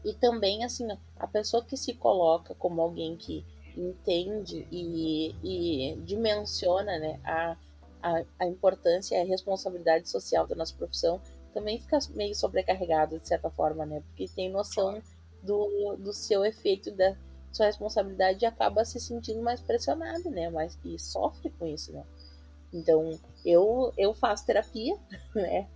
E 0.05 0.13
também, 0.13 0.63
assim, 0.63 0.87
a 1.17 1.27
pessoa 1.27 1.63
que 1.63 1.75
se 1.75 1.93
coloca 1.93 2.55
como 2.55 2.81
alguém 2.81 3.17
que 3.17 3.45
entende 3.75 4.65
e, 4.71 5.35
e 5.43 5.95
dimensiona 6.03 6.97
né, 6.97 7.19
a, 7.23 7.57
a, 8.01 8.23
a 8.39 8.47
importância 8.47 9.15
e 9.15 9.21
a 9.21 9.25
responsabilidade 9.25 10.09
social 10.09 10.47
da 10.47 10.55
nossa 10.55 10.73
profissão 10.73 11.21
também 11.59 11.77
fica 11.77 11.99
meio 12.11 12.33
sobrecarregado 12.33 13.19
de 13.19 13.27
certa 13.27 13.49
forma, 13.49 13.85
né? 13.85 14.01
Porque 14.07 14.27
tem 14.33 14.49
noção 14.49 15.01
do, 15.43 15.97
do 15.97 16.13
seu 16.13 16.45
efeito 16.45 16.89
da 16.91 17.15
sua 17.51 17.65
responsabilidade 17.65 18.43
e 18.43 18.47
acaba 18.47 18.85
se 18.85 18.99
sentindo 18.99 19.41
mais 19.41 19.59
pressionado, 19.59 20.29
né? 20.29 20.49
Mas 20.49 20.79
e 20.85 20.97
sofre 20.97 21.49
com 21.59 21.67
isso, 21.67 21.91
né? 21.91 22.03
Então, 22.73 23.19
eu 23.45 23.93
eu 23.97 24.13
faço 24.13 24.45
terapia, 24.45 24.95
né? 25.35 25.67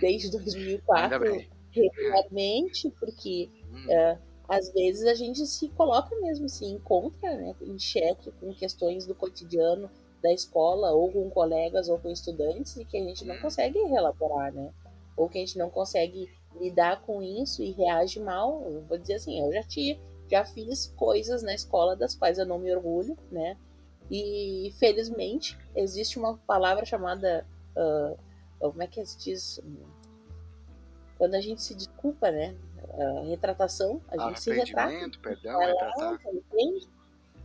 Desde 0.00 0.30
2004 0.30 1.44
regularmente, 1.70 2.90
porque 2.98 3.50
uh, 3.74 4.18
às 4.48 4.72
vezes 4.72 5.04
a 5.04 5.14
gente 5.14 5.46
se 5.46 5.68
coloca 5.68 6.16
mesmo, 6.16 6.48
se 6.48 6.64
encontra 6.64 7.36
né, 7.36 7.54
em 7.60 7.78
xeque 7.78 8.32
com 8.40 8.52
questões 8.54 9.06
do 9.06 9.14
cotidiano 9.14 9.90
da 10.22 10.32
escola, 10.32 10.90
ou 10.92 11.12
com 11.12 11.30
colegas, 11.30 11.88
ou 11.88 11.98
com 11.98 12.10
estudantes, 12.10 12.76
e 12.76 12.84
que 12.84 12.96
a 12.96 13.04
gente 13.04 13.24
não 13.24 13.36
hum. 13.36 13.40
consegue 13.40 13.78
relaborar, 13.84 14.52
né? 14.52 14.72
Ou 15.18 15.28
que 15.28 15.36
a 15.36 15.40
gente 15.40 15.58
não 15.58 15.68
consegue 15.68 16.30
lidar 16.58 17.02
com 17.02 17.22
isso 17.22 17.62
e 17.62 17.72
reage 17.72 18.20
mal. 18.20 18.62
Eu 18.64 18.82
vou 18.82 18.96
dizer 18.96 19.14
assim, 19.14 19.38
eu 19.40 19.52
já 19.52 19.62
tinha, 19.62 19.98
já 20.30 20.44
fiz 20.44 20.86
coisas 20.96 21.42
na 21.42 21.54
escola 21.54 21.94
das 21.94 22.14
quais 22.14 22.38
eu 22.38 22.46
não 22.46 22.58
me 22.58 22.74
orgulho, 22.74 23.18
né? 23.30 23.56
E 24.10 24.72
felizmente 24.78 25.58
existe 25.76 26.18
uma 26.18 26.38
palavra 26.38 26.86
chamada 26.86 27.44
uh, 27.76 28.16
como 28.60 28.82
é 28.82 28.86
que 28.86 29.04
se 29.04 29.18
diz? 29.18 29.60
Quando 31.16 31.34
a 31.34 31.40
gente 31.40 31.62
se 31.62 31.74
desculpa, 31.74 32.30
né? 32.30 32.54
Uh, 32.94 33.28
retratação, 33.28 34.00
a 34.08 34.28
gente 34.28 34.40
se 34.40 34.52
retrata. 34.52 35.18
Perdão, 35.22 35.60
retratar. 35.60 36.20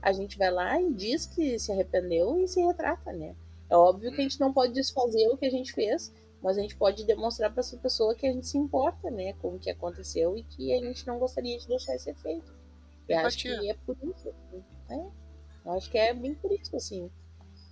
a 0.02 0.12
gente 0.12 0.38
vai 0.38 0.52
lá 0.52 0.80
e 0.82 0.94
diz 0.94 1.26
que 1.26 1.58
se 1.60 1.72
arrependeu 1.72 2.40
e 2.40 2.48
se 2.48 2.62
retrata, 2.62 3.12
né? 3.12 3.36
É 3.70 3.76
óbvio 3.76 4.12
hum. 4.12 4.16
que 4.16 4.22
a 4.22 4.24
gente 4.24 4.40
não 4.40 4.54
pode 4.54 4.74
desfazer 4.74 5.28
o 5.30 5.38
que 5.38 5.46
a 5.46 5.52
gente 5.52 5.74
fez, 5.74 6.14
mas 6.44 6.58
a 6.58 6.62
gente 6.62 6.76
pode 6.76 7.06
demonstrar 7.06 7.50
para 7.50 7.62
essa 7.62 7.78
pessoa 7.78 8.14
que 8.14 8.28
a 8.28 8.32
gente 8.32 8.48
se 8.48 8.58
importa, 8.58 9.10
né, 9.10 9.32
com 9.34 9.56
o 9.56 9.60
que 9.60 9.70
aconteceu 9.70 10.38
e 10.38 10.44
que 10.44 10.74
a 10.74 10.80
gente 10.80 11.08
não 11.08 11.18
gostaria 11.18 11.58
de 11.58 11.66
deixar 11.66 11.96
esse 11.96 12.10
efeito. 12.10 12.54
Eu 13.08 13.20
acho 13.20 13.38
que 13.38 13.70
é 13.70 13.74
por 13.86 13.98
isso, 14.04 14.34
né? 14.90 15.12
Eu 15.66 15.72
acho 15.72 15.90
que 15.90 15.98
é 15.98 16.14
bem 16.14 16.36
por 16.36 16.52
isso, 16.52 16.76
assim. 16.76 17.10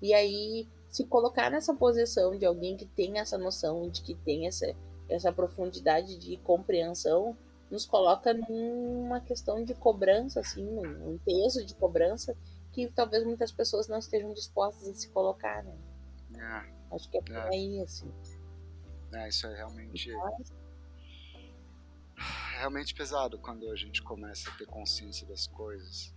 E 0.02 0.14
aí, 0.14 0.68
se 0.90 1.06
colocar 1.06 1.52
nessa 1.52 1.74
posição 1.74 2.38
de 2.38 2.46
alguém 2.46 2.78
que 2.78 2.86
tem 2.86 3.20
essa 3.20 3.38
noção, 3.38 3.90
de 3.90 4.02
que 4.02 4.16
tem 4.16 4.48
essa, 4.48 4.74
essa 5.10 5.32
profundidade 5.32 6.18
de 6.18 6.38
compreensão, 6.38 7.36
nos 7.70 7.86
coloca 7.86 8.34
numa 8.34 9.20
questão 9.20 9.64
de 9.64 9.74
cobrança, 9.74 10.40
assim, 10.40 10.66
um 10.66 11.18
peso 11.26 11.66
de 11.66 11.76
cobrança 11.76 12.36
que 12.72 12.88
talvez 12.88 13.26
muitas 13.26 13.52
pessoas 13.52 13.88
não 13.88 14.00
estejam 14.00 14.34
dispostas 14.34 14.88
a 14.88 14.94
se 14.94 15.10
colocar, 15.10 15.64
né? 15.64 15.76
É, 16.38 16.96
Acho 16.96 17.10
que 17.10 17.18
é 17.18 17.22
por 17.22 17.36
é. 17.36 17.50
aí, 17.50 17.82
assim. 17.82 18.12
É, 19.14 19.30
isso 19.30 19.47
é 19.47 19.55
realmente. 19.55 20.12
Realmente 22.57 22.93
pesado 22.93 23.39
quando 23.39 23.70
a 23.72 23.76
gente 23.76 24.01
começa 24.01 24.49
a 24.49 24.53
ter 24.53 24.66
consciência 24.68 25.26
das 25.28 25.47
coisas. 25.47 26.14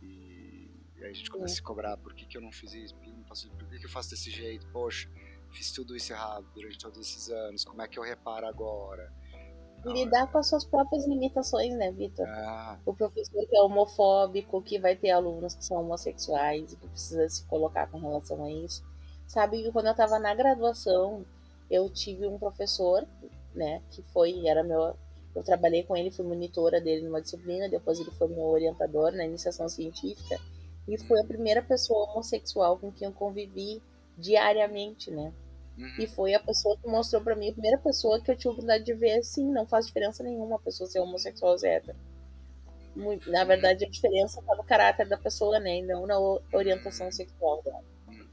E, 0.00 0.70
e 0.96 1.04
aí 1.04 1.10
a 1.10 1.12
gente 1.12 1.30
começa 1.30 1.52
é. 1.52 1.54
a 1.54 1.56
se 1.56 1.62
cobrar: 1.62 1.96
por 1.98 2.14
que, 2.14 2.26
que 2.26 2.36
eu 2.36 2.40
não 2.40 2.52
fiz 2.52 2.72
isso? 2.72 2.94
Por 2.94 3.04
que, 3.04 3.10
não 3.10 3.24
faço, 3.24 3.50
por 3.50 3.68
que, 3.68 3.78
que 3.78 3.86
eu 3.86 3.90
faço 3.90 4.10
desse 4.10 4.30
jeito? 4.30 4.66
Poxa, 4.68 5.08
fiz 5.50 5.70
tudo 5.72 5.94
isso 5.94 6.12
errado 6.12 6.46
durante 6.54 6.78
todos 6.78 6.98
esses 6.98 7.28
anos. 7.28 7.64
Como 7.64 7.82
é 7.82 7.88
que 7.88 7.98
eu 7.98 8.02
reparo 8.02 8.46
agora? 8.46 9.12
lidar 9.84 10.30
com 10.30 10.38
as 10.38 10.48
suas 10.48 10.64
próprias 10.64 11.06
limitações, 11.06 11.74
né, 11.74 11.90
Vitor? 11.90 12.26
Ah. 12.28 12.78
O 12.84 12.94
professor 12.94 13.46
que 13.46 13.56
é 13.56 13.62
homofóbico, 13.62 14.62
que 14.62 14.78
vai 14.78 14.94
ter 14.94 15.10
alunos 15.10 15.54
que 15.54 15.64
são 15.64 15.78
homossexuais 15.78 16.72
e 16.72 16.76
que 16.76 16.86
precisa 16.86 17.28
se 17.28 17.44
colocar 17.46 17.86
com 17.88 17.98
relação 17.98 18.44
a 18.44 18.50
isso. 18.50 18.84
Sabe 19.26 19.62
que 19.62 19.72
quando 19.72 19.86
eu 19.86 19.92
estava 19.92 20.18
na 20.18 20.34
graduação, 20.34 21.24
eu 21.70 21.88
tive 21.88 22.26
um 22.26 22.38
professor, 22.38 23.06
né, 23.54 23.80
que 23.90 24.02
foi, 24.12 24.46
era 24.46 24.62
meu, 24.62 24.96
eu 25.34 25.42
trabalhei 25.44 25.82
com 25.82 25.96
ele, 25.96 26.10
fui 26.10 26.24
monitora 26.24 26.80
dele 26.80 27.02
numa 27.02 27.22
disciplina, 27.22 27.68
depois 27.68 28.00
ele 28.00 28.10
foi 28.12 28.28
meu 28.28 28.44
orientador 28.44 29.12
na 29.12 29.24
iniciação 29.24 29.68
científica, 29.68 30.38
e 30.88 30.98
foi 30.98 31.20
a 31.20 31.24
primeira 31.24 31.62
pessoa 31.62 32.10
homossexual 32.10 32.78
com 32.78 32.90
quem 32.90 33.06
eu 33.06 33.14
convivi 33.14 33.80
diariamente, 34.18 35.10
né? 35.10 35.32
Uhum. 35.78 35.94
E 35.98 36.06
foi 36.06 36.34
a 36.34 36.40
pessoa 36.40 36.76
que 36.76 36.88
mostrou 36.88 37.22
para 37.22 37.36
mim, 37.36 37.50
a 37.50 37.52
primeira 37.52 37.78
pessoa 37.78 38.20
que 38.20 38.30
eu 38.30 38.36
tive 38.36 38.48
a 38.48 38.52
oportunidade 38.52 38.84
de 38.84 38.94
ver, 38.94 39.18
assim, 39.18 39.50
não 39.50 39.66
faz 39.66 39.86
diferença 39.86 40.22
nenhuma 40.22 40.56
a 40.56 40.58
pessoa 40.58 40.88
ser 40.88 41.00
homossexual 41.00 41.52
ou 41.52 41.66
hétero. 41.66 41.96
Na 43.28 43.44
verdade, 43.44 43.84
a 43.84 43.88
diferença 43.88 44.42
tá 44.42 44.54
no 44.56 44.64
caráter 44.64 45.08
da 45.08 45.16
pessoa, 45.16 45.58
né? 45.60 45.78
E 45.78 45.82
não 45.82 46.06
na 46.06 46.18
orientação 46.52 47.10
sexual 47.10 47.62
dela. 47.62 47.82
Uhum. 48.08 48.26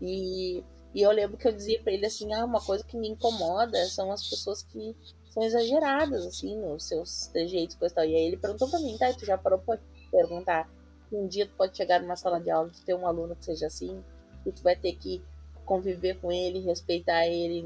E 0.00 0.64
e 0.94 1.02
eu 1.02 1.10
lembro 1.10 1.36
que 1.36 1.48
eu 1.48 1.52
dizia 1.52 1.80
para 1.82 1.92
ele 1.92 2.06
assim: 2.06 2.32
ah, 2.32 2.44
uma 2.44 2.60
coisa 2.60 2.84
que 2.84 2.96
me 2.96 3.08
incomoda 3.08 3.84
são 3.86 4.12
as 4.12 4.28
pessoas 4.28 4.62
que 4.62 4.96
são 5.30 5.42
exageradas, 5.42 6.26
assim, 6.26 6.56
nos 6.56 6.84
seus 6.84 7.26
trejeitos 7.28 7.76
e 7.80 7.94
tal. 7.94 8.04
E 8.04 8.14
aí 8.14 8.26
ele 8.26 8.36
perguntou 8.36 8.68
para 8.68 8.80
mim: 8.80 8.96
tá, 8.98 9.12
tu 9.12 9.24
já 9.24 9.38
parou 9.38 9.58
pra 9.58 9.78
perguntar 10.10 10.68
que 11.08 11.16
um 11.16 11.26
dia 11.26 11.46
tu 11.46 11.54
pode 11.56 11.76
chegar 11.76 12.00
numa 12.00 12.16
sala 12.16 12.40
de 12.40 12.50
aula 12.50 12.70
e 12.74 12.84
ter 12.84 12.94
um 12.94 13.06
aluno 13.06 13.34
que 13.36 13.44
seja 13.44 13.66
assim, 13.66 14.02
e 14.44 14.52
tu 14.52 14.62
vai 14.62 14.76
ter 14.76 14.92
que 14.92 15.22
conviver 15.64 16.18
com 16.20 16.30
ele, 16.30 16.58
respeitar 16.58 17.26
ele 17.26 17.64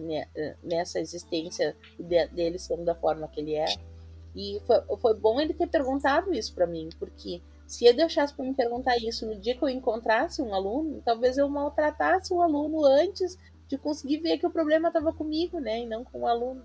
nessa 0.62 1.01
existência 1.01 1.74
dele 1.99 2.59
sendo 2.59 2.85
da 2.85 2.95
forma 2.95 3.27
que 3.29 3.41
ele 3.41 3.55
é. 3.55 3.66
E 4.35 4.61
foi, 4.66 4.83
foi 4.99 5.14
bom 5.14 5.41
ele 5.41 5.55
ter 5.55 5.66
perguntado 5.66 6.33
isso 6.33 6.55
para 6.55 6.66
mim, 6.66 6.91
porque 6.99 7.41
se 7.66 7.84
eu 7.84 7.94
deixasse 7.94 8.32
para 8.32 8.44
me 8.44 8.54
perguntar 8.54 8.96
isso 8.96 9.26
no 9.26 9.36
dia 9.36 9.56
que 9.56 9.62
eu 9.62 9.68
encontrasse 9.68 10.40
um 10.40 10.54
aluno, 10.54 11.02
talvez 11.04 11.36
eu 11.36 11.48
maltratasse 11.48 12.32
o 12.32 12.40
aluno 12.40 12.84
antes 12.84 13.36
de 13.66 13.76
conseguir 13.76 14.18
ver 14.18 14.38
que 14.38 14.46
o 14.46 14.50
problema 14.50 14.88
estava 14.88 15.12
comigo, 15.12 15.58
né, 15.58 15.80
e 15.80 15.86
não 15.86 16.04
com 16.04 16.20
o 16.20 16.26
aluno. 16.28 16.64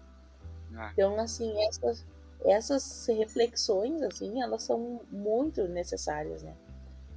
Ah. 0.76 0.92
Então, 0.94 1.20
assim, 1.20 1.52
essas, 1.66 2.06
essas 2.46 3.08
reflexões, 3.08 4.02
assim, 4.04 4.42
elas 4.42 4.62
são 4.62 5.02
muito 5.12 5.68
necessárias, 5.68 6.44
né. 6.44 6.56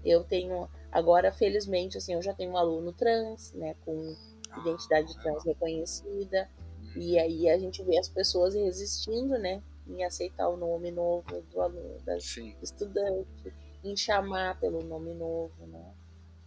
Eu 0.03 0.24
tenho, 0.24 0.68
agora, 0.91 1.30
felizmente, 1.30 1.99
assim, 1.99 2.14
eu 2.14 2.22
já 2.22 2.32
tenho 2.32 2.53
um 2.53 2.57
aluno 2.57 2.93
trans, 2.93 3.53
né, 3.53 3.76
com 3.85 4.16
identidade 4.61 5.14
ah, 5.18 5.22
trans 5.22 5.45
reconhecida, 5.45 6.49
e 6.97 7.18
aí 7.18 7.51
a 7.51 7.59
gente 7.59 7.82
vê 7.82 7.99
as 7.99 8.09
pessoas 8.09 8.55
resistindo, 8.55 9.39
né, 9.39 9.62
em 9.87 10.03
aceitar 10.05 10.49
o 10.49 10.57
nome 10.57 10.91
novo 10.91 11.43
do 11.53 11.61
aluno, 11.61 11.99
das 12.07 12.24
Sim. 12.24 12.55
estudante 12.62 13.53
em 13.85 13.97
chamar 13.97 14.59
pelo 14.59 14.82
nome 14.82 15.12
novo, 15.14 15.66
né? 15.66 15.95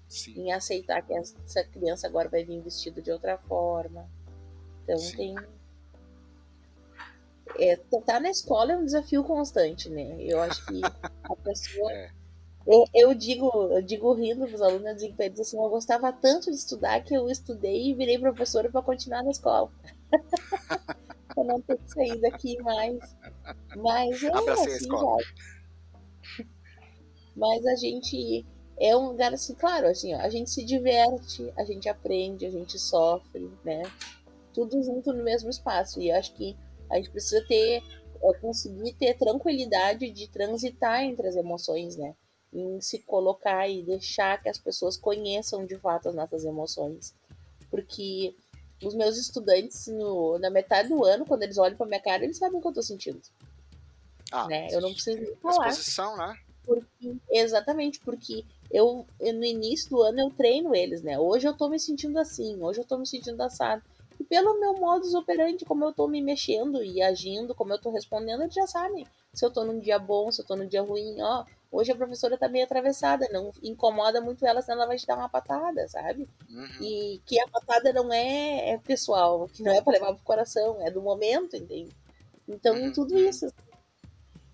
Sim. 0.08 0.42
Em 0.42 0.52
aceitar 0.52 1.02
que 1.02 1.14
essa 1.14 1.64
criança 1.66 2.08
agora 2.08 2.30
vai 2.30 2.44
vir 2.44 2.62
vestida 2.62 3.02
de 3.02 3.12
outra 3.12 3.38
forma. 3.38 4.10
Então 4.84 4.98
Sim. 4.98 5.18
tem. 5.18 5.36
É, 7.60 7.76
tá 8.06 8.20
na 8.20 8.30
escola 8.30 8.74
é 8.74 8.78
um 8.78 8.86
desafio 8.86 9.24
constante, 9.24 9.90
né? 9.90 10.18
Eu 10.20 10.42
acho 10.42 10.66
que 10.66 10.82
a 11.24 11.36
pessoa. 11.36 11.92
é. 11.92 12.12
eu, 12.66 12.86
eu, 12.94 13.14
digo, 13.14 13.50
eu 13.72 13.82
digo 13.82 14.14
rindo 14.14 14.46
para 14.46 14.56
os 14.56 14.62
alunos, 14.62 14.88
eu 14.88 14.96
digo 14.96 15.16
para 15.16 15.26
eles 15.26 15.40
assim, 15.40 15.58
eu 15.58 15.70
gostava 15.70 16.12
tanto 16.14 16.50
de 16.50 16.58
estudar 16.58 17.04
que 17.04 17.14
eu 17.14 17.30
estudei 17.30 17.90
e 17.90 17.94
virei 17.94 18.18
professora 18.18 18.70
para 18.70 18.82
continuar 18.82 19.24
na 19.24 19.32
escola. 19.32 19.70
para 21.38 21.44
não 21.44 21.62
ter 21.62 21.78
que 21.78 21.92
sair 21.92 22.20
daqui 22.20 22.62
mais. 22.62 22.98
Mas 23.76 24.24
é 24.24 24.28
Abracei 24.30 24.74
assim, 24.74 24.88
já. 24.88 25.18
Mas 27.38 27.66
a 27.68 27.76
gente 27.76 28.44
é 28.80 28.98
um 28.98 29.10
lugar 29.10 29.32
assim, 29.32 29.54
claro, 29.54 29.88
assim, 29.88 30.14
ó, 30.16 30.20
a 30.20 30.30
gente 30.30 30.50
se 30.50 30.66
diverte, 30.66 31.54
a 31.56 31.64
gente 31.64 31.88
aprende, 31.88 32.46
a 32.46 32.52
gente 32.52 32.80
sofre, 32.80 33.52
né? 33.64 33.84
Tudo 34.54 34.82
junto 34.84 35.14
no 35.14 35.24
mesmo 35.24 35.50
espaço. 35.50 36.02
E 36.02 36.12
acho 36.12 36.34
que 36.34 36.58
a 36.90 36.96
gente 36.96 37.12
precisa 37.12 37.46
ter, 37.48 37.84
é, 38.24 38.34
conseguir 38.40 38.94
ter 38.94 39.16
tranquilidade 39.16 40.10
de 40.10 40.28
transitar 40.28 41.04
entre 41.04 41.28
as 41.28 41.36
emoções, 41.36 41.96
né? 41.96 42.16
Em 42.52 42.82
se 42.82 43.00
colocar 43.00 43.70
e 43.70 43.84
deixar 43.84 44.42
que 44.42 44.50
as 44.50 44.58
pessoas 44.58 44.98
conheçam 44.98 45.64
de 45.64 45.78
fato 45.78 46.10
as 46.10 46.16
nossas 46.16 46.44
emoções. 46.44 47.14
Porque 47.70 48.36
os 48.84 48.96
meus 48.96 49.16
estudantes, 49.16 49.88
no, 49.88 50.40
na 50.40 50.50
metade 50.50 50.90
do 50.90 51.06
ano, 51.06 51.26
quando 51.26 51.44
eles 51.44 51.58
olham 51.60 51.78
pra 51.78 51.86
minha 51.86 52.02
cara, 52.02 52.24
eles 52.24 52.38
sabem 52.38 52.58
o 52.58 52.62
que 52.62 52.68
eu 52.68 52.74
tô 52.74 52.82
sentindo. 52.82 53.22
Ah, 54.32 54.48
né? 54.48 54.70
Eu 54.72 54.82
não 54.82 54.92
preciso 54.92 55.36
falar. 55.38 55.70
Exposição, 55.70 56.18
né? 56.18 56.36
Porque, 56.68 57.16
exatamente, 57.32 58.02
porque 58.02 58.44
eu, 58.70 59.08
no 59.22 59.46
início 59.46 59.90
do 59.90 60.02
ano 60.02 60.20
eu 60.20 60.30
treino 60.30 60.76
eles, 60.76 61.02
né? 61.02 61.18
Hoje 61.18 61.48
eu 61.48 61.56
tô 61.56 61.70
me 61.70 61.80
sentindo 61.80 62.20
assim, 62.20 62.62
hoje 62.62 62.82
eu 62.82 62.86
tô 62.86 62.98
me 62.98 63.08
sentindo 63.08 63.42
assado. 63.42 63.82
E 64.20 64.24
pelo 64.26 64.60
meu 64.60 64.74
modus 64.74 65.14
operandi, 65.14 65.64
como 65.64 65.86
eu 65.86 65.94
tô 65.94 66.08
me 66.08 66.22
mexendo 66.22 66.84
e 66.84 67.02
agindo, 67.02 67.56
como 67.56 67.72
eu 67.72 67.80
tô 67.80 67.90
respondendo, 67.90 68.44
eles 68.44 68.54
já 68.54 68.68
sabem. 68.68 69.08
Se 69.34 69.46
eu 69.46 69.52
tô 69.52 69.64
num 69.64 69.80
dia 69.80 69.98
bom, 69.98 70.30
se 70.30 70.42
eu 70.42 70.46
tô 70.46 70.58
num 70.58 70.68
dia 70.68 70.82
ruim, 70.82 71.22
ó, 71.22 71.46
hoje 71.72 71.92
a 71.92 71.96
professora 71.96 72.38
tá 72.38 72.50
meio 72.50 72.66
atravessada, 72.66 73.30
não 73.32 73.52
incomoda 73.64 74.20
muito 74.20 74.46
ela, 74.46 74.62
senão 74.62 74.80
ela 74.80 74.88
vai 74.88 74.98
te 74.98 75.08
dar 75.08 75.16
uma 75.16 75.30
patada, 75.30 75.88
sabe? 75.88 76.28
Uhum. 76.50 76.84
E 76.84 77.22
que 77.26 77.40
a 77.40 77.48
patada 77.48 77.94
não 77.94 78.12
é, 78.12 78.72
é, 78.72 78.78
pessoal, 78.80 79.48
que 79.48 79.64
não 79.64 79.72
é 79.72 79.82
pra 79.82 79.94
levar 79.94 80.14
pro 80.14 80.24
coração, 80.24 80.82
é 80.82 80.92
do 80.92 81.02
momento, 81.02 81.56
entende? 81.56 81.96
Então, 82.48 82.76
uhum. 82.76 82.92
tudo 82.92 83.14
uhum. 83.14 83.30
isso. 83.30 83.54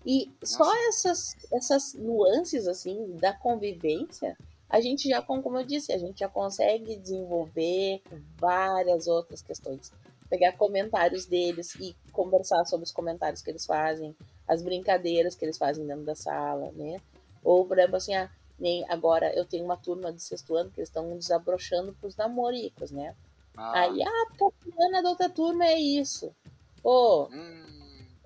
E 0.04 0.26
Nossa. 0.26 0.56
só 0.56 0.88
essas, 0.88 1.36
essas 1.52 1.94
nuances, 1.94 2.66
assim, 2.66 3.16
da 3.16 3.32
convivência 3.32 4.36
a 4.74 4.80
gente 4.80 5.08
já, 5.08 5.22
como 5.22 5.56
eu 5.56 5.64
disse, 5.64 5.92
a 5.92 5.98
gente 5.98 6.18
já 6.18 6.28
consegue 6.28 6.96
desenvolver 6.96 8.02
várias 8.36 9.06
outras 9.06 9.40
questões. 9.40 9.92
Pegar 10.28 10.56
comentários 10.56 11.26
deles 11.26 11.76
e 11.76 11.94
conversar 12.10 12.64
sobre 12.64 12.82
os 12.82 12.90
comentários 12.90 13.40
que 13.40 13.50
eles 13.50 13.64
fazem, 13.64 14.16
as 14.48 14.62
brincadeiras 14.62 15.36
que 15.36 15.44
eles 15.44 15.56
fazem 15.56 15.86
dentro 15.86 16.04
da 16.04 16.16
sala, 16.16 16.72
né? 16.72 17.00
Ou, 17.44 17.64
por 17.64 17.78
exemplo, 17.78 17.96
assim, 17.96 18.16
ah, 18.16 18.28
nem 18.58 18.84
agora 18.88 19.32
eu 19.32 19.44
tenho 19.44 19.64
uma 19.64 19.76
turma 19.76 20.12
de 20.12 20.20
sexto 20.20 20.56
ano 20.56 20.72
que 20.72 20.80
eles 20.80 20.88
estão 20.88 21.16
desabrochando 21.16 21.92
pros 22.00 22.16
namoricos, 22.16 22.90
né? 22.90 23.14
Ah. 23.56 23.82
Aí, 23.82 24.02
ah, 24.02 24.26
porque 24.36 24.44
a 24.44 24.72
fulana 24.72 25.02
da 25.02 25.10
outra 25.10 25.28
turma 25.28 25.66
é 25.66 25.78
isso. 25.78 26.34
Pô, 26.82 27.28
hum. 27.32 27.83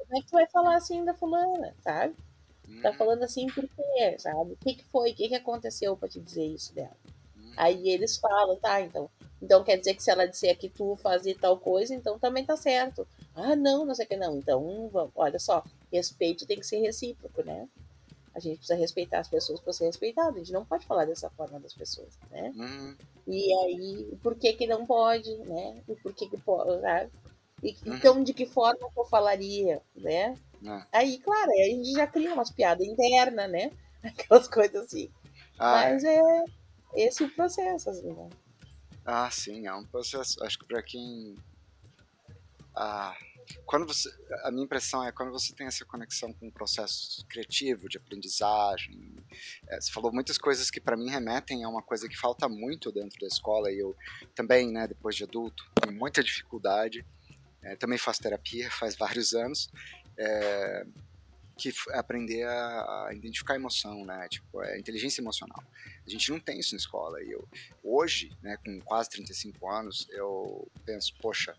Como 0.09 0.19
é 0.19 0.21
que 0.23 0.29
tu 0.29 0.33
vai 0.33 0.47
falar 0.47 0.77
assim 0.77 1.05
da 1.05 1.13
fulana, 1.13 1.75
sabe? 1.83 2.15
Tá 2.83 2.93
falando 2.93 3.23
assim 3.23 3.47
por 3.49 3.69
quê, 3.69 4.17
sabe? 4.19 4.53
O 4.53 4.57
que, 4.57 4.75
que 4.75 4.85
foi? 4.85 5.13
O 5.13 5.15
que, 5.15 5.29
que 5.29 5.35
aconteceu 5.35 5.97
para 5.97 6.09
te 6.09 6.21
dizer 6.21 6.47
isso 6.47 6.75
dela? 6.75 6.97
Aí 7.57 7.89
eles 7.89 8.17
falam, 8.17 8.57
tá, 8.57 8.81
então. 8.81 9.11
Então 9.43 9.63
quer 9.63 9.77
dizer 9.77 9.95
que 9.95 10.03
se 10.03 10.11
ela 10.11 10.27
disser 10.27 10.57
que 10.57 10.69
tu 10.69 10.97
fazia 10.97 11.37
tal 11.39 11.59
coisa, 11.59 11.95
então 11.95 12.19
também 12.19 12.45
tá 12.45 12.57
certo. 12.57 13.07
Ah, 13.35 13.55
não, 13.55 13.85
não 13.85 13.95
sei 13.95 14.07
o 14.07 14.09
que 14.09 14.17
não. 14.17 14.37
Então, 14.37 14.89
vamos, 14.93 15.13
olha 15.15 15.39
só, 15.39 15.63
respeito 15.93 16.47
tem 16.47 16.59
que 16.59 16.67
ser 16.67 16.79
recíproco, 16.79 17.43
né? 17.43 17.69
A 18.35 18.41
gente 18.41 18.59
precisa 18.59 18.79
respeitar 18.79 19.19
as 19.19 19.29
pessoas 19.29 19.61
para 19.61 19.73
ser 19.73 19.87
respeitado. 19.87 20.37
A 20.37 20.39
gente 20.39 20.53
não 20.53 20.65
pode 20.65 20.87
falar 20.87 21.05
dessa 21.05 21.29
forma 21.31 21.59
das 21.59 21.75
pessoas, 21.75 22.17
né? 22.31 22.53
Uhum. 22.57 22.97
E 23.27 23.53
aí, 23.53 24.19
por 24.23 24.37
que 24.37 24.53
que 24.53 24.67
não 24.67 24.87
pode, 24.87 25.35
né? 25.39 25.83
E 25.89 25.95
por 25.97 26.15
que 26.15 26.29
que 26.29 26.39
pode, 26.39 26.81
sabe? 26.81 27.11
E, 27.63 27.77
uhum. 27.87 27.97
Então, 27.97 28.23
de 28.23 28.33
que 28.33 28.47
forma 28.47 28.89
eu 28.97 29.05
falaria, 29.07 29.83
né? 29.97 30.37
É. 30.65 30.87
Aí, 30.93 31.19
claro, 31.19 31.51
aí 31.51 31.63
a 31.63 31.75
gente 31.75 31.93
já 31.93 32.07
cria 32.07 32.35
umas 32.35 32.51
piadas 32.51 32.87
internas, 32.87 33.51
né? 33.51 33.71
Aquelas 34.03 34.49
coisas 34.49 34.85
assim. 34.85 35.11
Ah, 35.59 35.85
é. 35.85 35.93
Mas 35.93 36.05
é 36.05 36.45
esse 36.95 37.25
o 37.25 37.31
processo, 37.31 37.91
assim, 37.91 38.13
né? 38.13 38.29
Ah, 39.05 39.31
sim, 39.31 39.67
é 39.67 39.75
um 39.75 39.85
processo. 39.85 40.43
Acho 40.45 40.59
que 40.59 40.67
para 40.67 40.83
quem. 40.83 41.37
Ah, 42.75 43.17
quando 43.65 43.87
você, 43.87 44.09
a 44.45 44.51
minha 44.51 44.65
impressão 44.65 45.05
é 45.05 45.11
quando 45.11 45.33
você 45.33 45.55
tem 45.55 45.67
essa 45.67 45.85
conexão 45.85 46.33
com 46.33 46.49
o 46.49 46.53
processo 46.53 47.25
criativo 47.27 47.89
de 47.89 47.97
aprendizagem. 47.97 49.17
É, 49.69 49.81
você 49.81 49.91
falou 49.91 50.13
muitas 50.13 50.39
coisas 50.39 50.71
que 50.71 50.81
para 50.81 50.97
mim 50.97 51.09
remetem 51.09 51.65
a 51.65 51.69
uma 51.69 51.83
coisa 51.83 52.09
que 52.09 52.17
falta 52.17 52.49
muito 52.49 52.93
dentro 52.93 53.19
da 53.21 53.27
escola 53.27 53.71
e 53.71 53.79
eu 53.79 53.97
também, 54.35 54.71
né, 54.71 54.87
depois 54.87 55.17
de 55.17 55.25
adulto, 55.25 55.65
tenho 55.81 55.97
muita 55.97 56.23
dificuldade. 56.23 57.05
É, 57.63 57.77
também 57.77 57.99
faço 57.99 58.23
terapia 58.23 58.71
faz 58.73 58.95
vários 58.97 59.35
anos 59.35 59.71
é, 60.17 60.87
que 61.57 61.73
aprender 61.93 62.45
a, 62.45 63.07
a, 63.07 63.15
identificar 63.15 63.57
emoção, 63.57 64.05
né? 64.05 64.29
Tipo, 64.29 64.63
é 64.63 64.79
inteligência 64.79 65.21
emocional. 65.21 65.63
A 66.07 66.11
gente 66.11 66.31
não 66.31 66.39
tem 66.39 66.61
isso 66.61 66.75
na 66.75 66.79
escola. 66.79 67.23
E 67.23 67.33
eu, 67.33 67.47
hoje, 67.83 68.31
né, 68.43 68.57
com 68.65 68.81
quase 68.81 69.11
35 69.11 69.69
anos, 69.69 70.07
eu 70.11 70.71
penso, 70.87 71.15
poxa, 71.21 71.57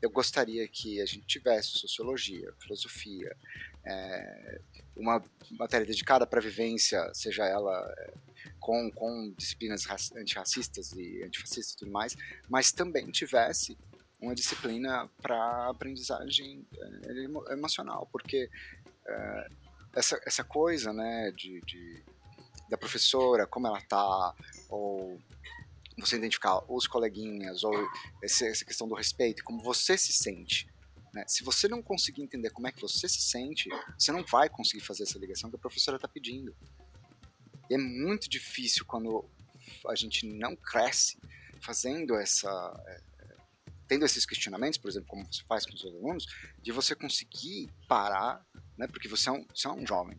eu 0.00 0.10
gostaria 0.10 0.66
que 0.68 1.00
a 1.00 1.06
gente 1.06 1.26
tivesse 1.26 1.70
sociologia, 1.70 2.52
filosofia, 2.60 3.34
é, 3.84 4.60
uma 4.94 5.22
matéria 5.52 5.86
dedicada 5.86 6.26
para 6.26 6.40
vivência, 6.40 7.12
seja 7.14 7.44
ela 7.44 7.94
é, 7.98 8.12
com, 8.60 8.90
com 8.90 9.32
disciplinas 9.36 9.86
antirracistas 10.14 10.92
e 10.92 11.22
antifascistas 11.24 11.72
e 11.72 11.76
tudo 11.78 11.90
mais, 11.90 12.16
mas 12.48 12.70
também 12.70 13.10
tivesse 13.10 13.76
uma 14.20 14.34
disciplina 14.34 15.08
para 15.22 15.68
aprendizagem 15.68 16.66
é, 16.76 17.52
emocional, 17.52 18.08
porque 18.10 18.50
é, 19.06 19.48
essa, 19.94 20.20
essa 20.24 20.44
coisa, 20.44 20.92
né, 20.92 21.30
de, 21.32 21.60
de, 21.62 22.02
da 22.68 22.76
professora, 22.76 23.46
como 23.46 23.66
ela 23.66 23.80
tá, 23.82 24.34
ou 24.68 25.20
você 25.98 26.16
identificar 26.16 26.60
os 26.70 26.86
coleguinhas, 26.86 27.64
ou 27.64 27.74
essa, 28.22 28.46
essa 28.46 28.64
questão 28.64 28.88
do 28.88 28.94
respeito, 28.94 29.42
como 29.42 29.62
você 29.62 29.96
se 29.98 30.12
sente. 30.12 30.68
Né? 31.12 31.24
Se 31.26 31.42
você 31.42 31.66
não 31.66 31.82
conseguir 31.82 32.22
entender 32.22 32.50
como 32.50 32.68
é 32.68 32.72
que 32.72 32.80
você 32.80 33.08
se 33.08 33.20
sente, 33.20 33.68
você 33.98 34.12
não 34.12 34.24
vai 34.24 34.48
conseguir 34.48 34.84
fazer 34.84 35.04
essa 35.04 35.18
ligação 35.18 35.50
que 35.50 35.56
a 35.56 35.58
professora 35.58 35.96
está 35.96 36.06
pedindo. 36.06 36.54
E 37.68 37.74
é 37.74 37.78
muito 37.78 38.28
difícil 38.28 38.84
quando 38.86 39.24
a 39.88 39.94
gente 39.94 40.26
não 40.26 40.54
cresce 40.54 41.18
fazendo 41.60 42.14
essa, 42.14 42.48
tendo 43.88 44.04
esses 44.04 44.26
questionamentos, 44.26 44.78
por 44.78 44.88
exemplo, 44.88 45.08
como 45.08 45.24
você 45.24 45.42
faz 45.44 45.64
com 45.64 45.72
os 45.72 45.80
seus 45.80 45.94
alunos, 45.94 46.26
de 46.62 46.70
você 46.70 46.94
conseguir 46.94 47.70
parar, 47.88 48.46
né? 48.76 48.86
Porque 48.86 49.08
você 49.08 49.30
é 49.30 49.32
um, 49.32 49.46
você 49.52 49.66
é 49.66 49.70
um 49.70 49.86
jovem, 49.86 50.16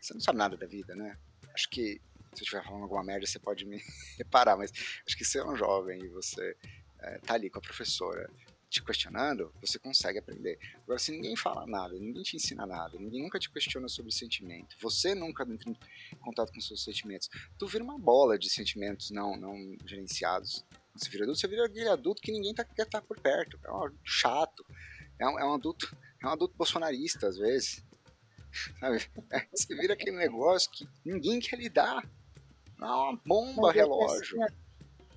você 0.00 0.12
não 0.12 0.20
sabe 0.20 0.38
nada 0.38 0.56
da 0.56 0.66
vida, 0.66 0.94
né? 0.94 1.16
Acho 1.54 1.70
que 1.70 2.00
se 2.34 2.42
eu 2.42 2.44
estiver 2.44 2.64
falando 2.64 2.82
alguma 2.82 3.02
merda, 3.02 3.26
você 3.26 3.38
pode 3.38 3.64
me 3.64 3.82
reparar, 4.18 4.56
mas 4.56 4.72
acho 5.06 5.16
que 5.16 5.24
você 5.24 5.38
é 5.38 5.44
um 5.44 5.56
jovem 5.56 6.02
e 6.02 6.08
você 6.08 6.56
é, 6.98 7.18
tá 7.18 7.34
ali 7.34 7.48
com 7.48 7.58
a 7.58 7.62
professora 7.62 8.28
te 8.68 8.82
questionando, 8.82 9.52
você 9.60 9.78
consegue 9.78 10.18
aprender. 10.18 10.58
Agora, 10.82 10.98
se 10.98 11.12
ninguém 11.12 11.36
fala 11.36 11.66
nada, 11.66 11.94
ninguém 11.94 12.22
te 12.22 12.36
ensina 12.36 12.66
nada, 12.66 12.98
ninguém 12.98 13.22
nunca 13.22 13.38
te 13.38 13.48
questiona 13.48 13.88
sobre 13.88 14.12
sentimento, 14.12 14.76
você 14.80 15.14
nunca 15.14 15.44
entra 15.44 15.70
em 15.70 16.16
contato 16.16 16.52
com 16.52 16.60
seus 16.60 16.82
sentimentos, 16.82 17.30
tu 17.56 17.66
vira 17.66 17.84
uma 17.84 17.98
bola 17.98 18.36
de 18.36 18.50
sentimentos 18.50 19.10
não, 19.10 19.36
não 19.36 19.76
gerenciados 19.86 20.64
você 20.98 21.10
vira 21.10 21.24
adulto, 21.24 21.40
você 21.40 21.48
vira 21.48 21.66
aquele 21.66 21.88
adulto 21.88 22.22
que 22.22 22.32
ninguém 22.32 22.54
tá, 22.54 22.64
quer 22.64 22.82
estar 22.82 23.00
tá 23.00 23.06
por 23.06 23.18
perto. 23.20 23.58
É 23.64 23.70
um 23.70 23.84
adulto 23.84 24.00
chato. 24.04 24.64
É 25.18 25.26
um, 25.26 25.38
é 25.38 25.44
um, 25.44 25.54
adulto. 25.54 25.96
É 26.22 26.26
um 26.26 26.30
adulto 26.30 26.56
bolsonarista, 26.56 27.28
às 27.28 27.36
vezes. 27.36 27.84
Sabe? 28.80 29.04
É, 29.30 29.46
você 29.52 29.74
vira 29.74 29.94
aquele 29.94 30.16
negócio 30.16 30.70
que 30.70 30.88
ninguém 31.04 31.40
quer 31.40 31.58
lidar. 31.58 32.02
É 32.80 32.84
uma 32.84 33.18
bomba 33.24 33.72
relógio. 33.72 34.42
Assim, 34.42 34.54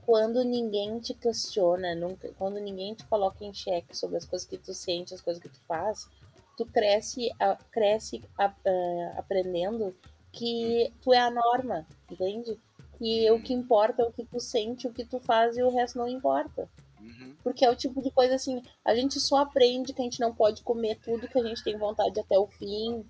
quando 0.05 0.43
ninguém 0.43 0.99
te 0.99 1.13
questiona, 1.13 1.93
nunca, 1.93 2.31
quando 2.37 2.59
ninguém 2.59 2.95
te 2.95 3.05
coloca 3.05 3.45
em 3.45 3.53
xeque 3.53 3.95
sobre 3.95 4.17
as 4.17 4.25
coisas 4.25 4.47
que 4.47 4.57
tu 4.57 4.73
sente, 4.73 5.13
as 5.13 5.21
coisas 5.21 5.41
que 5.41 5.49
tu 5.49 5.59
faz, 5.67 6.09
tu 6.57 6.65
cresce, 6.65 7.29
a, 7.39 7.55
cresce 7.55 8.23
a, 8.37 8.45
a, 8.45 9.19
aprendendo 9.19 9.95
que 10.31 10.91
tu 11.03 11.13
é 11.13 11.19
a 11.19 11.29
norma, 11.29 11.85
entende? 12.09 12.59
E 13.01 13.29
o 13.31 13.41
que 13.41 13.53
importa 13.53 14.01
é 14.01 14.05
o 14.05 14.11
que 14.11 14.25
tu 14.25 14.39
sente, 14.39 14.87
o 14.87 14.93
que 14.93 15.05
tu 15.05 15.19
faz 15.19 15.57
e 15.57 15.63
o 15.63 15.69
resto 15.69 15.97
não 15.97 16.07
importa. 16.07 16.69
Uhum. 16.99 17.35
Porque 17.43 17.63
é 17.63 17.69
o 17.69 17.75
tipo 17.75 18.01
de 18.01 18.11
coisa 18.11 18.35
assim, 18.35 18.61
a 18.83 18.93
gente 18.93 19.19
só 19.19 19.37
aprende 19.37 19.93
que 19.93 20.01
a 20.01 20.03
gente 20.03 20.19
não 20.19 20.33
pode 20.33 20.61
comer 20.63 20.99
tudo 20.99 21.27
que 21.27 21.39
a 21.39 21.43
gente 21.43 21.63
tem 21.63 21.77
vontade 21.77 22.19
até 22.19 22.37
o 22.37 22.47
fim, 22.47 23.05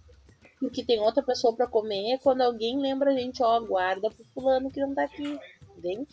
porque 0.60 0.84
tem 0.84 1.00
outra 1.00 1.24
pessoa 1.24 1.56
para 1.56 1.66
comer, 1.68 2.20
quando 2.20 2.42
alguém 2.42 2.78
lembra 2.78 3.12
a 3.12 3.14
gente, 3.14 3.42
ó, 3.42 3.60
guarda 3.62 4.12
pro 4.12 4.26
fulano 4.26 4.70
que 4.70 4.80
não 4.80 4.94
tá 4.94 5.04
aqui, 5.04 5.40
entende? 5.78 6.08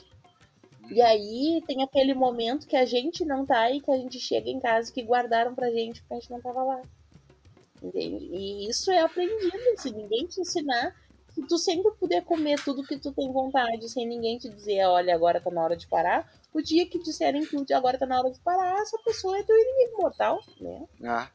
E 0.89 1.03
aí 1.03 1.63
tem 1.67 1.83
aquele 1.83 2.15
momento 2.15 2.67
que 2.67 2.77
a 2.77 2.85
gente 2.85 3.25
não 3.25 3.45
tá 3.45 3.71
e 3.71 3.81
que 3.81 3.91
a 3.91 3.97
gente 3.97 4.21
chega 4.21 4.49
em 4.49 4.61
casa 4.61 4.93
que 4.93 5.03
guardaram 5.03 5.55
pra 5.55 5.71
gente 5.71 6.01
porque 6.01 6.15
a 6.15 6.21
gente 6.21 6.31
não 6.31 6.41
tava 6.41 6.63
lá. 6.63 6.83
Entende? 7.83 8.25
E 8.33 8.69
isso 8.69 8.91
é 8.91 9.01
aprendido, 9.01 9.59
se 9.77 9.91
ninguém 9.91 10.27
te 10.27 10.41
ensinar, 10.41 10.95
tu 11.43 11.59
sempre 11.59 11.93
puder 11.93 12.25
comer 12.25 12.63
tudo 12.63 12.87
que 12.87 12.99
tu 12.99 13.13
tem 13.13 13.33
vontade, 13.33 13.89
sem 13.89 14.07
ninguém 14.07 14.39
te 14.39 14.49
dizer, 14.49 14.85
olha, 14.87 15.15
agora 15.15 15.41
tá 15.41 15.51
na 15.51 15.63
hora 15.63 15.77
de 15.77 15.87
parar, 15.87 16.31
o 16.53 16.63
dia 16.63 16.89
que 16.89 16.99
disserem 16.99 17.45
que 17.45 17.75
agora 17.75 17.99
tá 17.99 18.07
na 18.07 18.19
hora 18.19 18.31
de 18.31 18.41
parar, 18.41 18.81
essa 18.81 18.99
pessoa 18.99 19.39
é 19.39 19.43
teu 19.43 19.57
inimigo 19.57 20.03
mortal, 20.03 20.41
né? 20.61 20.87
Ah. 21.05 21.31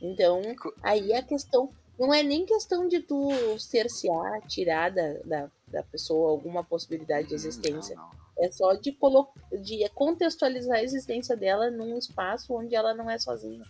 Então, 0.00 0.40
aí 0.82 1.12
a 1.12 1.22
questão 1.22 1.70
não 1.98 2.12
é 2.12 2.22
nem 2.22 2.44
questão 2.44 2.86
de 2.88 3.00
tu 3.00 3.30
cercear, 3.58 4.40
tirar 4.46 4.90
da, 4.90 5.14
da, 5.24 5.50
da 5.68 5.82
pessoa 5.82 6.30
alguma 6.30 6.62
possibilidade 6.62 7.28
de 7.28 7.34
hum, 7.34 7.36
existência. 7.36 7.96
Não, 7.96 8.04
não. 8.04 8.26
É 8.38 8.52
só 8.52 8.74
de, 8.74 8.92
colo 8.92 9.32
de 9.62 9.88
contextualizar 9.90 10.76
a 10.76 10.82
existência 10.82 11.34
dela 11.34 11.70
num 11.70 11.96
espaço 11.96 12.54
onde 12.54 12.74
ela 12.74 12.92
não 12.92 13.10
é 13.10 13.18
sozinha. 13.18 13.64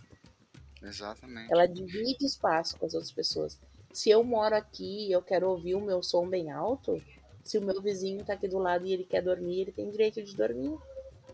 Exatamente. 0.82 1.52
Ela 1.52 1.66
divide 1.66 2.24
espaço 2.24 2.76
com 2.76 2.86
as 2.86 2.94
outras 2.94 3.12
pessoas. 3.12 3.58
Se 3.96 4.10
eu 4.10 4.22
moro 4.22 4.54
aqui 4.54 5.08
e 5.08 5.12
eu 5.12 5.22
quero 5.22 5.48
ouvir 5.48 5.74
o 5.74 5.80
meu 5.80 6.02
som 6.02 6.28
bem 6.28 6.50
alto, 6.50 7.02
se 7.42 7.56
o 7.56 7.62
meu 7.62 7.80
vizinho 7.80 8.22
tá 8.22 8.34
aqui 8.34 8.46
do 8.46 8.58
lado 8.58 8.86
e 8.86 8.92
ele 8.92 9.04
quer 9.04 9.22
dormir, 9.22 9.62
ele 9.62 9.72
tem 9.72 9.90
direito 9.90 10.22
de 10.22 10.36
dormir. 10.36 10.76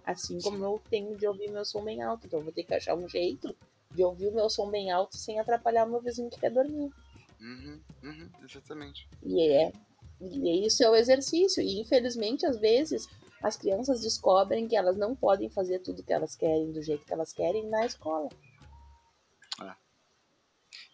Assim 0.07 0.41
como 0.41 0.65
eu 0.65 0.81
tenho 0.89 1.19
de 1.19 1.27
ouvir 1.27 1.51
meu 1.51 1.65
som 1.65 1.83
bem 1.83 2.05
alto. 2.05 2.25
Então 2.25 2.39
eu 2.39 2.45
vou 2.45 2.53
ter 2.53 2.63
que 2.63 2.73
achar 2.73 2.95
um 2.95 3.09
jeito 3.09 3.53
de 3.91 4.05
ouvir 4.05 4.29
o 4.29 4.33
meu 4.33 4.49
som 4.49 4.71
bem 4.71 4.93
alto 4.93 5.17
sem 5.17 5.41
atrapalhar 5.41 5.85
o 5.85 5.91
meu 5.91 6.01
vizinho 6.01 6.31
que 6.31 6.39
quer 6.39 6.53
dormir. 6.53 6.93
Uhum, 7.41 7.81
uhum, 8.05 8.29
exatamente. 8.45 9.09
E 9.25 9.43
é. 9.43 9.73
E 10.21 10.65
isso 10.65 10.85
é 10.85 10.89
o 10.89 10.95
exercício. 10.95 11.61
E 11.61 11.81
infelizmente, 11.81 12.47
às 12.47 12.59
vezes, 12.59 13.09
as 13.43 13.57
crianças 13.57 14.03
descobrem 14.03 14.69
que 14.69 14.77
elas 14.77 14.97
não 14.97 15.17
podem 15.17 15.51
fazer 15.51 15.81
tudo 15.81 16.05
que 16.05 16.13
elas 16.13 16.37
querem 16.37 16.71
do 16.71 16.81
jeito 16.81 17.05
que 17.05 17.13
elas 17.13 17.33
querem 17.33 17.69
na 17.69 17.85
escola. 17.85 18.29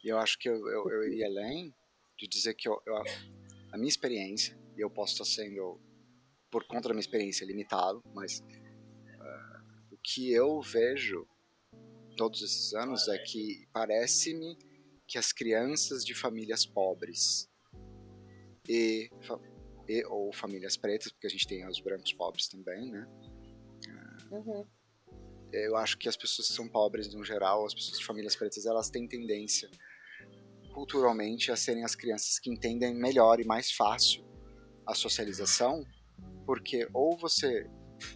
E 0.03 0.09
eu 0.09 0.18
acho 0.18 0.38
que 0.38 0.49
eu, 0.49 0.57
eu, 0.68 0.90
eu 0.90 1.05
iria 1.05 1.26
além 1.26 1.74
de 2.16 2.26
dizer 2.26 2.55
que 2.55 2.68
eu, 2.68 2.80
eu, 2.86 2.96
a 3.72 3.76
minha 3.76 3.88
experiência, 3.88 4.59
e 4.76 4.80
eu 4.80 4.90
posso 4.90 5.12
estar 5.12 5.24
sendo, 5.24 5.80
por 6.51 6.64
conta 6.66 6.88
da 6.88 6.94
minha 6.94 7.01
experiência, 7.01 7.44
limitado, 7.44 8.03
mas 8.14 8.40
uh, 8.40 9.62
o 9.90 9.96
que 10.03 10.32
eu 10.32 10.61
vejo 10.61 11.26
todos 12.16 12.42
esses 12.42 12.74
anos 12.74 13.09
é 13.09 13.18
que 13.18 13.66
parece-me 13.72 14.57
que 15.07 15.18
as 15.18 15.32
crianças 15.32 16.05
de 16.05 16.14
famílias 16.14 16.66
pobres 16.66 17.49
e, 18.68 19.11
e 19.88 20.05
ou 20.07 20.32
famílias 20.32 20.76
pretas, 20.76 21.12
porque 21.12 21.26
a 21.26 21.30
gente 21.30 21.46
tem 21.46 21.66
os 21.66 21.80
brancos 21.80 22.12
pobres 22.12 22.49
também, 22.49 22.90
né? 22.90 23.09
Uhum. 24.30 24.66
Eu 25.51 25.76
acho 25.76 25.96
que 25.96 26.09
as 26.09 26.16
pessoas 26.16 26.49
que 26.49 26.55
são 26.55 26.68
pobres, 26.68 27.12
no 27.14 27.24
geral, 27.24 27.64
as 27.64 27.72
pessoas 27.72 27.99
de 27.99 28.05
famílias 28.05 28.36
pretas, 28.36 28.66
elas 28.66 28.90
têm 28.90 29.09
tendência 29.09 29.70
culturalmente 30.79 31.51
a 31.51 31.57
serem 31.57 31.85
as 31.85 31.97
crianças 31.97 32.39
que 32.39 32.49
entendem 32.49 32.95
melhor 32.95 33.41
e 33.41 33.45
mais 33.45 33.72
fácil 33.72 34.24
a 34.87 34.95
socialização, 34.95 35.85
porque 36.47 36.89
ou 36.95 37.18
você 37.18 37.68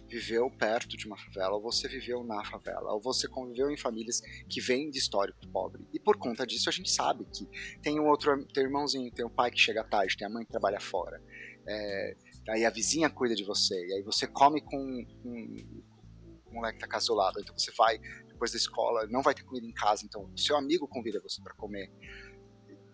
viveu 0.07 0.49
perto 0.49 0.95
de 0.95 1.05
uma 1.05 1.17
favela, 1.17 1.55
ou 1.55 1.61
você 1.61 1.89
viveu 1.89 2.23
na 2.23 2.41
favela, 2.45 2.93
ou 2.93 3.01
você 3.01 3.27
conviveu 3.27 3.69
em 3.69 3.75
famílias 3.75 4.21
que 4.49 4.61
vêm 4.61 4.89
de 4.89 4.97
histórico 4.97 5.45
pobre. 5.51 5.85
E 5.91 5.99
por 5.99 6.17
conta 6.17 6.47
disso 6.47 6.69
a 6.69 6.71
gente 6.71 6.89
sabe 6.89 7.25
que 7.25 7.45
tem 7.81 7.99
um 7.99 8.07
outro, 8.07 8.45
tem 8.53 8.63
um 8.63 8.67
irmãozinho, 8.67 9.11
tem 9.11 9.25
um 9.25 9.29
pai 9.29 9.51
que 9.51 9.59
chega 9.59 9.83
tarde, 9.83 10.15
tem 10.15 10.25
a 10.25 10.29
mãe 10.29 10.45
que 10.45 10.51
trabalha 10.51 10.79
fora. 10.79 11.21
É, 11.67 12.15
aí 12.47 12.65
a 12.65 12.69
vizinha 12.69 13.09
cuida 13.09 13.35
de 13.35 13.43
você, 13.43 13.75
e 13.75 13.93
aí 13.95 14.01
você 14.01 14.25
come 14.25 14.61
com 14.61 14.77
um, 14.77 15.05
um 15.25 16.53
moleque 16.53 16.77
que 16.77 16.85
tá 16.85 16.87
casolado, 16.87 17.41
então 17.41 17.57
você 17.57 17.73
vai 17.77 17.99
depois 18.29 18.51
da 18.51 18.57
escola, 18.57 19.05
não 19.07 19.21
vai 19.21 19.33
ter 19.33 19.43
comida 19.43 19.67
em 19.67 19.73
casa, 19.73 20.05
então 20.05 20.31
o 20.33 20.37
seu 20.37 20.55
amigo 20.55 20.87
convida 20.87 21.19
você 21.21 21.41
para 21.41 21.53
comer. 21.55 21.91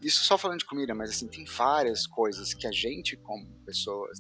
Isso 0.02 0.24
só 0.24 0.38
falando 0.38 0.60
de 0.60 0.66
comida, 0.66 0.96
mas 0.96 1.10
assim, 1.10 1.28
tem 1.28 1.46
várias 1.46 2.08
coisas 2.08 2.54
que 2.54 2.66
a 2.66 2.72
gente, 2.72 3.18
como 3.18 3.46
pessoas 3.66 4.20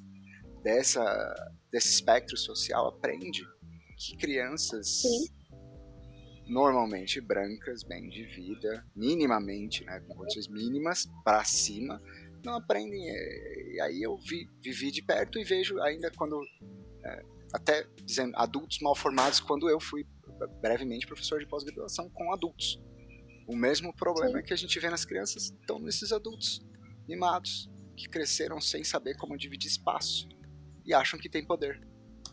dessa, 0.62 1.54
desse 1.72 1.90
espectro 1.90 2.38
social, 2.38 2.88
aprende 2.88 3.44
que 3.98 4.18
crianças 4.18 5.02
Sim. 5.02 5.26
normalmente 6.48 7.22
brancas, 7.22 7.84
bem 7.84 8.10
de 8.10 8.24
vida, 8.26 8.86
minimamente, 8.96 9.86
né, 9.86 10.00
com 10.02 10.16
condições 10.16 10.48
mínimas 10.48 11.06
para 11.24 11.44
cima, 11.44 12.02
não 12.44 12.56
aprendem. 12.56 13.02
E 13.74 13.82
aí 13.82 14.02
eu 14.02 14.18
vi, 14.18 14.50
vivi 14.62 14.92
de 14.92 15.02
perto 15.02 15.40
e 15.40 15.44
vejo 15.44 15.80
ainda 15.82 16.12
quando 16.12 16.42
é, 17.06 17.24
até 17.54 17.86
dizendo 18.04 18.34
adultos 18.36 18.80
mal 18.80 18.96
formados 18.96 19.40
quando 19.40 19.70
eu 19.70 19.80
fui 19.80 20.06
brevemente 20.62 21.08
professor 21.08 21.40
de 21.40 21.48
pós-graduação 21.48 22.10
com 22.10 22.34
adultos. 22.34 22.82
O 23.50 23.56
mesmo 23.56 23.92
problema 23.92 24.38
Sim. 24.38 24.44
que 24.46 24.54
a 24.54 24.56
gente 24.56 24.80
vê 24.80 24.92
nas 24.92 25.04
crianças 25.04 25.46
estão 25.46 25.80
nesses 25.80 26.12
adultos 26.12 26.62
mimados 27.08 27.68
que 27.98 28.08
cresceram 28.08 28.62
sem 28.62 28.84
saber 28.84 29.18
como 29.18 29.36
dividir 29.36 29.68
espaço 29.68 30.30
e 30.86 30.94
acham 30.94 31.20
que 31.20 31.28
tem 31.28 31.44
poder 31.44 31.82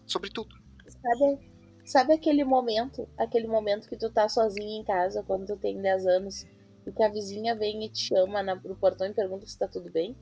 sobre 0.06 0.28
tudo. 0.28 0.54
Sabe, 0.86 1.50
sabe 1.86 2.12
aquele 2.12 2.44
momento, 2.44 3.08
aquele 3.16 3.46
momento 3.46 3.88
que 3.88 3.96
tu 3.96 4.12
tá 4.12 4.28
sozinho 4.28 4.82
em 4.82 4.84
casa 4.84 5.22
quando 5.22 5.46
tu 5.46 5.56
tem 5.56 5.80
10 5.80 6.06
anos 6.06 6.44
e 6.86 6.92
que 6.92 7.02
a 7.02 7.08
vizinha 7.08 7.56
vem 7.56 7.86
e 7.86 7.88
te 7.88 8.08
chama 8.08 8.42
na, 8.42 8.54
no 8.54 8.76
portão 8.76 9.06
e 9.06 9.14
pergunta 9.14 9.46
se 9.46 9.58
tá 9.58 9.66
tudo 9.66 9.90
bem? 9.90 10.14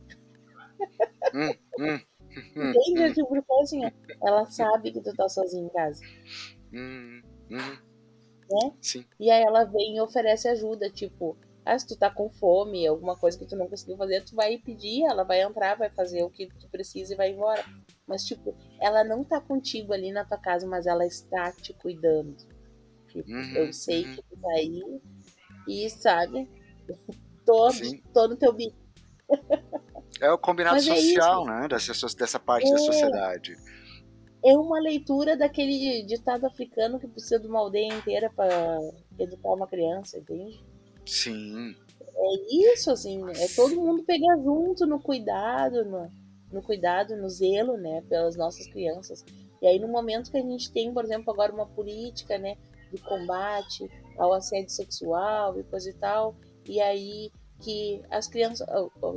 Hum, 1.34 1.51
hum, 1.76 2.01
hum, 2.57 2.70
Entende? 2.70 3.14
Tipo, 3.14 3.30
porque 3.30 3.62
assim, 3.62 3.80
ela 4.22 4.47
sabe 4.47 4.92
que 4.92 5.01
tu 5.01 5.12
tá 5.12 5.28
sozinho 5.28 5.66
em 5.66 5.70
casa. 5.70 6.01
hum, 6.72 7.20
hum, 7.51 7.93
Né? 8.51 8.72
Sim. 8.80 9.05
E 9.18 9.30
aí 9.30 9.42
ela 9.42 9.64
vem 9.64 9.97
e 9.97 10.01
oferece 10.01 10.49
ajuda, 10.49 10.90
tipo, 10.90 11.36
ah, 11.64 11.78
se 11.78 11.86
tu 11.86 11.97
tá 11.97 12.11
com 12.11 12.28
fome, 12.28 12.86
alguma 12.86 13.16
coisa 13.16 13.38
que 13.38 13.47
tu 13.47 13.57
não 13.57 13.66
conseguiu 13.66 13.97
fazer, 13.97 14.22
tu 14.22 14.34
vai 14.36 14.59
pedir, 14.59 15.05
ela 15.05 15.24
vai 15.24 15.40
entrar, 15.42 15.76
vai 15.76 15.88
fazer 15.90 16.22
o 16.22 16.30
que 16.30 16.47
tu 16.47 16.68
precisa 16.68 17.14
e 17.14 17.16
vai 17.16 17.30
embora. 17.30 17.64
Mas, 18.07 18.24
tipo, 18.24 18.55
ela 18.80 19.03
não 19.03 19.24
tá 19.24 19.40
contigo 19.40 19.92
ali 19.95 20.12
na 20.12 20.24
tua 20.24 20.36
casa, 20.36 20.66
mas 20.66 20.86
ela 20.86 21.07
está 21.07 21.51
te 21.53 21.72
cuidando. 21.72 22.36
Tipo, 23.09 23.30
Uhum, 23.30 23.53
eu 23.57 23.72
sei 23.72 24.05
uhum. 24.05 24.14
que 24.14 24.22
tu 24.22 24.36
tá 24.40 24.51
aí 24.51 25.01
e, 25.66 25.88
sabe, 25.88 26.49
tô, 27.47 27.70
Sim. 27.70 28.03
tô 28.12 28.28
no 28.28 28.36
teu 28.36 28.53
bico. 28.53 28.76
É 30.20 30.30
o 30.30 30.38
combinado 30.38 30.76
Mas 30.76 30.86
é 30.86 30.95
social, 30.95 31.47
né? 31.47 31.66
Dessa, 31.68 31.92
dessa 32.14 32.38
parte 32.38 32.68
da 32.68 32.76
É. 32.76 32.78
sociedade. 32.78 33.57
É 34.45 34.57
uma 34.57 34.78
leitura 34.78 35.36
daquele 35.36 36.03
ditado 36.03 36.47
africano 36.47 37.01
que 37.01 37.09
precisa 37.09 37.38
de 37.38 37.47
uma 37.47 37.61
aldeia 37.61 37.95
inteira 37.95 38.30
pra 38.34 38.78
educar 39.18 39.55
uma 39.55 39.66
criança, 39.66 40.18
entende? 40.18 40.62
Sim. 41.07 41.74
É 42.16 42.72
isso, 42.72 42.90
assim, 42.90 43.22
é 43.30 43.49
todo 43.57 43.80
mundo 43.80 44.05
pegar 44.05 44.36
junto 44.36 44.86
no 44.86 45.01
cuidado, 45.01 45.84
no, 45.84 46.11
no 46.53 46.62
cuidado, 46.62 47.16
no 47.16 47.28
zelo, 47.28 47.76
né, 47.76 48.03
pelas 48.09 48.36
nossas 48.36 48.66
crianças. 48.66 49.24
E 49.62 49.66
aí, 49.66 49.78
no 49.78 49.88
momento 49.88 50.30
que 50.30 50.36
a 50.36 50.42
gente 50.42 50.70
tem, 50.70 50.92
por 50.92 51.05
exemplo, 51.05 51.32
agora 51.32 51.53
uma 51.53 51.66
política, 51.66 52.36
né, 52.36 52.57
de 52.92 53.01
combate 53.01 53.90
ao 54.18 54.32
assédio 54.32 54.70
sexual 54.70 55.59
e 55.59 55.64
coisa 55.64 55.88
e 55.88 55.95
tal, 55.95 56.36
e 56.68 56.80
aí 56.80 57.30
que 57.61 58.03
as 58.11 58.28
crianças, 58.28 58.66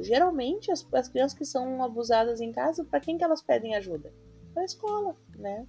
geralmente 0.02 0.72
as, 0.72 0.86
as 0.94 1.10
crianças 1.10 1.38
que 1.38 1.46
são 1.46 1.84
abusadas 1.84 2.40
em 2.40 2.52
casa, 2.52 2.86
para 2.86 3.00
quem 3.00 3.18
que 3.18 3.24
elas 3.24 3.42
pedem 3.42 3.76
ajuda? 3.76 4.12
Para 4.58 4.64
a 4.64 4.66
escola, 4.66 5.16
né? 5.38 5.68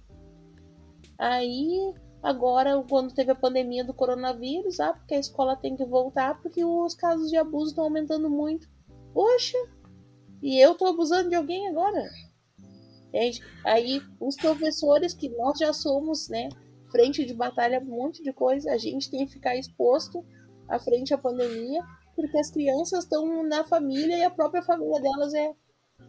Aí 1.19 1.93
Agora, 2.23 2.83
quando 2.89 3.13
teve 3.13 3.31
a 3.31 3.35
pandemia 3.35 3.81
do 3.85 3.93
coronavírus, 3.93 4.79
ah, 4.81 4.91
porque 4.91 5.13
a 5.13 5.19
escola 5.19 5.55
tem 5.55 5.77
que 5.77 5.85
voltar 5.85 6.41
porque 6.41 6.65
os 6.65 6.93
casos 6.93 7.29
de 7.29 7.37
abuso 7.37 7.69
estão 7.69 7.85
aumentando 7.85 8.29
muito. 8.29 8.67
Poxa, 9.13 9.57
e 10.41 10.59
eu 10.59 10.75
tô 10.75 10.87
abusando 10.87 11.29
de 11.29 11.35
alguém 11.35 11.69
agora? 11.69 12.09
Entende? 13.07 13.41
Aí, 13.63 14.01
os 14.19 14.35
professores 14.35 15.13
que 15.13 15.29
nós 15.29 15.59
já 15.59 15.71
somos, 15.71 16.27
né, 16.27 16.49
frente 16.91 17.23
de 17.23 17.33
batalha, 17.33 17.79
um 17.79 17.85
monte 17.85 18.21
de 18.21 18.33
coisa, 18.33 18.73
a 18.73 18.77
gente 18.77 19.09
tem 19.09 19.25
que 19.25 19.31
ficar 19.31 19.55
exposto 19.55 20.25
à 20.67 20.77
frente 20.77 21.13
à 21.13 21.17
pandemia, 21.17 21.81
porque 22.17 22.37
as 22.37 22.51
crianças 22.51 23.05
estão 23.05 23.43
na 23.43 23.63
família 23.63 24.17
e 24.17 24.23
a 24.23 24.29
própria 24.29 24.61
família 24.61 24.99
delas 24.99 25.33
é, 25.33 25.53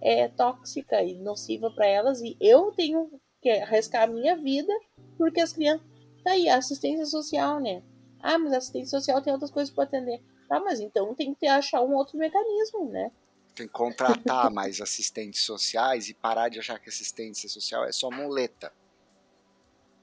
é 0.00 0.28
tóxica 0.28 1.02
e 1.02 1.14
nociva 1.14 1.70
para 1.70 1.86
elas, 1.86 2.20
e 2.20 2.36
eu 2.40 2.72
tenho 2.72 3.10
que 3.40 3.50
arriscar 3.50 4.04
a 4.04 4.06
minha 4.06 4.36
vida 4.36 4.72
porque 5.16 5.40
as 5.40 5.52
crianças 5.52 5.90
Tá 6.22 6.32
aí, 6.32 6.48
assistência 6.48 7.06
social, 7.06 7.60
né? 7.60 7.82
Ah, 8.20 8.38
mas 8.38 8.52
assistência 8.52 8.98
social 8.98 9.22
tem 9.22 9.32
outras 9.32 9.50
coisas 9.50 9.72
para 9.72 9.84
atender. 9.84 10.22
Tá, 10.48 10.60
mas 10.60 10.80
então 10.80 11.14
tem 11.14 11.32
que 11.32 11.40
ter, 11.40 11.46
achar 11.46 11.80
um 11.80 11.94
outro 11.94 12.18
mecanismo, 12.18 12.90
né? 12.90 13.10
Tem 13.54 13.66
que 13.66 13.72
contratar 13.72 14.50
mais 14.50 14.80
assistentes 14.80 15.42
sociais 15.42 16.08
e 16.08 16.14
parar 16.14 16.48
de 16.48 16.58
achar 16.58 16.78
que 16.78 16.88
assistência 16.88 17.48
social 17.48 17.84
é 17.84 17.92
só 17.92 18.10
muleta. 18.10 18.72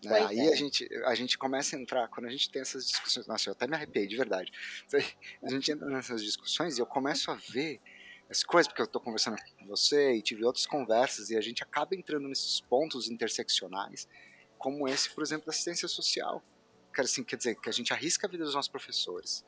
Né? 0.04 0.20
Aí 0.26 0.40
é. 0.40 0.54
a, 0.54 0.56
gente, 0.56 0.88
a 1.06 1.16
gente 1.16 1.38
começa 1.38 1.76
a 1.76 1.80
entrar, 1.80 2.08
quando 2.08 2.28
a 2.28 2.30
gente 2.30 2.50
tem 2.50 2.62
essas 2.62 2.88
discussões, 2.88 3.28
nossa, 3.28 3.50
eu 3.50 3.54
até 3.54 3.68
me 3.68 3.76
arrepiei, 3.76 4.08
de 4.08 4.16
verdade. 4.16 4.52
A 5.44 5.50
gente 5.50 5.72
entra 5.72 5.88
nessas 5.88 6.24
discussões 6.24 6.78
e 6.78 6.82
eu 6.82 6.86
começo 6.86 7.32
a 7.32 7.36
ver 7.36 7.82
as 8.30 8.44
coisas, 8.44 8.68
porque 8.68 8.82
eu 8.82 8.86
estou 8.86 9.02
conversando 9.02 9.38
com 9.58 9.66
você 9.68 10.14
e 10.14 10.22
tive 10.22 10.44
outras 10.44 10.66
conversas, 10.66 11.30
e 11.30 11.38
a 11.38 11.42
gente 11.42 11.64
acaba 11.64 11.96
entrando 11.96 12.28
nesses 12.28 12.60
pontos 12.60 13.10
interseccionais, 13.10 14.08
como 14.58 14.88
esse, 14.88 15.10
por 15.10 15.24
exemplo, 15.24 15.46
da 15.46 15.52
assistência 15.52 15.88
social. 15.88 16.44
Quer, 16.94 17.04
assim, 17.04 17.24
quer 17.24 17.38
dizer, 17.38 17.56
que 17.56 17.70
a 17.70 17.72
gente 17.72 17.94
arrisca 17.94 18.28
a 18.28 18.30
vida 18.30 18.44
dos 18.44 18.56
nossos 18.56 18.70
professores, 18.70 19.46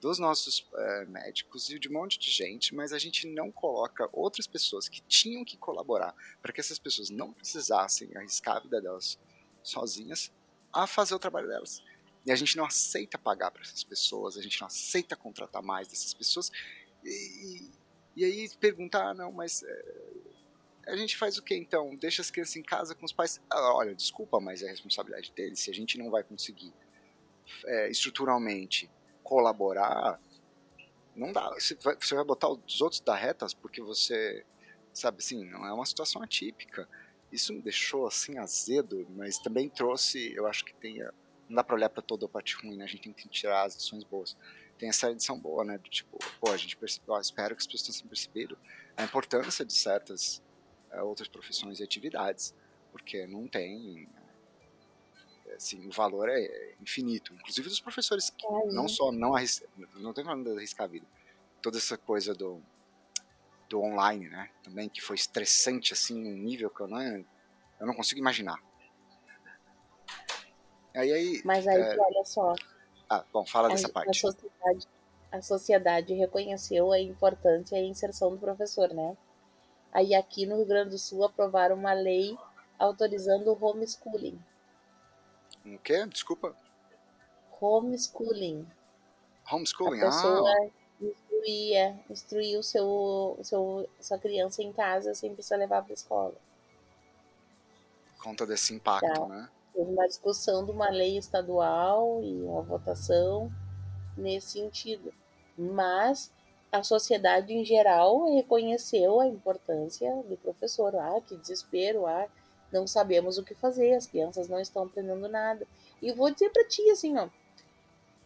dos 0.00 0.18
nossos 0.18 0.68
eh, 0.74 1.04
médicos 1.06 1.68
e 1.70 1.78
de 1.78 1.88
um 1.88 1.92
monte 1.92 2.18
de 2.18 2.30
gente, 2.30 2.74
mas 2.74 2.92
a 2.92 2.98
gente 2.98 3.26
não 3.26 3.50
coloca 3.50 4.08
outras 4.12 4.46
pessoas 4.46 4.88
que 4.88 5.00
tinham 5.02 5.44
que 5.44 5.56
colaborar 5.56 6.14
para 6.40 6.52
que 6.52 6.60
essas 6.60 6.78
pessoas 6.78 7.10
não 7.10 7.32
precisassem 7.32 8.10
arriscar 8.16 8.56
a 8.56 8.60
vida 8.60 8.80
delas 8.80 9.18
sozinhas 9.62 10.32
a 10.72 10.86
fazer 10.86 11.14
o 11.14 11.18
trabalho 11.18 11.48
delas. 11.48 11.82
E 12.24 12.30
a 12.30 12.36
gente 12.36 12.56
não 12.56 12.64
aceita 12.64 13.18
pagar 13.18 13.50
para 13.50 13.62
essas 13.62 13.82
pessoas, 13.82 14.36
a 14.36 14.42
gente 14.42 14.60
não 14.60 14.66
aceita 14.66 15.16
contratar 15.16 15.62
mais 15.62 15.88
dessas 15.88 16.14
pessoas. 16.14 16.50
E, 17.04 17.70
e 18.16 18.24
aí 18.24 18.48
perguntar, 18.58 19.10
ah, 19.10 19.14
não, 19.14 19.32
mas 19.32 19.62
é, 19.62 19.84
a 20.86 20.96
gente 20.96 21.16
faz 21.16 21.38
o 21.38 21.42
que 21.42 21.54
então? 21.54 21.94
Deixa 21.96 22.22
as 22.22 22.30
crianças 22.30 22.56
em 22.56 22.62
casa 22.62 22.94
com 22.94 23.04
os 23.04 23.12
pais? 23.12 23.40
Ah, 23.48 23.74
olha, 23.74 23.94
desculpa, 23.94 24.40
mas 24.40 24.62
é 24.62 24.68
responsabilidade 24.68 25.32
deles. 25.32 25.60
Se 25.60 25.70
a 25.70 25.74
gente 25.74 25.98
não 25.98 26.10
vai 26.10 26.22
conseguir 26.22 26.72
é, 27.64 27.90
estruturalmente 27.90 28.90
colaborar, 29.22 30.20
não 31.14 31.32
dá. 31.32 31.48
Você 31.50 31.74
vai, 31.76 31.96
você 31.96 32.14
vai 32.14 32.24
botar 32.24 32.48
os 32.48 32.80
outros 32.80 33.00
da 33.00 33.14
retas 33.14 33.54
porque 33.54 33.80
você, 33.80 34.44
sabe 34.92 35.18
assim, 35.18 35.44
não 35.44 35.66
é 35.66 35.72
uma 35.72 35.86
situação 35.86 36.22
atípica. 36.22 36.88
Isso 37.30 37.52
me 37.52 37.62
deixou 37.62 38.06
assim 38.06 38.38
azedo, 38.38 39.06
mas 39.10 39.38
também 39.38 39.68
trouxe, 39.68 40.34
eu 40.34 40.46
acho 40.46 40.64
que 40.64 40.74
tem, 40.74 41.00
não 41.50 41.56
dá 41.56 41.64
pra 41.64 41.74
olhar 41.74 41.90
pra 41.90 42.00
toda 42.00 42.26
a 42.26 42.28
parte 42.28 42.54
ruim, 42.54 42.76
né? 42.76 42.84
A 42.84 42.86
gente 42.86 43.02
tem 43.02 43.12
que 43.12 43.28
tirar 43.28 43.64
as 43.64 43.74
lições 43.74 44.04
boas. 44.04 44.36
Tem 44.78 44.88
essa 44.88 45.10
edição 45.10 45.38
boa, 45.38 45.64
né? 45.64 45.76
Do 45.76 45.90
tipo, 45.90 46.16
pô, 46.40 46.50
a 46.50 46.56
gente 46.56 46.76
percebeu, 46.76 47.14
ó, 47.14 47.20
espero 47.20 47.56
que 47.56 47.60
as 47.60 47.66
pessoas 47.66 47.98
tenham 47.98 48.08
percebido 48.08 48.56
a 48.96 49.02
importância 49.02 49.64
de 49.64 49.72
certas 49.72 50.40
é, 50.92 51.02
outras 51.02 51.28
profissões 51.28 51.80
e 51.80 51.82
atividades. 51.82 52.54
porque 52.92 53.26
não 53.26 53.46
tem 53.46 54.08
assim, 55.56 55.84
o 55.86 55.90
valor 55.90 56.28
é 56.28 56.74
infinito. 56.80 57.34
Inclusive 57.34 57.68
dos 57.68 57.80
professores 57.80 58.30
que 58.30 58.46
não 58.72 58.86
só 58.86 59.10
não 59.10 59.34
arriscam, 59.34 59.68
não 59.96 60.10
estou 60.10 60.24
falando 60.24 60.44
de 60.48 60.56
arriscar 60.56 60.84
a 60.84 60.88
vida, 60.88 61.06
toda 61.60 61.76
essa 61.76 61.98
coisa 61.98 62.32
do, 62.32 62.62
do 63.68 63.80
online, 63.80 64.28
né? 64.28 64.50
Também 64.62 64.88
que 64.88 65.00
foi 65.00 65.16
estressante 65.16 65.92
assim, 65.92 66.24
um 66.24 66.36
nível 66.36 66.70
que 66.70 66.80
eu 66.80 66.86
não, 66.86 67.02
eu 67.02 67.86
não 67.86 67.94
consigo 67.94 68.20
imaginar. 68.20 68.62
Aí, 70.94 71.12
aí, 71.12 71.42
Mas 71.44 71.66
aí, 71.66 71.80
é... 71.80 71.98
olha 71.98 72.24
só. 72.24 72.54
Ah, 73.08 73.24
bom, 73.32 73.44
fala 73.44 73.68
dessa 73.68 73.88
a, 73.88 73.90
parte. 73.90 74.10
A 74.10 74.12
sociedade, 74.14 74.88
a 75.32 75.42
sociedade 75.42 76.14
reconheceu 76.14 76.92
a 76.92 77.00
importância 77.00 77.76
e 77.76 77.80
a 77.80 77.84
inserção 77.84 78.30
do 78.30 78.38
professor, 78.38 78.92
né? 78.92 79.16
Aí 79.92 80.14
aqui 80.14 80.46
no 80.46 80.56
Rio 80.56 80.66
Grande 80.66 80.90
do 80.90 80.98
Sul 80.98 81.24
aprovaram 81.24 81.76
uma 81.76 81.92
lei 81.92 82.36
autorizando 82.78 83.48
o 83.48 83.64
homeschooling. 83.64 84.38
O 85.66 85.78
quê? 85.78 86.06
Desculpa. 86.06 86.54
Homeschooling. 87.60 88.66
Homeschooling, 89.50 90.00
a 90.00 90.06
pessoa 90.06 90.50
ah. 90.50 90.68
instruir, 91.00 91.76
é, 91.76 92.04
instruir 92.08 92.58
o 92.58 92.62
seu, 92.62 92.86
o 93.38 93.44
seu, 93.44 93.90
sua 94.00 94.18
criança 94.18 94.62
em 94.62 94.72
casa 94.72 95.14
sem 95.14 95.34
precisar 95.34 95.56
levar 95.56 95.82
para 95.82 95.92
a 95.92 95.94
escola. 95.94 96.34
Conta 98.22 98.46
desse 98.46 98.72
impacto, 98.72 99.12
tá. 99.12 99.26
né? 99.26 99.48
Uma 99.74 100.06
discussão 100.06 100.64
de 100.64 100.70
uma 100.70 100.90
lei 100.90 101.16
estadual 101.16 102.22
e 102.22 102.42
uma 102.42 102.62
votação 102.62 103.50
nesse 104.16 104.58
sentido. 104.58 105.12
Mas 105.56 106.32
a 106.72 106.82
sociedade 106.82 107.52
em 107.52 107.64
geral 107.64 108.34
reconheceu 108.34 109.20
a 109.20 109.26
importância 109.26 110.14
do 110.28 110.36
professor. 110.36 110.94
Ah, 110.96 111.20
que 111.20 111.36
desespero, 111.36 112.06
ah, 112.06 112.28
não 112.72 112.86
sabemos 112.86 113.38
o 113.38 113.44
que 113.44 113.54
fazer, 113.54 113.94
as 113.94 114.06
crianças 114.06 114.48
não 114.48 114.60
estão 114.60 114.84
aprendendo 114.84 115.28
nada. 115.28 115.66
E 116.00 116.12
vou 116.12 116.30
dizer 116.30 116.50
para 116.50 116.66
ti 116.68 116.88
assim, 116.90 117.16
ó, 117.18 117.28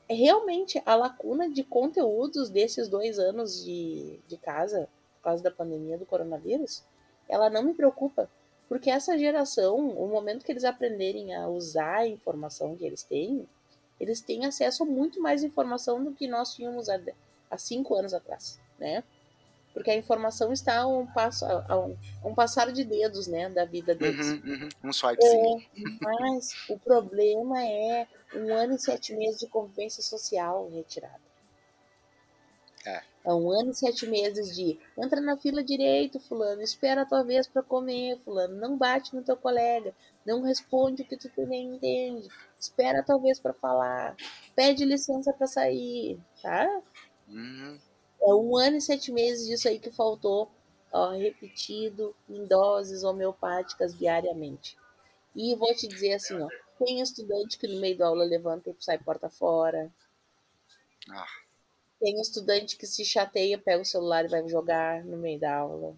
realmente 0.08 0.80
a 0.84 0.94
lacuna 0.94 1.48
de 1.48 1.64
conteúdos 1.64 2.50
desses 2.50 2.88
dois 2.88 3.18
anos 3.18 3.64
de, 3.64 4.20
de 4.28 4.36
casa, 4.36 4.88
por 5.16 5.24
causa 5.24 5.42
da 5.42 5.50
pandemia 5.50 5.96
do 5.96 6.06
coronavírus, 6.06 6.84
ela 7.28 7.48
não 7.48 7.62
me 7.62 7.72
preocupa, 7.72 8.28
porque 8.68 8.90
essa 8.90 9.18
geração, 9.18 9.76
o 9.76 10.08
momento 10.08 10.44
que 10.44 10.52
eles 10.52 10.64
aprenderem 10.64 11.34
a 11.34 11.48
usar 11.48 11.98
a 11.98 12.08
informação 12.08 12.76
que 12.76 12.84
eles 12.84 13.02
têm, 13.02 13.48
eles 14.00 14.20
têm 14.20 14.44
acesso 14.44 14.82
a 14.82 14.86
muito 14.86 15.20
mais 15.20 15.42
informação 15.42 16.02
do 16.02 16.12
que 16.12 16.26
nós 16.26 16.54
tínhamos 16.54 16.88
há, 16.88 17.00
há 17.50 17.58
cinco 17.58 17.94
anos 17.94 18.14
atrás, 18.14 18.58
né? 18.78 19.04
porque 19.74 19.90
a 19.90 19.96
informação 19.96 20.52
está 20.52 20.82
a 20.82 20.86
um, 20.86 21.04
passo, 21.04 21.44
a 21.44 21.76
um, 21.76 21.96
a 22.22 22.28
um 22.28 22.34
passar 22.34 22.72
de 22.72 22.84
dedos, 22.84 23.26
né, 23.26 23.50
da 23.50 23.64
vida 23.64 23.92
deles. 23.92 24.28
Uhum, 24.28 24.42
uhum. 24.46 24.68
Um 24.84 24.92
swipezinho. 24.92 25.58
É, 25.58 25.82
mas 26.00 26.54
o 26.70 26.78
problema 26.78 27.60
é 27.60 28.06
um 28.36 28.54
ano 28.54 28.74
e 28.74 28.78
sete 28.78 29.12
meses 29.16 29.40
de 29.40 29.48
convivência 29.48 30.00
social 30.00 30.70
retirada. 30.72 31.23
É. 32.86 33.02
É 33.24 33.32
um 33.32 33.50
ano 33.50 33.70
e 33.70 33.74
sete 33.74 34.06
meses 34.06 34.54
de 34.54 34.78
entra 34.98 35.18
na 35.18 35.34
fila 35.36 35.64
direito, 35.64 36.20
fulano, 36.20 36.60
espera 36.60 37.02
a 37.02 37.06
tua 37.06 37.22
vez 37.22 37.46
para 37.46 37.62
comer, 37.62 38.18
fulano, 38.18 38.54
não 38.56 38.76
bate 38.76 39.16
no 39.16 39.22
teu 39.22 39.34
colega, 39.34 39.94
não 40.26 40.42
responde 40.42 41.02
o 41.02 41.06
que 41.06 41.16
tu 41.16 41.30
nem 41.46 41.76
entende, 41.76 42.28
espera 42.58 43.00
a 43.00 43.02
tua 43.02 43.18
vez 43.18 43.40
para 43.40 43.54
falar, 43.54 44.14
pede 44.54 44.84
licença 44.84 45.32
para 45.32 45.46
sair, 45.46 46.20
tá? 46.42 46.82
Uhum. 47.26 47.78
É 48.20 48.34
um 48.34 48.56
ano 48.58 48.76
e 48.76 48.82
sete 48.82 49.10
meses 49.10 49.46
disso 49.46 49.68
aí 49.68 49.78
que 49.78 49.90
faltou, 49.90 50.50
ó, 50.92 51.12
repetido 51.12 52.14
em 52.28 52.46
doses 52.46 53.04
homeopáticas 53.04 53.96
diariamente. 53.96 54.76
E 55.34 55.54
vou 55.56 55.74
te 55.74 55.88
dizer 55.88 56.12
assim, 56.12 56.38
ó, 56.40 56.48
tem 56.78 57.00
estudante 57.00 57.58
que 57.58 57.66
no 57.66 57.80
meio 57.80 57.96
da 57.96 58.06
aula 58.06 58.24
levanta 58.24 58.68
e 58.68 58.76
sai 58.78 58.98
porta 58.98 59.30
fora. 59.30 59.90
Ah. 61.10 61.43
Tem 62.04 62.20
estudante 62.20 62.76
que 62.76 62.86
se 62.86 63.02
chateia, 63.02 63.56
pega 63.56 63.80
o 63.80 63.84
celular 63.84 64.26
e 64.26 64.28
vai 64.28 64.46
jogar 64.46 65.02
no 65.06 65.16
meio 65.16 65.40
da 65.40 65.56
aula. 65.56 65.96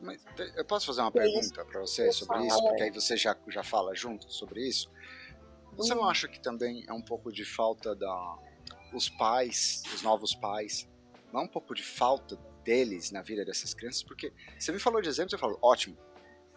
Mas 0.00 0.20
eu 0.56 0.64
posso 0.64 0.84
fazer 0.86 1.02
uma 1.02 1.12
tem 1.12 1.22
pergunta 1.22 1.64
para 1.64 1.80
você 1.80 2.10
sobre 2.10 2.38
fala, 2.38 2.48
isso? 2.48 2.60
Porque 2.60 2.82
aí 2.82 2.90
você 2.90 3.16
já, 3.16 3.36
já 3.46 3.62
fala 3.62 3.94
junto 3.94 4.32
sobre 4.32 4.66
isso. 4.66 4.90
Você 5.76 5.92
hum. 5.92 5.98
não 5.98 6.08
acha 6.08 6.26
que 6.26 6.40
também 6.40 6.84
é 6.88 6.92
um 6.92 7.00
pouco 7.00 7.30
de 7.30 7.44
falta 7.44 7.94
da, 7.94 8.36
os 8.92 9.08
pais, 9.08 9.84
os 9.94 10.02
novos 10.02 10.34
pais, 10.34 10.88
não 11.32 11.44
um 11.44 11.48
pouco 11.48 11.72
de 11.72 11.84
falta 11.84 12.34
deles 12.64 13.12
na 13.12 13.22
vida 13.22 13.44
dessas 13.44 13.72
crianças, 13.72 14.02
porque 14.02 14.32
você 14.58 14.72
me 14.72 14.80
falou 14.80 15.00
de 15.00 15.08
exemplo, 15.08 15.30
você 15.30 15.38
falou, 15.38 15.56
ótimo, 15.62 15.96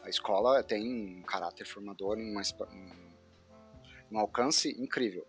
a 0.02 0.10
escola 0.10 0.64
tem 0.64 1.20
um 1.20 1.22
caráter 1.22 1.68
formador, 1.68 2.18
uma, 2.18 2.42
um, 2.42 3.14
um 4.12 4.18
alcance 4.18 4.72
incrível. 4.82 5.28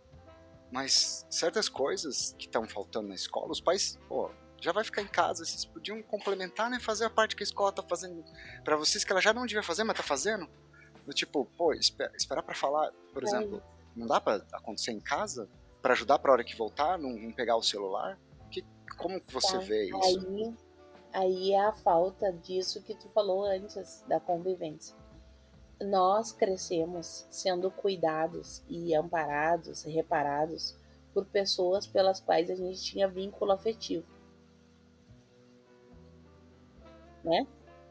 Mas 0.71 1.27
certas 1.29 1.69
coisas 1.69 2.35
que 2.39 2.47
estão 2.47 2.67
faltando 2.69 3.09
na 3.09 3.15
escola, 3.15 3.51
os 3.51 3.61
pais, 3.61 3.99
pô, 4.09 4.31
já 4.61 4.73
vai 4.73 4.85
ficar 4.85 5.03
em 5.03 5.09
casa, 5.09 5.45
vocês 5.45 5.65
podiam 5.65 6.03
complementar, 6.03 6.71
né, 6.71 6.79
fazer 6.79 7.07
a 7.07 7.11
parte 7.11 7.35
que 7.35 7.43
a 7.43 7.45
escola 7.45 7.73
tá 7.73 7.83
fazendo 7.83 8.25
para 8.63 8.77
vocês 8.77 9.03
que 9.03 9.11
ela 9.11 9.21
já 9.21 9.33
não 9.33 9.47
devia 9.47 9.63
fazer, 9.63 9.85
mas 9.85 9.97
tá 9.97 10.03
fazendo. 10.03 10.49
Do 11.07 11.13
tipo, 11.13 11.45
pô, 11.57 11.73
espera, 11.73 12.13
esperar 12.15 12.43
para 12.43 12.55
falar, 12.55 12.93
por 13.13 13.25
exemplo, 13.25 13.63
não 13.97 14.07
dá 14.07 14.21
para 14.21 14.45
acontecer 14.53 14.93
em 14.93 15.01
casa? 15.01 15.49
para 15.81 15.93
ajudar 15.93 16.19
para 16.19 16.31
a 16.31 16.35
hora 16.35 16.45
que 16.45 16.57
voltar, 16.57 16.99
não, 16.99 17.11
não, 17.11 17.33
pegar 17.33 17.57
o 17.57 17.63
celular? 17.63 18.19
Que, 18.51 18.65
como 18.97 19.21
você 19.29 19.53
tá. 19.53 19.59
vê 19.59 19.87
isso? 19.87 19.97
Aí, 20.05 20.55
aí 21.13 21.53
é 21.53 21.67
a 21.67 21.73
falta 21.73 22.33
disso 22.33 22.83
que 22.83 22.95
tu 22.95 23.09
falou 23.11 23.45
antes 23.45 24.05
da 24.07 24.21
convivência. 24.21 24.95
Nós 25.81 26.33
crescemos 26.33 27.27
sendo 27.31 27.71
cuidados 27.71 28.63
e 28.69 28.95
amparados, 28.95 29.85
reparados 29.85 30.77
por 31.15 31.25
pessoas 31.27 31.87
pelas 31.87 32.21
quais 32.21 32.51
a 32.51 32.55
gente 32.55 32.83
tinha 32.83 33.09
vínculo 33.09 33.53
afetivo. 33.53 34.07
Né? 37.25 37.47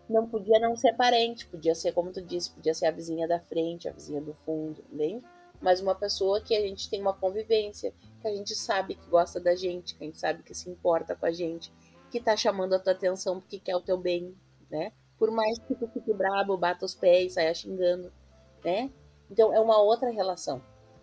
Não 0.07 0.27
podia 0.27 0.59
não 0.59 0.75
ser 0.75 0.95
parente, 0.95 1.47
podia 1.47 1.75
ser, 1.75 1.91
como 1.93 2.11
tu 2.11 2.21
disse, 2.21 2.51
podia 2.51 2.73
ser 2.73 2.85
a 2.87 2.91
vizinha 2.91 3.27
da 3.27 3.39
frente, 3.39 3.87
a 3.87 3.91
vizinha 3.91 4.21
do 4.21 4.33
fundo, 4.45 4.83
lembra? 4.91 5.27
mas 5.61 5.81
uma 5.81 5.95
pessoa 5.95 6.41
que 6.41 6.55
a 6.55 6.61
gente 6.61 6.89
tem 6.89 7.01
uma 7.01 7.13
convivência, 7.13 7.93
que 8.21 8.27
a 8.27 8.33
gente 8.33 8.55
sabe 8.55 8.95
que 8.95 9.09
gosta 9.09 9.39
da 9.39 9.55
gente, 9.55 9.95
que 9.95 10.03
a 10.03 10.07
gente 10.07 10.19
sabe 10.19 10.43
que 10.43 10.53
se 10.53 10.69
importa 10.69 11.15
com 11.15 11.25
a 11.25 11.31
gente, 11.31 11.71
que 12.09 12.19
tá 12.19 12.35
chamando 12.35 12.73
a 12.73 12.79
tua 12.79 12.93
atenção 12.93 13.39
porque 13.39 13.59
quer 13.59 13.75
o 13.75 13.81
teu 13.81 13.97
bem, 13.97 14.35
né? 14.69 14.91
Por 15.19 15.29
mais 15.29 15.59
que 15.59 15.75
tu 15.75 15.87
fique 15.89 16.13
brabo, 16.13 16.57
bata 16.57 16.85
os 16.85 16.95
pés, 16.95 17.33
saia 17.33 17.53
xingando, 17.53 18.11
né? 18.63 18.89
Então 19.29 19.53
é 19.53 19.59
uma 19.59 19.79
outra 19.79 20.09
relação. 20.09 20.61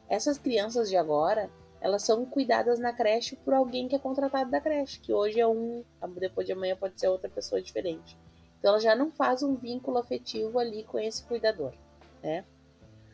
Essas 0.09 0.39
crianças 0.39 0.89
de 0.89 0.97
agora, 0.97 1.51
elas 1.81 2.03
são 2.03 2.25
cuidadas 2.25 2.79
na 2.79 2.93
creche 2.93 3.37
por 3.37 3.53
alguém 3.53 3.87
que 3.87 3.95
é 3.95 3.99
contratado 3.99 4.51
da 4.51 4.61
creche, 4.61 4.99
que 5.01 5.13
hoje 5.13 5.39
é 5.39 5.47
um, 5.47 5.85
depois 6.19 6.47
de 6.47 6.53
amanhã 6.53 6.75
pode 6.75 6.99
ser 6.99 7.09
outra 7.09 7.29
pessoa 7.29 7.61
diferente. 7.61 8.17
Então 8.59 8.71
ela 8.71 8.81
já 8.81 8.95
não 8.97 9.13
faz 9.13 9.43
um 9.43 9.55
vínculo 9.55 9.99
afetivo 9.99 10.59
ali 10.59 10.83
com 10.85 10.99
esse 10.99 11.23
cuidador, 11.25 11.75
né? 12.23 12.45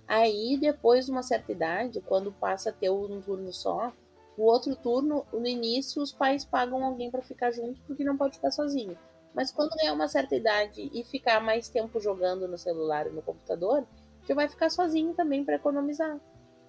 Aí, 0.06 0.58
depois 0.60 1.06
de 1.06 1.10
uma 1.10 1.22
certa 1.22 1.52
idade, 1.52 2.00
quando 2.02 2.32
passa 2.32 2.70
a 2.70 2.72
ter 2.72 2.90
um 2.90 3.20
turno 3.20 3.52
só, 3.52 3.92
o 4.36 4.44
outro 4.44 4.74
turno, 4.76 5.24
no 5.32 5.46
início, 5.46 6.02
os 6.02 6.12
pais 6.12 6.44
pagam 6.44 6.84
alguém 6.84 7.10
para 7.10 7.22
ficar 7.22 7.50
junto 7.50 7.80
porque 7.86 8.04
não 8.04 8.16
pode 8.16 8.36
ficar 8.36 8.50
sozinho. 8.50 8.96
Mas 9.34 9.50
quando 9.50 9.72
é 9.80 9.90
uma 9.90 10.08
certa 10.08 10.34
idade 10.34 10.90
e 10.92 11.04
ficar 11.04 11.40
mais 11.40 11.68
tempo 11.68 12.00
jogando 12.00 12.46
no 12.46 12.58
celular 12.58 13.06
e 13.06 13.10
no 13.10 13.22
computador, 13.22 13.86
já 14.28 14.34
vai 14.34 14.48
ficar 14.48 14.70
sozinho 14.70 15.14
também 15.14 15.44
para 15.44 15.56
economizar. 15.56 16.20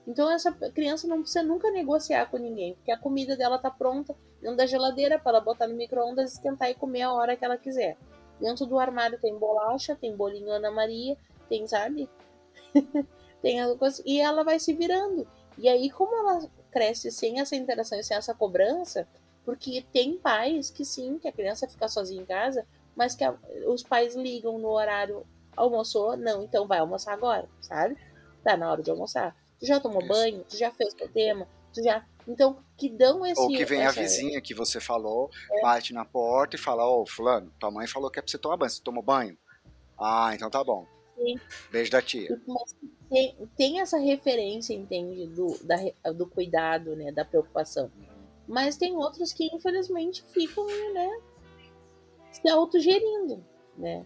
Então 0.07 0.29
essa 0.31 0.51
criança 0.51 1.07
não 1.07 1.21
precisa 1.21 1.43
nunca 1.43 1.71
negociar 1.71 2.25
com 2.29 2.37
ninguém, 2.37 2.73
porque 2.75 2.91
a 2.91 2.97
comida 2.97 3.37
dela 3.37 3.57
tá 3.57 3.71
pronta 3.71 4.15
dentro 4.41 4.57
da 4.57 4.65
geladeira 4.65 5.17
para 5.17 5.33
ela 5.37 5.41
botar 5.41 5.67
no 5.67 5.75
micro-ondas, 5.75 6.33
esquentar 6.33 6.69
e 6.69 6.75
comer 6.75 7.03
a 7.03 7.13
hora 7.13 7.35
que 7.35 7.45
ela 7.45 7.57
quiser. 7.57 7.97
Dentro 8.39 8.65
do 8.65 8.77
armário 8.77 9.19
tem 9.19 9.37
bolacha, 9.37 9.95
tem 9.95 10.15
bolinho 10.15 10.51
Ana 10.51 10.71
Maria, 10.71 11.17
tem, 11.47 11.65
sabe? 11.67 12.09
tem 13.41 13.61
as 13.61 13.77
coisas, 13.77 14.01
e 14.05 14.19
ela 14.19 14.43
vai 14.43 14.59
se 14.59 14.73
virando. 14.73 15.25
E 15.57 15.69
aí, 15.69 15.89
como 15.89 16.15
ela 16.15 16.49
cresce 16.71 17.11
sem 17.11 17.39
essa 17.39 17.55
interação 17.55 17.99
e 17.99 18.03
sem 18.03 18.17
essa 18.17 18.33
cobrança, 18.33 19.07
porque 19.45 19.85
tem 19.91 20.17
pais 20.17 20.69
que 20.69 20.85
sim, 20.85 21.19
que 21.19 21.27
a 21.27 21.31
criança 21.31 21.67
fica 21.67 21.87
sozinha 21.87 22.21
em 22.21 22.25
casa, 22.25 22.65
mas 22.95 23.15
que 23.15 23.23
a, 23.23 23.35
os 23.67 23.83
pais 23.83 24.15
ligam 24.15 24.57
no 24.57 24.69
horário, 24.69 25.25
almoçou? 25.55 26.15
Não, 26.17 26.43
então 26.43 26.67
vai 26.67 26.79
almoçar 26.79 27.13
agora, 27.13 27.47
sabe? 27.61 27.97
Tá 28.43 28.55
na 28.57 28.71
hora 28.71 28.81
de 28.81 28.91
almoçar. 28.91 29.35
Tu 29.59 29.65
já 29.65 29.79
tomou 29.79 30.01
Isso. 30.01 30.09
banho? 30.09 30.43
Tu 30.49 30.57
já 30.57 30.71
fez 30.71 30.93
teu 30.93 31.09
tema? 31.09 31.47
Tu 31.73 31.83
já. 31.83 32.05
Então, 32.27 32.57
que 32.77 32.89
dão 32.89 33.25
esse. 33.25 33.39
Ou 33.39 33.49
que 33.49 33.65
vem 33.65 33.81
essa... 33.81 33.99
a 33.99 34.03
vizinha 34.03 34.41
que 34.41 34.53
você 34.53 34.79
falou, 34.79 35.29
é. 35.51 35.61
bate 35.61 35.93
na 35.93 36.05
porta 36.05 36.55
e 36.55 36.59
fala: 36.59 36.85
Ô, 36.85 37.01
oh, 37.01 37.05
Fulano, 37.05 37.51
tua 37.59 37.71
mãe 37.71 37.87
falou 37.87 38.09
que 38.09 38.19
é 38.19 38.21
pra 38.21 38.29
você 38.29 38.37
tomar 38.37 38.57
banho. 38.57 38.69
Você 38.69 38.81
tomou 38.81 39.03
banho? 39.03 39.37
Ah, 39.99 40.31
então 40.33 40.49
tá 40.49 40.63
bom. 40.63 40.85
Sim. 41.17 41.39
Beijo 41.71 41.91
da 41.91 42.01
tia. 42.01 42.41
Mas 42.47 42.75
tem, 43.09 43.35
tem 43.55 43.79
essa 43.79 43.97
referência, 43.97 44.73
entende, 44.73 45.27
do, 45.27 45.57
da, 45.63 45.77
do 46.11 46.27
cuidado, 46.27 46.95
né, 46.95 47.11
da 47.11 47.23
preocupação. 47.23 47.91
Mas 48.47 48.77
tem 48.77 48.95
outros 48.95 49.31
que, 49.31 49.47
infelizmente, 49.53 50.23
ficam, 50.33 50.65
né, 50.93 51.21
se 52.31 52.49
autogerindo, 52.49 53.43
né? 53.77 54.05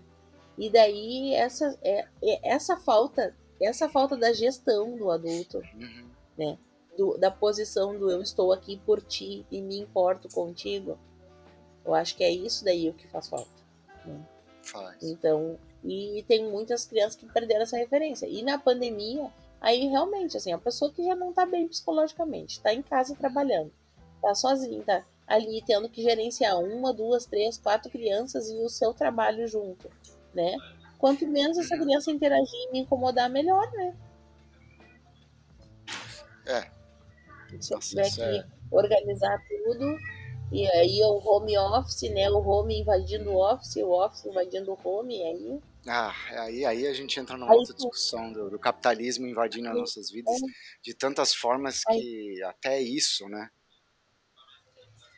E 0.57 0.69
daí 0.69 1.33
essa, 1.33 1.77
é, 1.81 2.07
é, 2.21 2.49
essa 2.51 2.77
falta, 2.77 3.35
essa 3.61 3.87
falta 3.89 4.15
da 4.17 4.33
gestão 4.33 4.95
do 4.97 5.09
adulto, 5.11 5.57
Uhum. 5.75 6.09
né? 6.37 6.57
Do, 6.97 7.17
da 7.17 7.29
posição 7.29 7.97
do 7.97 8.09
eu 8.09 8.21
estou 8.21 8.51
aqui 8.51 8.77
por 8.83 9.01
ti 9.01 9.45
e 9.51 9.61
me 9.61 9.79
importo 9.79 10.27
contigo. 10.29 10.97
Eu 11.85 11.93
acho 11.93 12.15
que 12.15 12.23
é 12.23 12.31
isso 12.31 12.65
daí 12.65 12.89
o 12.89 12.93
que 12.93 13.07
faz 13.07 13.27
falta. 13.27 13.47
Faz. 14.63 15.01
Então, 15.03 15.57
e 15.83 16.23
tem 16.27 16.49
muitas 16.49 16.85
crianças 16.85 17.15
que 17.15 17.25
perderam 17.31 17.61
essa 17.61 17.77
referência. 17.77 18.25
E 18.25 18.41
na 18.41 18.57
pandemia, 18.57 19.31
aí 19.61 19.87
realmente, 19.87 20.35
assim, 20.35 20.51
a 20.51 20.57
pessoa 20.57 20.91
que 20.91 21.03
já 21.05 21.15
não 21.15 21.31
tá 21.31 21.45
bem 21.45 21.67
psicologicamente, 21.67 22.59
tá 22.61 22.73
em 22.73 22.81
casa 22.81 23.15
trabalhando, 23.15 23.71
tá 24.21 24.33
sozinha, 24.35 24.83
tá 24.83 25.05
ali 25.27 25.61
tendo 25.65 25.89
que 25.89 26.01
gerenciar 26.01 26.57
uma, 26.59 26.93
duas, 26.93 27.25
três, 27.25 27.57
quatro 27.57 27.91
crianças 27.91 28.49
e 28.49 28.55
o 28.57 28.69
seu 28.69 28.93
trabalho 28.93 29.47
junto, 29.47 29.89
né? 30.33 30.55
Quanto 30.97 31.27
menos 31.27 31.57
essa 31.57 31.77
criança 31.77 32.09
interagir 32.11 32.59
e 32.67 32.71
me 32.71 32.79
incomodar, 32.79 33.29
melhor, 33.29 33.69
né? 33.73 33.95
É. 36.45 36.69
Se 37.59 37.73
eu 37.73 37.79
tiver 37.79 38.07
isso 38.07 38.15
que 38.17 38.23
é- 38.23 38.45
organizar 38.71 39.37
tudo, 39.47 39.97
e 40.51 40.65
aí 40.67 41.01
o 41.03 41.19
home 41.25 41.57
office, 41.57 42.09
né? 42.11 42.29
O 42.29 42.39
home 42.39 42.81
invadindo 42.81 43.31
o 43.31 43.53
office, 43.53 43.75
o 43.77 43.89
office 43.91 44.25
invadindo 44.25 44.71
o 44.71 44.79
home, 44.83 45.17
e 45.17 45.23
aí 45.23 45.59
Ah, 45.87 46.13
aí, 46.41 46.65
aí 46.65 46.87
a 46.87 46.93
gente 46.93 47.19
entra 47.19 47.37
numa 47.37 47.51
Aí 47.51 47.57
outra 47.57 47.73
discussão 47.75 48.31
do, 48.31 48.49
do 48.49 48.59
capitalismo 48.59 49.27
invadindo 49.27 49.69
as 49.69 49.75
nossas 49.75 50.09
vidas 50.09 50.37
de 50.81 50.93
tantas 50.93 51.33
formas 51.33 51.83
que 51.83 52.41
até 52.43 52.81
isso, 52.81 53.27
né? 53.27 53.49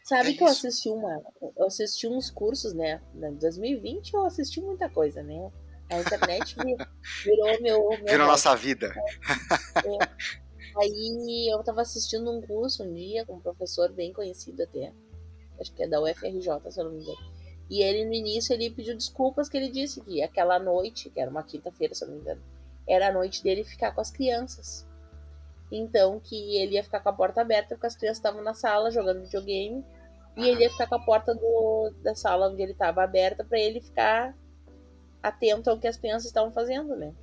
Sabe 0.10 0.32
É 0.32 0.34
que 0.34 0.43
eu 0.43 0.47
assisti 0.47 0.89
uma. 0.89 1.22
Eu 1.55 1.68
assisti 1.68 2.07
uns 2.07 2.32
cursos, 2.32 2.74
né? 2.74 2.99
Em 3.14 3.36
2020 3.36 4.12
eu 4.16 4.26
assisti 4.26 4.60
muita 4.60 4.89
coisa, 4.89 5.22
né? 5.22 5.51
A 5.88 5.99
internet 5.99 6.55
vi- 6.55 6.76
virou 7.24 7.62
meu. 7.62 7.89
meu 7.89 7.89
hobby. 7.99 8.18
nossa 8.18 8.55
vida. 8.55 8.91
Aí 10.82 11.53
eu 11.53 11.64
tava 11.64 11.82
assistindo 11.82 12.32
um 12.32 12.41
curso 12.41 12.84
um 12.84 12.91
dia 12.91 13.24
com 13.24 13.36
um 13.36 13.39
professor 13.39 13.91
bem 13.91 14.12
conhecido 14.12 14.64
até. 14.64 14.91
Acho 15.60 15.72
que 15.74 15.84
é 15.84 15.88
da 15.88 16.01
UFRJ, 16.01 16.72
se 16.72 16.80
eu 16.80 16.86
não 16.86 16.91
me 16.91 17.01
engano. 17.01 17.18
E 17.70 17.84
ele 17.84 18.03
no 18.05 18.14
início 18.14 18.51
ele 18.53 18.72
pediu 18.72 18.95
desculpas 18.97 19.47
que 19.47 19.57
ele 19.57 19.70
disse 19.70 20.01
que 20.01 20.24
aquela 20.24 20.57
noite, 20.57 21.12
que 21.12 21.20
era 21.20 21.30
uma 21.30 21.43
quinta-feira, 21.43 21.93
se 21.93 22.03
eu 22.03 22.07
não 22.07 22.16
me 22.16 22.22
engano, 22.22 22.41
era 22.88 23.10
a 23.10 23.14
noite 23.14 23.43
dele 23.43 23.64
ficar 23.64 23.91
com 23.91 24.01
as 24.01 24.10
crianças. 24.10 24.88
Então 25.72 26.20
que 26.20 26.57
ele 26.57 26.74
ia 26.74 26.84
ficar 26.84 26.99
com 26.99 27.10
a 27.10 27.14
porta 27.14 27.41
aberta 27.41 27.76
porque 27.76 27.86
as 27.86 27.95
crianças 27.95 28.18
estavam 28.18 28.41
na 28.41 28.55
sala 28.55 28.89
jogando 28.89 29.22
videogame 29.22 29.86
e 30.40 30.48
ele 30.48 30.64
ia 30.64 30.70
ficar 30.70 30.88
com 30.88 30.96
a 30.96 31.04
porta 31.04 31.36
do, 31.36 31.92
da 32.02 32.16
sala 32.16 32.50
onde 32.50 32.62
ele 32.62 32.72
estava 32.72 33.04
aberta 33.04 33.44
para 33.44 33.60
ele 33.60 33.82
ficar 33.82 34.34
atento 35.22 35.70
ao 35.70 35.78
que 35.78 35.88
as 35.88 35.98
crianças 35.98 36.26
estavam 36.28 36.52
fazendo, 36.52 36.96
né? 36.96 37.14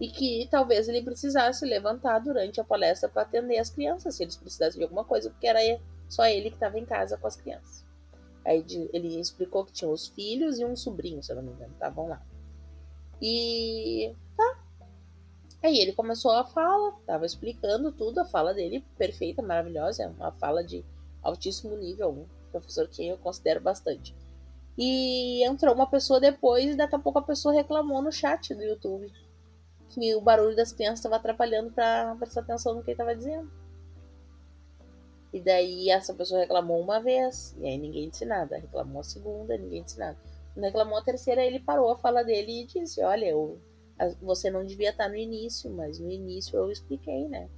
E 0.00 0.08
que 0.08 0.48
talvez 0.50 0.88
ele 0.88 1.02
precisasse 1.02 1.64
levantar 1.64 2.18
durante 2.18 2.60
a 2.60 2.64
palestra 2.64 3.08
para 3.08 3.22
atender 3.22 3.58
as 3.58 3.70
crianças, 3.70 4.16
se 4.16 4.24
eles 4.24 4.36
precisassem 4.36 4.78
de 4.78 4.84
alguma 4.84 5.04
coisa, 5.04 5.30
porque 5.30 5.46
era 5.46 5.60
só 6.08 6.26
ele 6.26 6.50
que 6.50 6.56
estava 6.56 6.78
em 6.78 6.84
casa 6.84 7.16
com 7.16 7.26
as 7.26 7.36
crianças. 7.36 7.86
Aí 8.44 8.64
ele 8.92 9.20
explicou 9.20 9.64
que 9.64 9.72
tinha 9.72 9.90
os 9.90 10.08
filhos 10.08 10.58
e 10.58 10.64
um 10.64 10.74
sobrinho, 10.74 11.22
se 11.22 11.30
eu 11.30 11.36
não 11.36 11.42
me 11.44 11.52
engano, 11.52 11.72
estavam 11.72 12.08
lá. 12.08 12.20
E 13.22 14.12
tá. 14.36 14.64
Aí 15.62 15.78
ele 15.78 15.92
começou 15.92 16.32
a 16.32 16.44
fala, 16.44 16.92
tava 17.06 17.26
explicando 17.26 17.92
tudo, 17.92 18.20
a 18.20 18.24
fala 18.24 18.54
dele 18.54 18.84
perfeita, 18.96 19.42
maravilhosa, 19.42 20.04
é 20.04 20.06
uma 20.08 20.32
fala 20.32 20.64
de 20.64 20.84
altíssimo 21.22 21.76
nível, 21.76 22.10
um 22.10 22.26
professor 22.50 22.88
que 22.88 23.06
eu 23.06 23.18
considero 23.18 23.60
bastante. 23.60 24.14
E 24.76 25.44
entrou 25.44 25.74
uma 25.74 25.88
pessoa 25.88 26.20
depois 26.20 26.72
e 26.72 26.76
daqui 26.76 26.94
a 26.94 26.98
pouco 26.98 27.18
a 27.18 27.22
pessoa 27.22 27.52
reclamou 27.52 28.00
no 28.00 28.12
chat 28.12 28.54
do 28.54 28.62
YouTube 28.62 29.12
que 29.88 30.14
o 30.14 30.20
barulho 30.20 30.54
das 30.54 30.72
crianças 30.72 31.00
estava 31.00 31.16
atrapalhando 31.16 31.72
para 31.72 32.14
prestar 32.16 32.42
atenção 32.42 32.74
no 32.74 32.82
que 32.82 32.90
ele 32.90 32.94
estava 32.94 33.16
dizendo. 33.16 33.50
E 35.32 35.40
daí 35.40 35.90
essa 35.90 36.14
pessoa 36.14 36.40
reclamou 36.40 36.80
uma 36.80 37.00
vez, 37.00 37.54
e 37.58 37.66
aí 37.66 37.76
ninguém 37.76 38.08
disse 38.08 38.24
nada. 38.24 38.58
Reclamou 38.58 39.00
a 39.00 39.04
segunda, 39.04 39.56
ninguém 39.56 39.82
disse 39.82 39.98
nada. 39.98 40.16
Quando 40.54 40.64
reclamou 40.64 40.98
a 40.98 41.02
terceira, 41.02 41.44
ele 41.44 41.60
parou 41.60 41.90
a 41.90 41.98
fala 41.98 42.22
dele 42.22 42.62
e 42.62 42.66
disse: 42.66 43.02
Olha, 43.02 43.26
eu, 43.26 43.58
você 44.20 44.50
não 44.50 44.64
devia 44.64 44.90
estar 44.90 45.08
no 45.08 45.16
início, 45.16 45.70
mas 45.70 45.98
no 45.98 46.10
início 46.10 46.56
eu 46.56 46.70
expliquei, 46.70 47.28
né? 47.28 47.48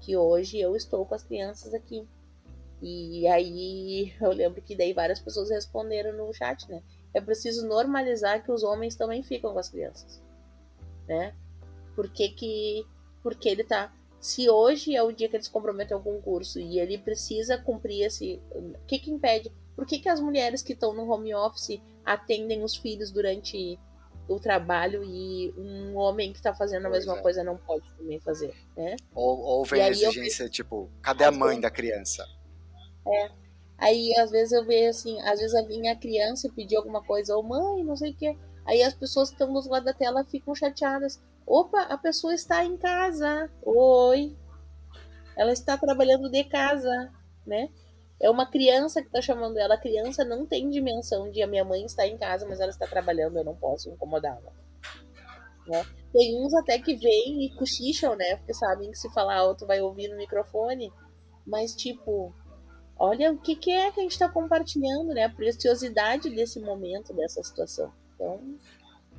Que 0.00 0.16
hoje 0.16 0.58
eu 0.58 0.76
estou 0.76 1.04
com 1.04 1.14
as 1.14 1.22
crianças 1.22 1.74
aqui. 1.74 2.06
E 2.82 3.26
aí 3.26 4.14
eu 4.20 4.30
lembro 4.30 4.62
que 4.62 4.74
daí 4.74 4.92
várias 4.92 5.20
pessoas 5.20 5.50
responderam 5.50 6.16
no 6.16 6.32
chat, 6.32 6.68
né? 6.68 6.82
É 7.12 7.20
preciso 7.20 7.66
normalizar 7.66 8.42
que 8.42 8.50
os 8.52 8.62
homens 8.62 8.94
também 8.94 9.22
ficam 9.22 9.52
com 9.52 9.58
as 9.58 9.68
crianças, 9.68 10.22
né? 11.06 11.34
Por 11.94 12.08
que 12.08 12.28
que... 12.30 12.86
Porque 13.22 13.48
ele 13.48 13.64
tá... 13.64 13.92
Se 14.20 14.48
hoje 14.48 14.94
é 14.94 15.02
o 15.02 15.12
dia 15.12 15.28
que 15.28 15.36
ele 15.36 15.42
se 15.42 15.50
comprometeu 15.50 15.98
com 16.00 16.16
o 16.16 16.22
curso 16.22 16.60
e 16.60 16.78
ele 16.78 16.98
precisa 16.98 17.58
cumprir 17.58 18.02
esse... 18.02 18.40
O 18.54 18.86
que 18.86 18.98
que 18.98 19.10
impede? 19.10 19.50
Por 19.74 19.86
que 19.86 19.98
que 19.98 20.08
as 20.08 20.20
mulheres 20.20 20.62
que 20.62 20.72
estão 20.72 20.94
no 20.94 21.10
home 21.10 21.34
office 21.34 21.80
atendem 22.04 22.62
os 22.62 22.76
filhos 22.76 23.10
durante 23.10 23.78
o 24.28 24.38
trabalho 24.38 25.02
e 25.02 25.52
um 25.56 25.96
homem 25.96 26.32
que 26.32 26.40
tá 26.40 26.54
fazendo 26.54 26.86
a 26.86 26.90
mesma 26.90 27.18
é. 27.18 27.22
coisa 27.22 27.42
não 27.42 27.56
pode 27.56 27.90
também 27.94 28.20
fazer, 28.20 28.54
né? 28.76 28.96
Ou, 29.14 29.40
ou 29.40 29.64
vem 29.64 29.82
a 29.82 29.86
aí 29.86 30.02
eu 30.02 30.10
exigência, 30.10 30.48
tipo, 30.48 30.88
cadê 31.02 31.24
a 31.24 31.32
mãe 31.32 31.60
da 31.60 31.70
criança? 31.70 32.24
Aí 33.78 34.14
às 34.18 34.30
vezes 34.30 34.52
eu 34.52 34.64
vejo 34.64 34.90
assim, 34.90 35.20
às 35.22 35.40
vezes 35.40 35.54
a 35.54 35.96
criança 35.96 36.46
e 36.46 36.52
pedia 36.52 36.78
alguma 36.78 37.02
coisa, 37.02 37.34
ou 37.36 37.42
mãe, 37.42 37.82
não 37.82 37.96
sei 37.96 38.10
o 38.12 38.16
que. 38.16 38.38
Aí 38.66 38.82
as 38.82 38.94
pessoas 38.94 39.30
que 39.30 39.34
estão 39.34 39.52
do 39.52 39.68
lado 39.68 39.84
da 39.84 39.94
tela 39.94 40.24
ficam 40.24 40.54
chateadas. 40.54 41.20
Opa, 41.46 41.82
a 41.82 41.96
pessoa 41.96 42.34
está 42.34 42.64
em 42.64 42.76
casa. 42.76 43.50
Oi. 43.62 44.36
Ela 45.36 45.52
está 45.52 45.76
trabalhando 45.76 46.30
de 46.30 46.44
casa, 46.44 47.12
né? 47.46 47.70
É 48.20 48.28
uma 48.30 48.48
criança 48.48 49.00
que 49.00 49.08
está 49.08 49.22
chamando 49.22 49.58
ela. 49.58 49.74
A 49.74 49.80
criança 49.80 50.24
não 50.24 50.46
tem 50.46 50.68
dimensão 50.68 51.30
de 51.30 51.42
a 51.42 51.46
minha 51.46 51.64
mãe 51.64 51.84
está 51.84 52.06
em 52.06 52.18
casa, 52.18 52.46
mas 52.46 52.60
ela 52.60 52.70
está 52.70 52.86
trabalhando, 52.86 53.38
eu 53.38 53.44
não 53.44 53.56
posso 53.56 53.90
incomodá-la. 53.90 54.52
Né? 55.66 55.84
Tem 56.12 56.38
uns 56.44 56.52
até 56.54 56.78
que 56.78 56.94
vêm 56.94 57.46
e 57.46 57.56
cochicham, 57.56 58.14
né? 58.14 58.36
Porque 58.36 58.52
sabem 58.52 58.90
que 58.90 58.98
se 58.98 59.10
falar 59.14 59.38
alto 59.38 59.66
vai 59.66 59.80
ouvir 59.80 60.08
no 60.08 60.18
microfone. 60.18 60.92
Mas, 61.46 61.74
tipo, 61.74 62.34
olha 63.00 63.32
o 63.32 63.38
que, 63.38 63.56
que 63.56 63.70
é 63.72 63.90
que 63.90 63.98
a 63.98 64.02
gente 64.02 64.12
está 64.12 64.28
compartilhando, 64.28 65.14
né? 65.14 65.24
A 65.24 65.30
preciosidade 65.30 66.28
desse 66.30 66.60
momento, 66.60 67.14
dessa 67.14 67.42
situação. 67.42 67.92
Então, 68.14 68.58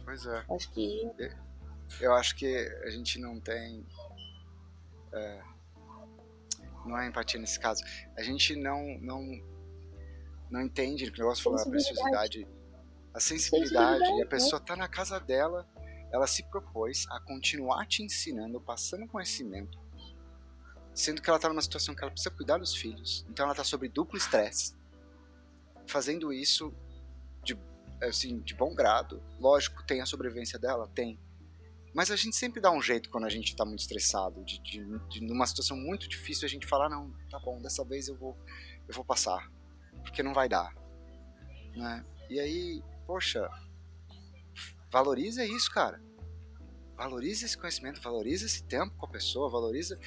Pois 0.06 0.26
é. 0.26 0.46
acho 0.52 0.72
que 0.72 1.12
Eu 2.00 2.14
acho 2.14 2.36
que 2.36 2.56
a 2.84 2.90
gente 2.92 3.20
não 3.20 3.40
tem. 3.40 3.86
é, 5.12 5.42
não 6.86 6.98
é 6.98 7.08
empatia 7.08 7.40
nesse 7.40 7.60
caso. 7.60 7.84
A 8.16 8.22
gente 8.22 8.56
não. 8.56 8.98
não, 9.02 9.22
não 10.50 10.62
entende 10.62 11.06
o 11.06 11.12
que 11.12 11.20
o 11.20 11.24
negócio 11.24 11.44
falou, 11.44 11.60
a 11.60 11.66
preciosidade. 11.66 12.48
A 13.14 13.20
sensibilidade. 13.20 14.00
Sensibilidade, 14.00 14.20
E 14.20 14.24
a 14.24 14.28
pessoa 14.28 14.60
tá 14.62 14.76
na 14.76 14.88
casa 14.88 15.20
dela, 15.20 15.68
ela 16.14 16.28
se 16.28 16.44
propôs 16.50 17.06
a 17.10 17.20
continuar 17.20 17.86
te 17.88 18.04
ensinando, 18.04 18.62
passando 18.62 19.08
conhecimento. 19.08 19.81
Sendo 20.94 21.22
que 21.22 21.30
ela 21.30 21.40
tá 21.40 21.48
numa 21.50 21.62
situação 21.62 21.96
que 21.96 22.04
ela 22.04 22.12
precisa 22.12 22.34
cuidar 22.34 22.58
dos 22.58 22.76
filhos. 22.76 23.26
Então 23.30 23.46
ela 23.46 23.56
tá 23.56 23.64
sob 23.64 23.88
duplo 23.88 24.18
estresse. 24.18 24.76
Fazendo 25.88 26.32
isso 26.32 26.74
de, 27.44 27.58
assim, 28.02 28.40
de 28.40 28.54
bom 28.54 28.74
grado. 28.74 29.22
Lógico, 29.40 29.84
tem 29.84 30.02
a 30.02 30.06
sobrevivência 30.06 30.60
dela? 30.60 30.88
Tem. 30.94 31.20
Mas 31.94 32.10
a 32.10 32.16
gente 32.16 32.36
sempre 32.36 32.62
dá 32.62 32.72
um 32.72 32.82
jeito 32.82 33.10
quando 33.10 33.26
a 33.26 33.30
gente 33.30 33.56
tá 33.56 33.66
muito 33.66 33.80
estressado, 33.80 34.44
de, 34.46 34.60
de, 34.60 35.00
de 35.10 35.22
numa 35.22 35.46
situação 35.46 35.76
muito 35.76 36.08
difícil 36.08 36.46
a 36.46 36.50
gente 36.50 36.66
falar, 36.66 36.90
não, 36.90 37.12
tá 37.30 37.38
bom, 37.40 37.62
dessa 37.62 37.84
vez 37.84 38.08
eu 38.08 38.16
vou, 38.16 38.38
eu 38.88 38.94
vou 38.94 39.04
passar, 39.04 39.52
porque 40.02 40.24
não 40.24 40.34
vai 40.34 40.48
dar, 40.48 40.74
né? 41.76 42.06
E 42.30 42.40
aí, 42.40 42.82
poxa, 43.06 43.50
valoriza 44.90 45.44
isso, 45.46 45.70
cara. 45.70 46.02
Valoriza 46.96 47.46
esse 47.46 47.58
conhecimento, 47.58 48.02
valoriza 48.02 48.46
esse 48.46 48.64
tempo 48.64 48.96
com 48.96 49.06
a 49.06 49.10
pessoa, 49.10 49.50
valoriza 49.50 50.00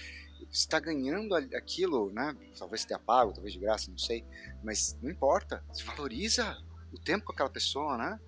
você 0.51 0.69
tá 0.69 0.79
ganhando 0.81 1.35
aquilo, 1.35 2.11
né? 2.13 2.37
Talvez 2.59 2.83
você 2.83 2.89
tenha 2.89 2.99
pago, 2.99 3.33
talvez 3.33 3.53
de 3.53 3.59
graça, 3.61 3.91
não 3.91 3.99
sei, 3.99 4.25
mas 4.63 4.97
não 5.03 5.11
importa, 5.11 5.65
você 5.73 5.83
valoriza 5.85 6.57
o 6.93 6.99
tempo 6.99 7.27
com 7.27 7.33
aquela 7.33 7.51
pessoa, 7.51 7.97
né? 7.97 8.21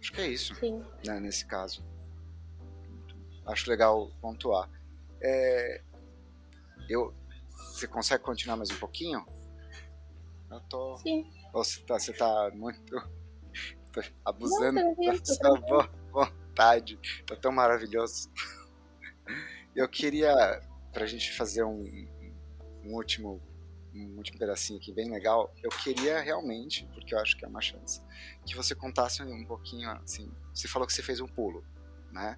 Acho 0.00 0.12
que 0.12 0.20
é 0.20 0.28
isso 0.28 0.54
sim. 0.54 0.82
né, 1.04 1.18
nesse 1.20 1.44
caso. 1.44 1.84
Acho 3.46 3.68
legal 3.70 4.10
pontuar. 4.20 4.68
É, 5.20 5.82
eu, 6.88 7.12
você 7.50 7.86
consegue 7.88 8.22
continuar 8.22 8.56
mais 8.56 8.70
um 8.70 8.76
pouquinho? 8.76 9.26
Eu 10.50 10.60
tô. 10.62 10.98
Sim. 10.98 11.30
Ou 11.52 11.64
você 11.64 11.80
tá, 11.80 11.98
você 11.98 12.12
tá 12.12 12.50
muito 12.54 12.94
tá 13.92 14.02
abusando 14.24 14.80
Não, 14.80 14.94
tranquilo, 14.94 15.18
da 15.18 15.24
sua 15.24 15.60
vo- 15.60 15.90
vontade. 16.12 16.98
Tá 17.26 17.34
tão 17.36 17.50
maravilhoso. 17.52 18.30
Eu 19.78 19.88
queria, 19.88 20.60
pra 20.92 21.06
gente 21.06 21.32
fazer 21.36 21.62
um, 21.62 21.84
um 22.84 22.94
último 22.96 23.40
um 23.94 24.16
último 24.16 24.36
pedacinho 24.36 24.80
aqui 24.80 24.92
bem 24.92 25.08
legal. 25.08 25.54
Eu 25.62 25.70
queria 25.70 26.20
realmente, 26.20 26.84
porque 26.92 27.14
eu 27.14 27.18
acho 27.20 27.36
que 27.36 27.44
é 27.44 27.48
uma 27.48 27.60
chance, 27.60 28.02
que 28.44 28.56
você 28.56 28.74
contasse 28.74 29.22
um 29.22 29.44
pouquinho, 29.44 29.88
assim, 30.02 30.28
você 30.52 30.66
falou 30.66 30.84
que 30.84 30.92
você 30.92 31.02
fez 31.02 31.20
um 31.20 31.28
pulo, 31.28 31.64
né? 32.10 32.36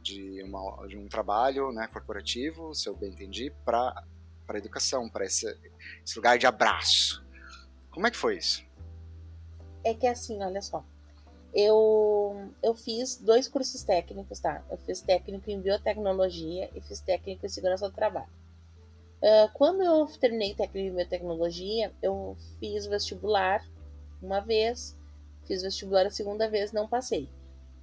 De, 0.00 0.40
uma, 0.44 0.86
de 0.86 0.96
um 0.96 1.08
trabalho 1.08 1.72
né, 1.72 1.88
corporativo, 1.88 2.72
se 2.72 2.88
eu 2.88 2.96
bem 2.96 3.10
entendi, 3.10 3.52
para 3.64 4.04
a 4.46 4.56
educação, 4.56 5.08
para 5.08 5.26
esse, 5.26 5.46
esse 6.04 6.16
lugar 6.16 6.38
de 6.38 6.46
abraço. 6.46 7.26
Como 7.90 8.06
é 8.06 8.10
que 8.12 8.16
foi 8.16 8.36
isso? 8.36 8.64
É 9.84 9.94
que 9.94 10.06
assim, 10.06 10.40
olha 10.44 10.62
só. 10.62 10.86
Eu, 11.60 12.52
eu 12.62 12.72
fiz 12.72 13.16
dois 13.16 13.48
cursos 13.48 13.82
técnicos, 13.82 14.38
tá? 14.38 14.64
Eu 14.70 14.76
fiz 14.76 15.00
técnico 15.00 15.50
em 15.50 15.60
biotecnologia 15.60 16.70
e 16.72 16.80
fiz 16.80 17.00
técnico 17.00 17.44
em 17.44 17.48
segurança 17.48 17.88
do 17.88 17.94
trabalho. 17.96 18.30
Uh, 19.20 19.50
quando 19.54 19.82
eu 19.82 20.06
terminei 20.20 20.54
técnico 20.54 20.88
em 20.88 20.94
biotecnologia, 20.94 21.92
eu 22.00 22.36
fiz 22.60 22.86
vestibular 22.86 23.68
uma 24.22 24.38
vez, 24.38 24.96
fiz 25.46 25.62
vestibular 25.62 26.06
a 26.06 26.10
segunda 26.12 26.48
vez, 26.48 26.70
não 26.70 26.86
passei. 26.86 27.28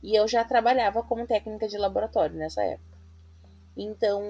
E 0.02 0.16
eu 0.16 0.26
já 0.26 0.46
trabalhava 0.46 1.04
como 1.04 1.28
técnica 1.28 1.68
de 1.68 1.78
laboratório 1.78 2.38
nessa 2.38 2.64
época. 2.64 2.98
Então 3.76 4.24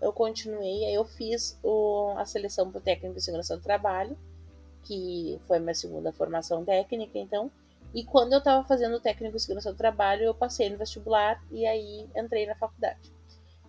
eu 0.00 0.10
continuei, 0.10 0.86
aí 0.86 0.94
eu 0.94 1.04
fiz 1.04 1.58
o, 1.62 2.14
a 2.16 2.24
seleção 2.24 2.70
para 2.70 2.78
o 2.78 2.82
técnico 2.82 3.16
de 3.16 3.22
segurança 3.22 3.58
do 3.58 3.62
trabalho, 3.62 4.16
que 4.84 5.38
foi 5.46 5.58
minha 5.58 5.74
segunda 5.74 6.12
formação 6.12 6.64
técnica, 6.64 7.18
então. 7.18 7.50
E 7.94 8.04
quando 8.04 8.32
eu 8.32 8.38
estava 8.38 8.66
fazendo 8.66 9.00
técnico 9.00 9.36
de 9.36 9.42
segurança 9.42 9.72
do 9.72 9.78
trabalho, 9.78 10.24
eu 10.24 10.34
passei 10.34 10.68
no 10.68 10.76
vestibular 10.76 11.42
e 11.50 11.66
aí 11.66 12.08
entrei 12.14 12.46
na 12.46 12.54
faculdade. 12.54 13.14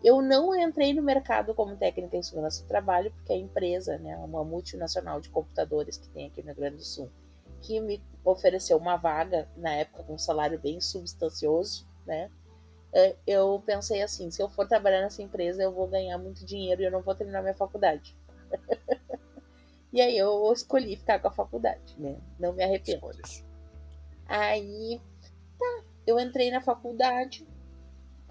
Eu 0.04 0.22
não 0.22 0.56
entrei 0.56 0.94
no 0.94 1.02
mercado 1.02 1.56
como 1.56 1.76
técnica 1.76 2.18
em 2.18 2.22
segurança 2.22 2.62
do 2.62 2.68
trabalho, 2.68 3.12
porque 3.12 3.34
a 3.34 3.38
empresa, 3.38 3.98
né, 3.98 4.16
uma 4.18 4.44
multinacional 4.44 5.20
de 5.20 5.30
computadores 5.30 5.98
que 5.98 6.10
tem 6.10 6.28
aqui 6.28 6.42
no 6.42 6.48
Rio 6.48 6.56
Grande 6.56 6.78
do 6.78 6.84
Sul, 6.84 7.10
que 7.62 7.80
me 7.80 8.02
ofereceu 8.24 8.78
uma 8.78 8.98
vaga 8.98 9.48
na 9.58 9.74
época 9.74 10.04
com 10.04 10.14
um 10.14 10.20
salário 10.20 10.60
bem 10.60 10.80
substancioso, 10.80 11.88
né? 12.06 12.30
É, 12.94 13.16
eu 13.26 13.62
pensei 13.66 14.02
assim, 14.02 14.30
se 14.32 14.42
eu 14.42 14.50
for 14.50 14.68
trabalhar 14.68 15.02
nessa 15.02 15.22
empresa, 15.22 15.64
eu 15.64 15.74
vou 15.74 15.88
ganhar 15.88 16.18
muito 16.18 16.46
dinheiro 16.46 16.82
e 16.82 16.86
eu 16.86 16.92
não 16.92 17.02
vou 17.02 17.16
terminar 17.16 17.42
minha 17.42 17.56
faculdade. 17.56 18.16
e 19.92 20.00
aí 20.00 20.18
eu 20.18 20.52
escolhi 20.54 20.96
ficar 20.96 21.20
com 21.20 21.28
a 21.28 21.32
faculdade, 21.32 21.96
né? 21.98 22.18
Não 22.40 22.54
me 22.54 22.64
arrependo. 22.64 22.98
Escolhas. 22.98 23.47
Aí, 24.28 25.00
tá, 25.58 25.84
eu 26.06 26.20
entrei 26.20 26.52
na 26.52 26.62
faculdade 26.62 27.48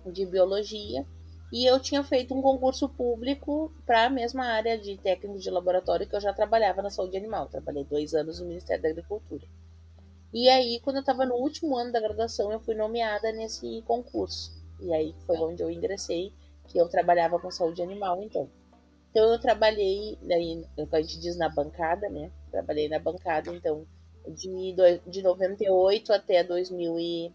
de 0.05 0.27
biologia 0.27 1.05
e 1.53 1.65
eu 1.65 1.81
tinha 1.81 2.03
feito 2.03 2.35
um 2.35 2.43
concurso 2.43 2.89
público 2.89 3.73
para 3.85 4.07
a 4.07 4.11
mesma 4.11 4.45
área 4.45 4.79
de 4.79 4.97
técnico 4.99 5.39
de 5.39 5.51
laboratório 5.51 6.07
que 6.07 6.15
eu 6.15 6.21
já 6.21 6.33
trabalhava 6.33 6.83
na 6.83 6.91
saúde 6.91 7.17
animal. 7.17 7.49
Trabalhei 7.49 7.85
dois 7.85 8.15
anos 8.15 8.41
no 8.41 8.47
Ministério 8.47 8.83
da 8.83 8.89
Agricultura. 8.89 9.47
E 10.33 10.49
aí, 10.49 10.81
quando 10.81 10.97
eu 10.97 11.01
estava 11.01 11.25
no 11.25 11.37
último 11.37 11.77
ano 11.77 11.93
da 11.93 12.01
graduação, 12.01 12.53
eu 12.53 12.61
fui 12.61 12.75
nomeada 12.75 13.33
nesse 13.33 13.83
concurso. 13.87 14.53
E 14.81 14.93
aí 14.93 15.15
foi 15.27 15.39
onde 15.39 15.63
eu 15.63 15.71
ingressei, 15.71 16.33
que 16.69 16.79
eu 16.79 16.89
trabalhava 16.89 17.39
com 17.39 17.51
saúde 17.51 17.81
animal, 17.81 18.23
então. 18.23 18.49
Então 19.11 19.33
eu 19.33 19.41
trabalhei, 19.41 20.19
daí, 20.21 20.63
a 20.93 21.01
gente 21.01 21.21
diz 21.21 21.39
na 21.39 21.49
bancada, 21.49 22.09
né? 22.11 22.31
Trabalhei 22.51 22.89
na 22.89 22.99
bancada, 22.99 23.55
então, 23.55 23.87
de, 24.29 24.75
de 25.07 25.23
98 25.23 26.13
até 26.13 26.43
2000 26.43 26.99
e, 26.99 27.33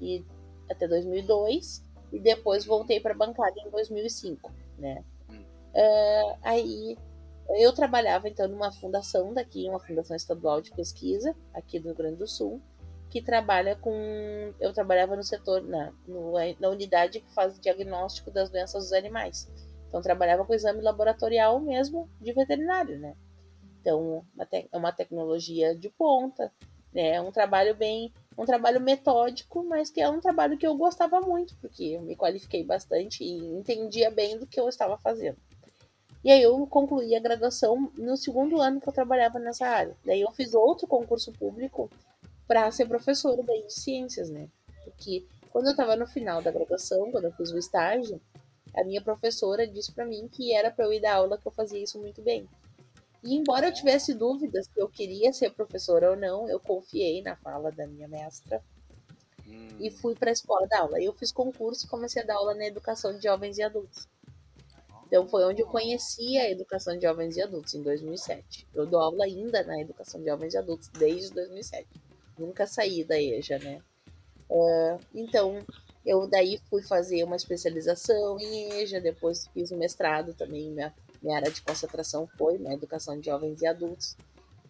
e 0.00 0.24
até 0.70 0.88
2002 0.88 1.82
e 2.12 2.18
depois 2.18 2.64
voltei 2.64 3.00
para 3.00 3.12
a 3.12 3.16
bancada 3.16 3.54
em 3.58 3.70
2005, 3.70 4.52
né? 4.78 5.04
Uh, 5.74 6.38
aí 6.42 6.96
eu 7.50 7.72
trabalhava 7.72 8.28
então 8.28 8.48
numa 8.48 8.72
fundação 8.72 9.34
daqui, 9.34 9.68
uma 9.68 9.80
fundação 9.80 10.16
estadual 10.16 10.60
de 10.60 10.70
pesquisa 10.70 11.34
aqui 11.52 11.78
do 11.78 11.88
Rio 11.88 11.96
Grande 11.96 12.16
do 12.16 12.28
Sul, 12.28 12.60
que 13.10 13.20
trabalha 13.20 13.76
com. 13.76 13.92
Eu 14.60 14.72
trabalhava 14.72 15.14
no 15.16 15.22
setor, 15.22 15.62
na, 15.62 15.92
na 16.58 16.68
unidade 16.68 17.20
que 17.20 17.34
faz 17.34 17.58
diagnóstico 17.60 18.30
das 18.30 18.50
doenças 18.50 18.84
dos 18.84 18.92
animais. 18.92 19.50
Então 19.88 20.00
trabalhava 20.00 20.44
com 20.44 20.54
exame 20.54 20.80
laboratorial 20.80 21.60
mesmo 21.60 22.08
de 22.20 22.32
veterinário, 22.32 22.98
né? 22.98 23.14
Então 23.84 24.24
é 24.72 24.78
uma 24.78 24.92
tecnologia 24.92 25.76
de 25.76 25.90
ponta, 25.90 26.50
né? 26.90 27.16
É 27.16 27.20
um 27.20 27.30
trabalho 27.30 27.74
bem 27.74 28.10
um 28.36 28.46
trabalho 28.46 28.80
metódico, 28.80 29.62
mas 29.62 29.90
que 29.90 30.00
é 30.00 30.08
um 30.08 30.20
trabalho 30.20 30.56
que 30.56 30.66
eu 30.66 30.74
gostava 30.74 31.20
muito, 31.20 31.54
porque 31.60 31.84
eu 31.84 32.00
me 32.00 32.16
qualifiquei 32.16 32.64
bastante 32.64 33.22
e 33.22 33.36
entendia 33.36 34.10
bem 34.10 34.38
do 34.38 34.46
que 34.46 34.58
eu 34.58 34.68
estava 34.68 34.96
fazendo. 34.98 35.36
E 36.24 36.32
aí 36.32 36.42
eu 36.42 36.66
concluí 36.66 37.14
a 37.14 37.20
graduação 37.20 37.92
no 37.96 38.16
segundo 38.16 38.60
ano 38.60 38.80
que 38.80 38.88
eu 38.88 38.92
trabalhava 38.92 39.38
nessa 39.38 39.66
área. 39.66 39.94
Daí 40.04 40.22
eu 40.22 40.32
fiz 40.32 40.54
outro 40.54 40.86
concurso 40.86 41.30
público 41.32 41.90
para 42.48 42.70
ser 42.72 42.86
professora 42.86 43.42
daí 43.42 43.62
de 43.66 43.74
ciências, 43.74 44.30
né? 44.30 44.48
Porque 44.84 45.26
quando 45.52 45.66
eu 45.66 45.72
estava 45.72 45.94
no 45.94 46.06
final 46.06 46.42
da 46.42 46.50
graduação, 46.50 47.12
quando 47.12 47.26
eu 47.26 47.32
fiz 47.32 47.52
o 47.52 47.58
estágio, 47.58 48.20
a 48.74 48.82
minha 48.82 49.02
professora 49.02 49.66
disse 49.66 49.92
para 49.92 50.06
mim 50.06 50.26
que 50.26 50.52
era 50.52 50.70
para 50.70 50.86
eu 50.86 50.92
ir 50.92 51.00
dar 51.00 51.16
aula 51.16 51.38
que 51.38 51.46
eu 51.46 51.52
fazia 51.52 51.80
isso 51.80 52.00
muito 52.00 52.22
bem. 52.22 52.48
E 53.24 53.34
embora 53.34 53.68
eu 53.68 53.72
tivesse 53.72 54.12
dúvidas 54.12 54.66
se 54.66 54.78
eu 54.78 54.86
queria 54.86 55.32
ser 55.32 55.50
professora 55.50 56.10
ou 56.10 56.16
não, 56.16 56.46
eu 56.46 56.60
confiei 56.60 57.22
na 57.22 57.34
fala 57.36 57.72
da 57.72 57.86
minha 57.86 58.06
mestra 58.06 58.62
hum. 59.48 59.68
e 59.80 59.90
fui 59.90 60.14
para 60.14 60.28
a 60.28 60.32
escola 60.32 60.66
dar 60.68 60.80
aula. 60.80 61.00
Eu 61.00 61.14
fiz 61.14 61.32
concurso 61.32 61.86
e 61.86 61.88
comecei 61.88 62.22
a 62.22 62.26
dar 62.26 62.34
aula 62.34 62.54
na 62.54 62.66
educação 62.66 63.16
de 63.16 63.22
jovens 63.22 63.56
e 63.56 63.62
adultos. 63.62 64.06
Então 65.06 65.26
foi 65.26 65.42
onde 65.44 65.62
eu 65.62 65.66
conheci 65.66 66.36
a 66.36 66.50
educação 66.50 66.96
de 66.96 67.02
jovens 67.02 67.36
e 67.36 67.42
adultos, 67.42 67.74
em 67.74 67.82
2007. 67.82 68.66
Eu 68.74 68.84
dou 68.84 69.00
aula 69.00 69.24
ainda 69.24 69.62
na 69.62 69.80
educação 69.80 70.20
de 70.20 70.26
jovens 70.26 70.52
e 70.52 70.58
adultos 70.58 70.88
desde 70.88 71.32
2007. 71.32 71.88
Nunca 72.38 72.66
saí 72.66 73.04
da 73.04 73.18
EJA, 73.18 73.58
né? 73.58 73.80
Uh, 74.50 75.00
então, 75.14 75.64
eu 76.04 76.26
daí 76.26 76.60
fui 76.68 76.82
fazer 76.82 77.24
uma 77.24 77.36
especialização 77.36 78.38
em 78.38 78.82
EJA, 78.82 79.00
depois 79.00 79.46
fiz 79.54 79.72
um 79.72 79.78
mestrado 79.78 80.34
também, 80.34 80.70
minha 80.70 80.92
minha 81.24 81.38
área 81.38 81.50
de 81.50 81.62
concentração 81.62 82.28
foi 82.36 82.58
na 82.58 82.68
né, 82.68 82.74
educação 82.74 83.18
de 83.18 83.26
jovens 83.26 83.62
e 83.62 83.66
adultos. 83.66 84.14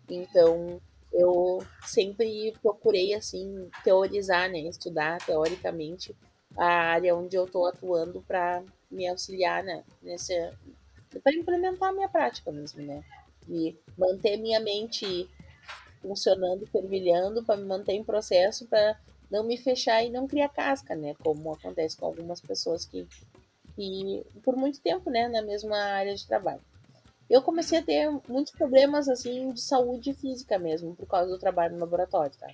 Então, 0.08 0.80
eu 1.12 1.62
sempre 1.84 2.54
procurei 2.62 3.12
assim 3.12 3.68
teorizar, 3.82 4.48
né, 4.48 4.60
estudar 4.60 5.18
teoricamente 5.18 6.14
a 6.56 6.64
área 6.64 7.16
onde 7.16 7.36
eu 7.36 7.44
estou 7.44 7.66
atuando 7.66 8.22
para 8.22 8.62
me 8.88 9.08
auxiliar 9.08 9.64
né, 9.64 9.82
nesse 10.00 10.32
para 11.22 11.34
implementar 11.34 11.90
a 11.90 11.92
minha 11.92 12.08
prática 12.08 12.50
mesmo, 12.50 12.82
né? 12.82 13.04
E 13.48 13.76
manter 13.96 14.36
minha 14.36 14.58
mente 14.58 15.28
funcionando, 16.02 16.66
fervilhando, 16.66 17.44
para 17.44 17.56
me 17.56 17.64
manter 17.64 17.92
em 17.92 18.02
processo, 18.02 18.66
para 18.66 18.98
não 19.30 19.44
me 19.44 19.56
fechar 19.56 20.04
e 20.04 20.10
não 20.10 20.26
criar 20.26 20.48
casca, 20.48 20.94
né? 20.96 21.14
Como 21.22 21.52
acontece 21.52 21.96
com 21.96 22.06
algumas 22.06 22.40
pessoas 22.40 22.84
que 22.84 23.06
e 23.78 24.24
por 24.42 24.56
muito 24.56 24.80
tempo, 24.80 25.10
né, 25.10 25.28
na 25.28 25.42
mesma 25.42 25.76
área 25.76 26.14
de 26.14 26.26
trabalho. 26.26 26.60
Eu 27.28 27.42
comecei 27.42 27.78
a 27.78 27.82
ter 27.82 28.10
muitos 28.28 28.52
problemas 28.52 29.08
assim 29.08 29.50
de 29.52 29.60
saúde 29.60 30.12
física 30.12 30.58
mesmo 30.58 30.94
por 30.94 31.06
causa 31.06 31.30
do 31.30 31.38
trabalho 31.38 31.74
no 31.74 31.80
laboratório, 31.80 32.32
tá? 32.38 32.48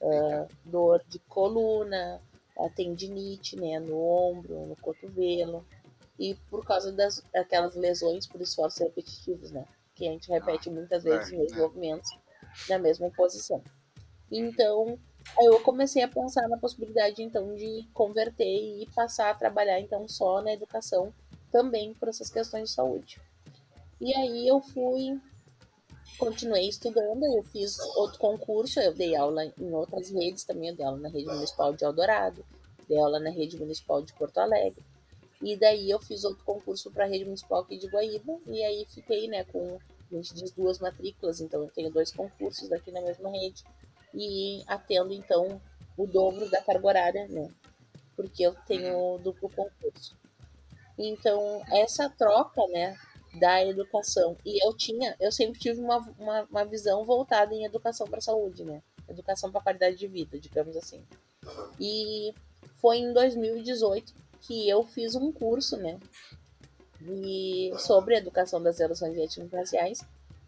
Uh, 0.00 0.46
dor 0.64 1.02
de 1.08 1.18
coluna, 1.20 2.20
tendinite, 2.74 3.56
né, 3.56 3.78
no 3.78 3.98
ombro, 3.98 4.66
no 4.66 4.76
cotovelo 4.76 5.64
e 6.18 6.34
por 6.50 6.64
causa 6.64 6.92
das 6.92 7.22
aquelas 7.34 7.74
lesões 7.74 8.26
por 8.26 8.40
esforços 8.40 8.80
repetitivos, 8.80 9.50
né, 9.50 9.66
que 9.94 10.08
a 10.08 10.12
gente 10.12 10.30
repete 10.30 10.70
muitas 10.70 11.02
vezes 11.02 11.26
os 11.26 11.32
mesmos 11.32 11.58
movimentos 11.58 12.10
na 12.68 12.78
mesma 12.78 13.10
posição. 13.10 13.62
Então, 14.30 14.98
Aí 15.38 15.46
eu 15.46 15.60
comecei 15.60 16.02
a 16.02 16.08
pensar 16.08 16.48
na 16.48 16.56
possibilidade 16.56 17.22
então 17.22 17.54
de 17.54 17.86
converter 17.92 18.44
e 18.44 18.88
passar 18.94 19.30
a 19.30 19.34
trabalhar 19.34 19.80
então 19.80 20.08
só 20.08 20.40
na 20.40 20.52
educação 20.52 21.12
também 21.52 21.94
por 21.94 22.08
essas 22.08 22.30
questões 22.30 22.70
de 22.70 22.74
saúde. 22.74 23.20
E 24.00 24.14
aí 24.14 24.46
eu 24.46 24.60
fui 24.60 25.20
continuei 26.18 26.68
estudando, 26.68 27.24
eu 27.24 27.42
fiz 27.44 27.78
outro 27.96 28.18
concurso, 28.18 28.80
eu 28.80 28.94
dei 28.94 29.14
aula 29.14 29.44
em 29.44 29.72
outras 29.72 30.10
redes 30.10 30.44
também, 30.44 30.70
eu 30.70 30.76
dei 30.76 30.86
aula 30.86 30.98
na 30.98 31.08
rede 31.08 31.26
municipal 31.26 31.74
de 31.74 31.84
Eldorado, 31.84 32.44
dei 32.88 32.98
aula 32.98 33.20
na 33.20 33.30
rede 33.30 33.58
municipal 33.58 34.02
de 34.02 34.12
Porto 34.14 34.38
Alegre. 34.38 34.82
E 35.42 35.56
daí 35.56 35.90
eu 35.90 36.00
fiz 36.00 36.24
outro 36.24 36.42
concurso 36.44 36.90
para 36.90 37.04
a 37.04 37.06
rede 37.06 37.24
municipal 37.24 37.60
aqui 37.60 37.76
de 37.76 37.86
Guaíba, 37.88 38.38
e 38.46 38.62
aí 38.62 38.86
fiquei, 38.88 39.28
né, 39.28 39.44
com, 39.44 39.78
a 40.10 40.14
gente 40.14 40.34
diz 40.34 40.50
duas 40.52 40.78
matrículas, 40.78 41.40
então 41.40 41.62
eu 41.62 41.70
tenho 41.70 41.90
dois 41.90 42.10
concursos 42.10 42.72
aqui 42.72 42.90
na 42.90 43.02
mesma 43.02 43.30
rede 43.30 43.62
e 44.16 44.64
atendo 44.66 45.12
então 45.12 45.60
o 45.96 46.06
dobro 46.06 46.48
da 46.50 46.62
carga 46.62 46.86
horária, 46.86 47.28
né? 47.28 47.50
Porque 48.16 48.42
eu 48.42 48.54
tenho 48.66 49.18
duplo 49.18 49.50
concurso. 49.50 50.16
Então, 50.98 51.62
essa 51.70 52.08
troca, 52.08 52.66
né, 52.68 52.96
da 53.38 53.62
educação. 53.62 54.36
E 54.44 54.64
eu 54.66 54.74
tinha, 54.74 55.14
eu 55.20 55.30
sempre 55.30 55.60
tive 55.60 55.80
uma, 55.80 55.98
uma, 56.18 56.42
uma 56.44 56.64
visão 56.64 57.04
voltada 57.04 57.54
em 57.54 57.64
educação 57.64 58.06
para 58.06 58.18
a 58.18 58.22
saúde, 58.22 58.64
né? 58.64 58.82
Educação 59.06 59.52
para 59.52 59.60
qualidade 59.60 59.96
de 59.96 60.08
vida, 60.08 60.40
digamos 60.40 60.74
assim. 60.76 61.04
E 61.78 62.32
foi 62.80 62.98
em 62.98 63.12
2018 63.12 64.14
que 64.40 64.68
eu 64.68 64.82
fiz 64.84 65.14
um 65.14 65.30
curso, 65.30 65.76
né? 65.76 65.98
De, 66.98 67.70
sobre 67.78 68.16
educação 68.16 68.62
das 68.62 68.78
relações 68.78 69.16
étnico-raciais 69.18 70.00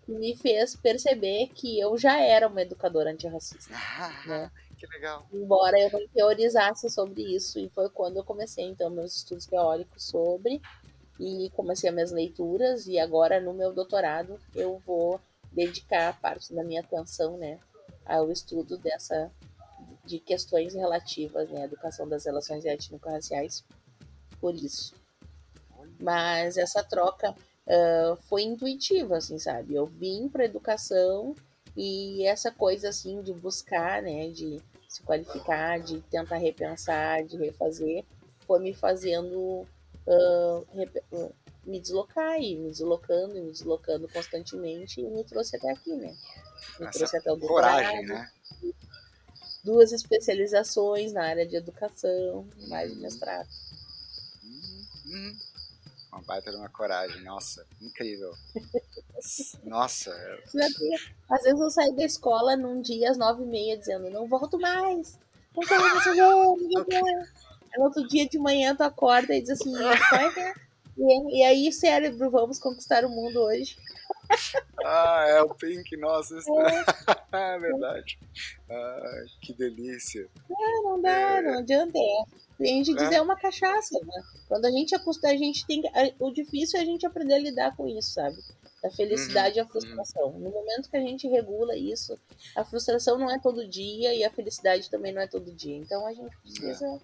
me 0.09 0.35
fez 0.37 0.75
perceber 0.75 1.49
que 1.49 1.79
eu 1.79 1.97
já 1.99 2.19
era 2.21 2.49
uma 2.49 2.63
educadora 2.63 3.11
antirracista. 3.11 3.75
Ah, 3.75 4.23
né? 4.27 4.51
Que 4.79 4.87
legal. 4.87 5.27
Embora 5.33 5.79
eu 5.79 5.91
não 5.91 6.09
teorizasse 6.09 6.89
sobre 6.89 7.23
isso, 7.23 7.59
e 7.59 7.69
foi 7.69 7.91
quando 7.91 8.17
eu 8.17 8.25
comecei 8.25 8.65
então 8.65 8.89
meus 8.89 9.17
estudos 9.17 9.45
teóricos 9.45 10.05
sobre 10.05 10.63
e 11.19 11.51
comecei 11.51 11.91
as 11.91 11.95
minhas 11.95 12.13
leituras 12.13 12.87
e 12.87 12.99
agora 12.99 13.41
no 13.41 13.53
meu 13.53 13.73
doutorado 13.73 14.41
eu 14.55 14.81
vou 14.87 15.21
dedicar 15.53 16.19
parte 16.21 16.55
da 16.55 16.63
minha 16.63 16.81
atenção, 16.81 17.37
né, 17.37 17.59
ao 18.07 18.31
estudo 18.31 18.79
dessa 18.79 19.31
de 20.05 20.19
questões 20.21 20.75
relativas 20.75 21.51
né, 21.51 21.63
à 21.63 21.65
educação 21.65 22.09
das 22.09 22.25
relações 22.25 22.65
étnico-raciais 22.65 23.65
por 24.41 24.55
isso. 24.55 24.95
Mas 26.01 26.57
essa 26.57 26.83
troca 26.83 27.35
uh, 27.69 28.17
foi 28.29 28.43
intuitiva, 28.43 29.19
assim, 29.19 29.39
sabe? 29.39 29.75
Eu 29.75 29.87
vim 29.87 30.29
para 30.29 30.45
educação 30.45 31.35
e 31.77 32.25
essa 32.27 32.51
coisa 32.51 32.89
assim 32.89 33.23
de 33.23 33.33
buscar, 33.33 34.03
né, 34.03 34.29
de 34.31 34.61
se 34.89 35.03
qualificar, 35.03 35.79
de 35.81 36.01
tentar 36.03 36.37
repensar, 36.37 37.25
de 37.25 37.37
refazer, 37.37 38.05
foi 38.47 38.59
me 38.61 38.75
fazendo 38.75 39.67
uh, 40.07 40.67
me 41.69 41.79
deslocar 41.79 42.41
e 42.41 42.57
me 42.57 42.71
deslocando 42.71 43.37
e 43.37 43.41
me 43.43 43.53
deslocando 43.53 44.09
constantemente 44.09 45.01
e 45.01 45.05
me 45.11 45.23
trouxe 45.23 45.57
até 45.57 45.71
aqui, 45.71 45.95
né? 45.95 46.17
Me 46.81 46.91
trouxe 46.91 47.17
até 47.17 47.31
o 47.31 47.39
coragem, 47.39 48.07
né? 48.07 48.31
Duas 49.63 49.93
especializações 49.93 51.13
na 51.13 51.25
área 51.25 51.47
de 51.47 51.57
educação, 51.57 52.49
mais 52.69 52.91
Uhum. 52.93 53.01
mestrado. 53.01 53.49
Hum, 55.07 55.37
uma 56.19 56.23
baita 56.25 56.51
de 56.51 56.57
uma 56.57 56.69
coragem, 56.69 57.23
nossa, 57.23 57.65
incrível. 57.81 58.33
Nossa, 59.65 60.13
Às 61.29 61.43
vezes 61.43 61.61
eu 61.61 61.71
saio 61.71 61.93
da 61.97 62.05
escola 62.05 62.57
num 62.57 62.81
dia 62.81 63.11
às 63.11 63.19
nove 63.19 63.43
e 63.43 63.47
meia 63.47 63.77
dizendo, 63.77 64.09
não 64.11 64.29
volto 64.29 64.59
mais, 64.61 65.19
não 65.57 65.67
quero 65.67 65.83
você 65.91 66.13
ver, 66.13 66.21
não 66.21 66.85
quero. 66.85 67.27
No 67.77 67.85
outro 67.85 68.07
dia 68.07 68.29
de 68.29 68.39
manhã 68.39 68.75
tu 68.77 68.83
acorda 68.83 69.35
e 69.35 69.41
diz 69.41 69.51
assim, 69.51 69.73
vai 69.73 70.31
ver. 70.31 70.55
E, 70.97 71.39
e 71.41 71.45
aí, 71.45 71.73
cérebro, 71.73 72.31
vamos 72.31 72.59
conquistar 72.59 73.05
o 73.05 73.09
mundo 73.09 73.41
hoje. 73.41 73.77
ah, 74.85 75.25
é 75.29 75.43
o 75.43 75.55
Pink, 75.55 75.97
nossa, 75.97 76.37
É, 76.37 76.37
é 77.55 77.59
verdade. 77.59 78.19
Ah, 78.71 79.25
que 79.41 79.53
delícia. 79.53 80.29
não 80.83 81.01
dá, 81.01 81.43
não 81.43 81.59
adianta. 81.59 81.99
É. 81.99 82.01
E 82.01 82.21
a 82.21 82.48
gente 82.67 82.95
diz, 82.95 83.11
É. 83.13 83.17
é 83.17 83.23
uma 83.23 83.37
cachaça, 83.37 83.99
né? 84.05 84.23
Quando 84.49 84.65
a 84.67 84.71
gente 84.71 84.95
acosta, 84.95 85.29
a 85.29 85.37
gente 85.37 85.67
tem 85.67 85.83
que- 85.83 85.89
O 86.19 86.31
difícil 86.33 86.79
é 86.79 86.83
a 86.83 86.85
gente 86.85 87.07
aprender 87.07 87.35
a 87.35 87.39
lidar 87.39 87.77
com 87.77 87.87
isso, 87.89 88.11
sabe? 88.13 88.37
A 88.85 88.91
felicidade 88.91 89.59
e 89.59 89.61
a 89.61 89.67
frustração. 89.67 90.33
No 90.39 90.51
momento 90.51 90.89
que 90.91 90.97
a 90.97 91.01
gente 91.01 91.27
regula 91.29 91.77
isso, 91.77 92.19
a 92.57 92.65
frustração 92.65 93.19
não 93.19 93.31
é 93.31 93.39
todo 93.39 93.67
dia 93.67 94.15
e 94.15 94.25
a 94.25 94.31
felicidade 94.31 94.89
também 94.91 95.13
não 95.13 95.21
é 95.23 95.27
todo 95.27 95.53
dia. 95.53 95.77
Então 95.77 96.07
a 96.07 96.13
gente 96.13 96.37
precisa 96.43 97.01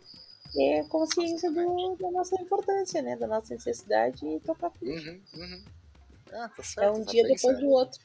ter 0.52 0.86
consciência 0.88 1.50
do- 1.50 1.96
da 1.96 2.10
nossa 2.12 2.40
importância, 2.40 3.02
né? 3.02 3.16
Da 3.16 3.26
nossa 3.26 3.54
necessidade 3.54 4.24
e 4.26 4.40
tocar. 4.40 4.72
Uhum, 4.82 5.20
uhum. 5.34 5.64
Ah, 6.32 6.48
tá 6.48 6.84
É 6.84 6.90
um 6.90 7.04
tá 7.04 7.10
dia 7.12 7.22
depois 7.22 7.40
certo. 7.40 7.60
do 7.60 7.68
outro. 7.70 8.00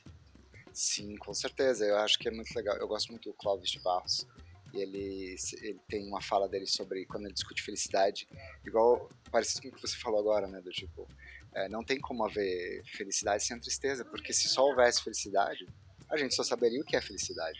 Sim, 0.73 1.15
com 1.17 1.33
certeza. 1.33 1.83
Eu 1.85 1.97
acho 1.97 2.17
que 2.19 2.27
é 2.27 2.31
muito 2.31 2.51
legal. 2.55 2.75
Eu 2.77 2.87
gosto 2.87 3.09
muito 3.09 3.29
do 3.29 3.33
Clóvis 3.35 3.69
de 3.71 3.79
Barros. 3.79 4.25
E 4.73 4.81
ele, 4.81 5.35
ele 5.61 5.79
tem 5.89 6.07
uma 6.07 6.21
fala 6.21 6.47
dele 6.47 6.67
sobre 6.67 7.05
quando 7.05 7.25
ele 7.25 7.33
discute 7.33 7.61
felicidade, 7.63 8.27
igual 8.65 9.09
parecido 9.31 9.61
com 9.63 9.67
o 9.69 9.71
que 9.73 9.81
você 9.81 9.97
falou 9.97 10.19
agora, 10.19 10.47
né? 10.47 10.61
Do 10.61 10.69
tipo, 10.71 11.07
é, 11.53 11.67
não 11.69 11.83
tem 11.83 11.99
como 11.99 12.23
haver 12.25 12.83
felicidade 12.95 13.43
sem 13.43 13.59
tristeza, 13.59 14.05
porque 14.05 14.31
se 14.33 14.47
só 14.47 14.63
houvesse 14.63 15.03
felicidade, 15.03 15.67
a 16.09 16.17
gente 16.17 16.35
só 16.35 16.43
saberia 16.43 16.81
o 16.81 16.85
que 16.85 16.95
é 16.95 17.01
felicidade. 17.01 17.59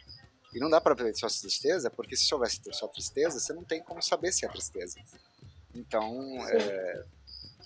E 0.54 0.60
não 0.60 0.70
dá 0.70 0.82
pra 0.82 0.94
ver 0.96 1.16
só 1.16 1.28
tristeza, 1.28 1.90
porque 1.92 2.16
se 2.16 2.26
só 2.26 2.36
houvesse 2.36 2.60
só 2.72 2.88
tristeza, 2.88 3.40
você 3.40 3.54
não 3.54 3.64
tem 3.64 3.82
como 3.84 4.02
saber 4.02 4.32
se 4.32 4.46
é 4.46 4.50
tristeza. 4.50 5.00
Então, 5.74 6.14
é, 6.48 7.06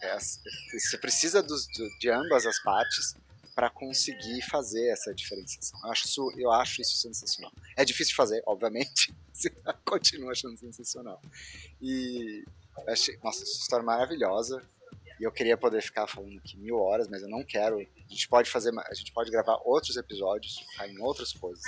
é, 0.02 0.18
você 0.20 0.98
precisa 0.98 1.42
dos, 1.42 1.66
do- 1.68 1.98
de 2.00 2.10
ambas 2.10 2.46
as 2.46 2.62
partes 2.62 3.16
para 3.54 3.70
conseguir 3.70 4.42
fazer 4.50 4.90
essa 4.90 5.14
diferenciação. 5.14 5.80
Eu 5.84 5.92
acho, 5.92 6.06
isso, 6.06 6.32
eu 6.38 6.52
acho 6.52 6.82
isso 6.82 6.98
sensacional. 6.98 7.52
É 7.78 7.86
difícil 7.86 8.12
de 8.12 8.16
fazer, 8.16 8.42
obviamente, 8.46 9.14
você 9.32 9.50
continua 9.86 10.32
achando 10.32 10.58
sensacional. 10.58 11.22
E 11.82 12.44
achei, 12.88 13.18
nossa, 13.24 13.44
essa 13.44 13.60
história 13.60 13.84
é 13.84 13.86
maravilhosa. 13.86 14.62
E 15.20 15.24
eu 15.24 15.32
queria 15.32 15.56
poder 15.56 15.82
ficar 15.82 16.08
falando 16.08 16.38
aqui 16.40 16.58
mil 16.58 16.78
horas, 16.78 17.08
mas 17.08 17.22
eu 17.22 17.30
não 17.30 17.44
quero. 17.44 17.78
A 17.80 18.10
gente 18.10 18.28
pode 18.28 18.50
fazer, 18.50 18.72
a 18.78 18.94
gente 18.94 19.14
pode 19.14 19.30
gravar 19.30 19.60
outros 19.64 19.96
episódios, 19.96 20.60
focar 20.60 20.90
em 20.90 21.00
outras 21.00 21.32
coisas. 21.34 21.64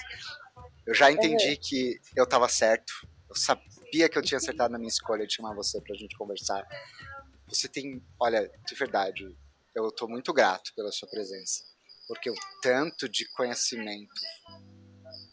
Eu 0.86 0.94
já 0.94 1.12
entendi 1.12 1.56
que 1.58 2.00
eu 2.16 2.24
estava 2.24 2.50
certo. 2.50 2.92
Eu 3.30 3.36
sabia 3.36 4.10
que 4.10 4.18
eu 4.18 4.22
tinha 4.22 4.38
acertado 4.38 4.72
na 4.72 4.80
minha 4.80 4.90
escolha 4.90 5.26
de 5.28 5.34
chamar 5.34 5.54
você 5.54 5.80
pra 5.82 5.96
gente 5.96 6.18
conversar. 6.18 6.66
Você 7.48 7.68
tem, 7.68 8.04
olha, 8.20 8.52
de 8.66 8.76
verdade, 8.76 9.36
eu 9.76 9.92
tô 9.92 10.08
muito 10.08 10.34
grato 10.34 10.74
pela 10.76 10.92
sua 10.92 11.08
presença, 11.10 11.64
porque 12.08 12.30
o 12.30 12.36
tanto 12.62 13.10
de 13.10 13.28
conhecimento, 13.32 14.14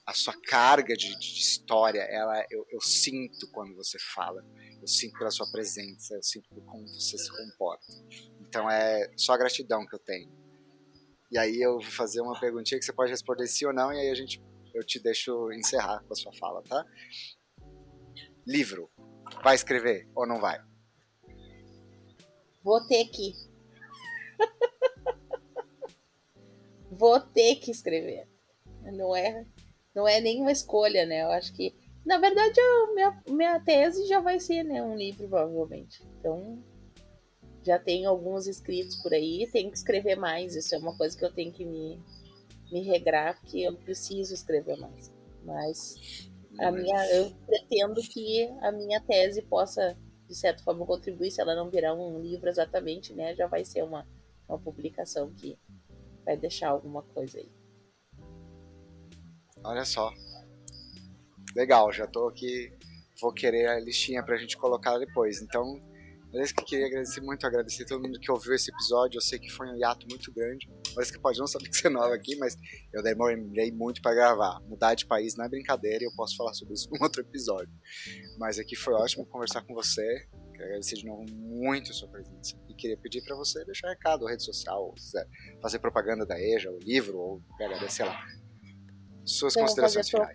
a 0.07 0.15
sua 0.15 0.35
carga 0.49 0.97
de, 0.97 1.17
de 1.19 1.41
história, 1.41 2.01
ela 2.01 2.45
eu, 2.51 2.67
eu 2.71 2.81
sinto 2.81 3.51
quando 3.51 3.75
você 3.75 3.99
fala, 4.15 4.45
eu 4.81 4.87
sinto 4.87 5.19
pela 5.19 5.31
sua 5.31 5.51
presença, 5.51 6.15
eu 6.15 6.23
sinto 6.23 6.49
por 6.49 6.65
como 6.65 6.87
você 6.89 7.17
se 7.17 7.31
comporta. 7.31 7.87
Então 8.41 8.71
é 8.71 9.11
só 9.17 9.37
gratidão 9.37 9.87
que 9.87 9.95
eu 9.95 10.01
tenho. 10.01 10.31
E 11.31 11.39
aí 11.39 11.61
eu 11.61 11.81
vou 11.81 11.91
fazer 11.91 12.21
uma 12.21 12.39
perguntinha 12.39 12.79
que 12.79 12.85
você 12.85 12.93
pode 12.93 13.11
responder 13.11 13.47
sim 13.47 13.65
ou 13.67 13.73
não, 13.73 13.93
e 13.93 13.99
aí 13.99 14.11
a 14.11 14.15
gente 14.15 14.43
eu 14.75 14.85
te 14.85 14.99
deixo 14.99 15.53
encerrar 15.53 16.03
com 16.05 16.13
a 16.13 16.17
sua 16.17 16.33
fala, 16.33 16.63
tá? 16.63 16.85
Livro. 18.47 18.91
Vai 19.43 19.55
escrever 19.55 20.09
ou 20.15 20.27
não 20.27 20.41
vai? 20.41 20.61
Vou 22.63 22.87
ter 22.87 23.07
que. 23.07 23.35
Vou 26.95 27.19
ter 27.19 27.57
que 27.57 27.71
escrever. 27.71 28.29
Não 28.83 29.17
é, 29.17 29.47
não 29.95 30.07
é 30.07 30.21
nenhuma 30.21 30.53
escolha, 30.53 31.07
né? 31.07 31.23
Eu 31.23 31.31
acho 31.31 31.53
que, 31.55 31.75
na 32.05 32.19
verdade, 32.19 32.61
a 32.61 32.93
minha, 32.95 33.23
minha 33.29 33.61
tese 33.61 34.07
já 34.07 34.21
vai 34.21 34.39
ser 34.39 34.63
né, 34.63 34.83
um 34.83 34.95
livro, 34.95 35.27
provavelmente. 35.27 36.03
Então, 36.19 36.63
já 37.65 37.79
tenho 37.79 38.11
alguns 38.11 38.47
escritos 38.47 38.97
por 38.97 39.15
aí, 39.15 39.49
tenho 39.51 39.71
que 39.71 39.77
escrever 39.79 40.17
mais. 40.17 40.55
Isso 40.55 40.75
é 40.75 40.79
uma 40.79 40.95
coisa 40.97 41.17
que 41.17 41.25
eu 41.25 41.33
tenho 41.33 41.51
que 41.51 41.65
me, 41.65 41.99
me 42.71 42.83
regrar, 42.83 43.41
porque 43.41 43.61
eu 43.61 43.75
preciso 43.75 44.35
escrever 44.35 44.77
mais. 44.77 45.11
Mas 45.45 46.29
a 46.59 46.71
minha, 46.71 47.07
eu 47.13 47.33
pretendo 47.47 48.03
que 48.03 48.45
a 48.61 48.71
minha 48.71 49.01
tese 49.01 49.41
possa, 49.41 49.97
de 50.29 50.35
certa 50.35 50.63
forma, 50.63 50.85
contribuir, 50.85 51.31
se 51.31 51.41
ela 51.41 51.55
não 51.55 51.71
virar 51.71 51.95
um 51.95 52.21
livro 52.21 52.51
exatamente, 52.51 53.15
né? 53.15 53.35
Já 53.35 53.47
vai 53.47 53.65
ser 53.65 53.83
uma, 53.83 54.07
uma 54.47 54.59
publicação 54.59 55.33
que 55.33 55.59
vai 56.25 56.37
deixar 56.37 56.69
alguma 56.69 57.03
coisa 57.03 57.39
aí. 57.39 57.51
Olha 59.65 59.85
só. 59.85 60.13
Legal, 61.55 61.93
já 61.93 62.07
tô 62.07 62.29
aqui. 62.29 62.73
Vou 63.21 63.33
querer 63.33 63.69
a 63.69 63.79
listinha 63.79 64.25
pra 64.25 64.37
gente 64.37 64.57
colocar 64.57 64.99
depois. 64.99 65.41
Então, 65.41 65.81
isso 66.41 66.55
que 66.55 66.65
queria 66.65 66.87
agradecer 66.87 67.21
muito, 67.21 67.47
agradecer 67.47 67.85
todo 67.85 68.03
mundo 68.03 68.19
que 68.19 68.31
ouviu 68.33 68.55
esse 68.55 68.71
episódio. 68.71 69.19
Eu 69.19 69.21
sei 69.21 69.39
que 69.39 69.51
foi 69.51 69.69
um 69.69 69.77
hiato 69.77 70.07
muito 70.11 70.33
grande. 70.33 70.69
Parece 70.95 71.13
que 71.13 71.19
pode 71.19 71.39
não 71.39 71.47
saber 71.47 71.69
que 71.69 71.77
você 71.77 71.89
é 71.89 71.91
nova 71.91 72.15
aqui, 72.15 72.37
mas 72.37 72.57
eu 72.93 73.03
demorei 73.03 73.71
muito 73.71 74.01
pra 74.01 74.15
gravar. 74.15 74.61
Mudar 74.63 74.95
de 74.95 75.07
país 75.07 75.37
não 75.37 75.45
é 75.45 75.49
brincadeira 75.49 76.03
e 76.03 76.07
eu 76.07 76.13
posso 76.17 76.37
falar 76.37 76.55
sobre 76.55 76.75
isso 76.75 76.89
num 76.91 77.03
outro 77.03 77.21
episódio. 77.21 77.73
Mas 78.39 78.59
aqui 78.59 78.75
foi 78.75 78.95
ótimo 78.95 79.27
conversar 79.27 79.63
com 79.63 79.75
você. 79.75 80.27
Quero 80.53 80.65
agradecer 80.65 80.97
de 80.97 81.07
novo 81.07 81.25
muito 81.31 81.91
a 81.91 81.95
sua 81.95 82.09
presença. 82.09 82.57
E 82.73 82.75
queria 82.75 82.97
pedir 82.97 83.23
pra 83.23 83.37
você 83.37 83.63
deixar 83.67 83.91
recado, 83.91 84.25
rede 84.25 84.43
social, 84.43 84.95
fazer 85.61 85.79
propaganda 85.79 86.25
da 86.25 86.41
EJA, 86.41 86.71
o 86.71 86.79
livro, 86.79 87.19
ou 87.19 87.43
PHD, 87.59 87.91
sei 87.91 88.07
lá. 88.07 88.19
Suas 89.25 89.55
Então, 89.55 89.67
considerações 89.67 90.09
finais. 90.09 90.33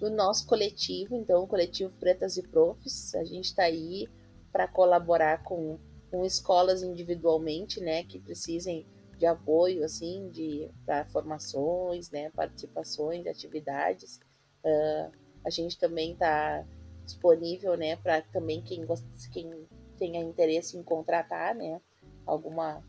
do 0.00 0.10
nosso 0.10 0.46
coletivo, 0.46 1.14
então, 1.14 1.42
o 1.42 1.46
coletivo 1.46 1.92
Pretas 2.00 2.38
e 2.38 2.42
Profs. 2.42 3.14
A 3.14 3.24
gente 3.24 3.44
está 3.44 3.64
aí 3.64 4.08
para 4.50 4.66
colaborar 4.66 5.42
com, 5.44 5.78
com 6.10 6.24
escolas 6.24 6.82
individualmente, 6.82 7.80
né, 7.80 8.02
que 8.04 8.18
precisem 8.18 8.86
de 9.18 9.26
apoio, 9.26 9.84
assim, 9.84 10.30
de 10.30 10.70
para 10.86 11.04
formações, 11.10 12.10
né, 12.10 12.30
participações, 12.30 13.26
atividades. 13.26 14.18
Ah, 14.64 15.10
a 15.44 15.50
gente 15.50 15.78
também 15.78 16.14
está 16.14 16.66
disponível, 17.04 17.76
né, 17.76 17.96
para 17.96 18.22
também 18.22 18.62
quem, 18.62 18.86
gosta, 18.86 19.06
quem 19.30 19.68
tenha 20.00 20.18
interesse 20.18 20.78
em 20.78 20.82
contratar, 20.82 21.54
né, 21.54 21.78
alguma 22.24 22.82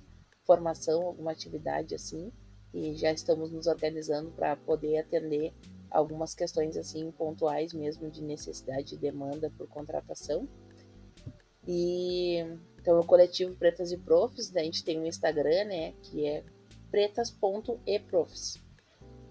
formação, 0.45 1.05
alguma 1.05 1.31
atividade 1.31 1.93
assim. 1.93 2.31
E 2.73 2.95
já 2.95 3.11
estamos 3.11 3.51
nos 3.51 3.67
organizando 3.67 4.31
para 4.31 4.55
poder 4.55 4.97
atender 4.97 5.53
algumas 5.89 6.33
questões 6.33 6.77
assim 6.77 7.11
pontuais 7.11 7.73
mesmo 7.73 8.09
de 8.09 8.23
necessidade 8.23 8.95
e 8.95 8.97
demanda 8.97 9.51
por 9.57 9.67
contratação. 9.67 10.47
E 11.67 12.37
então 12.79 12.97
o 12.97 13.05
coletivo 13.05 13.53
Pretas 13.55 13.91
e 13.91 13.97
Profs, 13.97 14.51
né, 14.51 14.61
a 14.61 14.63
gente 14.63 14.85
tem 14.85 14.97
um 14.97 15.05
Instagram, 15.05 15.65
né, 15.65 15.91
que 16.01 16.25
é 16.25 16.43
pretas.eprofs. 16.89 18.57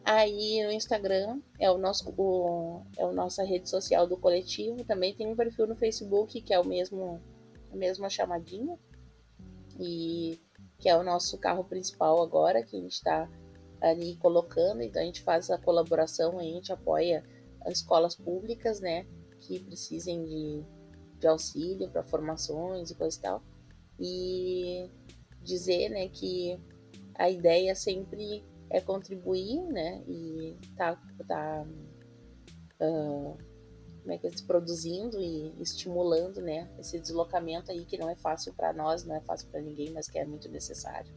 Aí 0.04 0.62
no 0.64 0.72
Instagram 0.72 1.40
é 1.58 1.70
o 1.70 1.78
nosso 1.78 2.10
o, 2.16 2.82
é 2.98 3.04
a 3.04 3.12
nossa 3.12 3.42
rede 3.42 3.70
social 3.70 4.06
do 4.06 4.18
coletivo. 4.18 4.84
Também 4.84 5.14
tem 5.14 5.26
um 5.26 5.36
perfil 5.36 5.66
no 5.66 5.76
Facebook 5.76 6.42
que 6.42 6.52
é 6.52 6.60
o 6.60 6.66
mesmo 6.66 7.20
a 7.72 7.76
mesma 7.76 8.08
chamadinha 8.08 8.78
e 9.78 10.38
que 10.78 10.88
é 10.88 10.96
o 10.96 11.02
nosso 11.02 11.38
carro 11.38 11.64
principal 11.64 12.22
agora 12.22 12.62
que 12.62 12.76
a 12.76 12.80
gente 12.80 12.92
está 12.92 13.28
ali 13.80 14.16
colocando. 14.16 14.82
Então 14.82 15.00
a 15.02 15.04
gente 15.04 15.22
faz 15.22 15.50
a 15.50 15.58
colaboração, 15.58 16.38
a 16.38 16.42
gente 16.42 16.72
apoia 16.72 17.24
as 17.62 17.78
escolas 17.78 18.16
públicas, 18.16 18.80
né, 18.80 19.06
que 19.40 19.60
precisem 19.60 20.24
de, 20.24 20.64
de 21.18 21.26
auxílio 21.26 21.90
para 21.90 22.02
formações 22.02 22.90
e 22.90 22.94
coisa 22.94 23.18
e 23.18 23.20
tal. 23.20 23.42
E 23.98 24.90
dizer, 25.42 25.90
né, 25.90 26.08
que 26.08 26.58
a 27.14 27.28
ideia 27.28 27.74
sempre 27.74 28.44
é 28.70 28.80
contribuir, 28.80 29.60
né? 29.64 30.02
E 30.06 30.56
tá, 30.76 30.96
tá 31.26 31.66
uh, 32.80 33.36
como 34.00 34.12
é 34.12 34.18
que 34.18 34.26
é, 34.26 34.30
se 34.30 34.44
produzindo 34.44 35.20
e 35.20 35.52
estimulando, 35.60 36.40
né? 36.40 36.68
Esse 36.78 36.98
deslocamento 36.98 37.70
aí 37.70 37.84
que 37.84 37.98
não 37.98 38.08
é 38.08 38.16
fácil 38.16 38.52
para 38.54 38.72
nós, 38.72 39.04
não 39.04 39.14
é 39.14 39.20
fácil 39.20 39.48
para 39.48 39.60
ninguém, 39.60 39.90
mas 39.90 40.08
que 40.08 40.18
é 40.18 40.24
muito 40.24 40.48
necessário. 40.48 41.12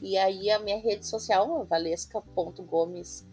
E 0.00 0.16
aí 0.16 0.50
a 0.50 0.58
minha 0.58 0.78
rede 0.78 1.06
social, 1.06 1.64
valesca.gomes 1.64 3.26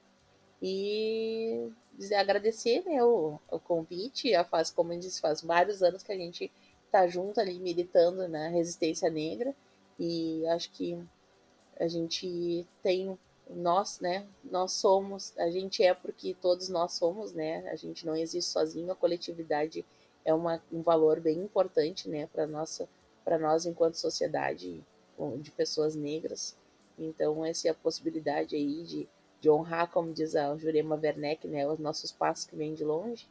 E 0.63 1.71
dizer, 1.95 2.17
agradecer 2.17 2.85
né, 2.85 3.03
o, 3.03 3.39
o 3.51 3.59
convite, 3.59 4.35
a 4.35 4.45
faz, 4.45 4.71
como 4.71 4.93
eu 4.93 4.99
disse, 4.99 5.21
faz 5.21 5.43
vários 5.43 5.83
anos 5.83 6.03
que 6.03 6.13
a 6.13 6.17
gente 6.17 6.51
tá 6.91 7.07
junto 7.07 7.41
ali 7.41 7.59
militando 7.59 8.29
na 8.29 8.49
resistência 8.49 9.09
negra 9.11 9.55
e 9.99 10.47
acho 10.49 10.71
que 10.73 10.99
a 11.81 11.89
gente 11.89 12.67
tem 12.83 13.19
nós, 13.49 13.99
né? 14.01 14.27
Nós 14.45 14.73
somos, 14.73 15.37
a 15.39 15.51
gente 15.51 15.83
é 15.83 15.95
porque 15.95 16.37
todos 16.41 16.69
nós 16.69 16.93
somos, 16.93 17.33
né? 17.33 17.69
A 17.71 17.75
gente 17.75 18.07
não 18.07 18.15
existe 18.15 18.53
sozinho, 18.53 18.93
a 18.93 18.97
coletividade 18.97 19.85
é 20.25 20.35
uma, 20.35 20.63
um 20.71 20.83
valor 20.83 21.19
bem 21.21 21.39
importante, 21.39 22.09
né, 22.09 22.27
para 22.27 22.47
nossa 22.47 22.87
para 23.25 23.39
nós 23.39 23.67
enquanto 23.67 23.95
sociedade 23.95 24.83
de 25.39 25.51
pessoas 25.51 25.95
negras. 25.95 26.57
Então, 26.99 27.45
essa 27.45 27.69
é 27.69 27.71
a 27.71 27.75
possibilidade 27.75 28.57
aí 28.57 28.83
de, 28.83 29.09
de 29.41 29.51
honrar, 29.51 29.91
como 29.91 30.13
diz 30.13 30.35
a 30.35 30.57
Jurema 30.57 30.99
Werneck, 31.01 31.47
né, 31.47 31.67
os 31.69 31.79
nossos 31.79 32.11
passos 32.11 32.47
que 32.47 32.57
vêm 32.57 32.75
de 32.75 32.83
longe. 32.83 33.29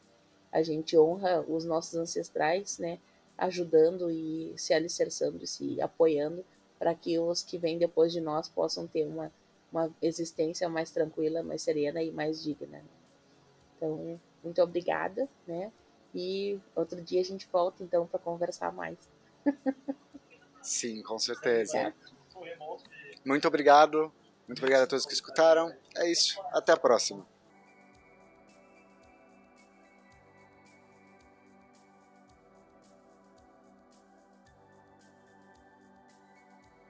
A 0.51 0.61
gente 0.61 0.97
honra 0.97 1.43
os 1.47 1.65
nossos 1.65 1.95
ancestrais, 1.95 2.77
né, 2.77 2.99
ajudando 3.37 4.11
e 4.11 4.53
se 4.57 4.73
alicerçando 4.73 5.43
e 5.43 5.47
se 5.47 5.81
apoiando 5.81 6.45
para 6.79 6.95
que 6.95 7.19
os 7.19 7.43
que 7.43 7.57
vêm 7.57 7.77
depois 7.77 8.11
de 8.11 8.21
nós 8.21 8.47
possam 8.47 8.87
ter 8.87 9.05
uma, 9.05 9.31
uma 9.71 9.93
existência 10.01 10.67
mais 10.69 10.89
tranquila, 10.89 11.43
mais 11.43 11.61
serena 11.61 12.01
e 12.01 12.09
mais 12.09 12.41
digna. 12.41 12.81
Então, 13.75 14.19
muito 14.43 14.61
obrigada, 14.61 15.27
né? 15.45 15.71
E 16.15 16.59
outro 16.75 17.01
dia 17.01 17.21
a 17.21 17.23
gente 17.23 17.47
volta 17.51 17.83
então 17.83 18.07
para 18.07 18.19
conversar 18.19 18.71
mais. 18.71 18.97
Sim, 20.63 21.03
com 21.03 21.19
certeza. 21.19 21.93
Muito 23.25 23.47
obrigado. 23.47 24.11
Muito 24.47 24.59
obrigado 24.59 24.83
a 24.83 24.87
todos 24.87 25.05
que 25.05 25.13
escutaram. 25.13 25.73
É 25.95 26.09
isso. 26.09 26.41
Até 26.51 26.71
a 26.71 26.77
próxima. 26.77 27.25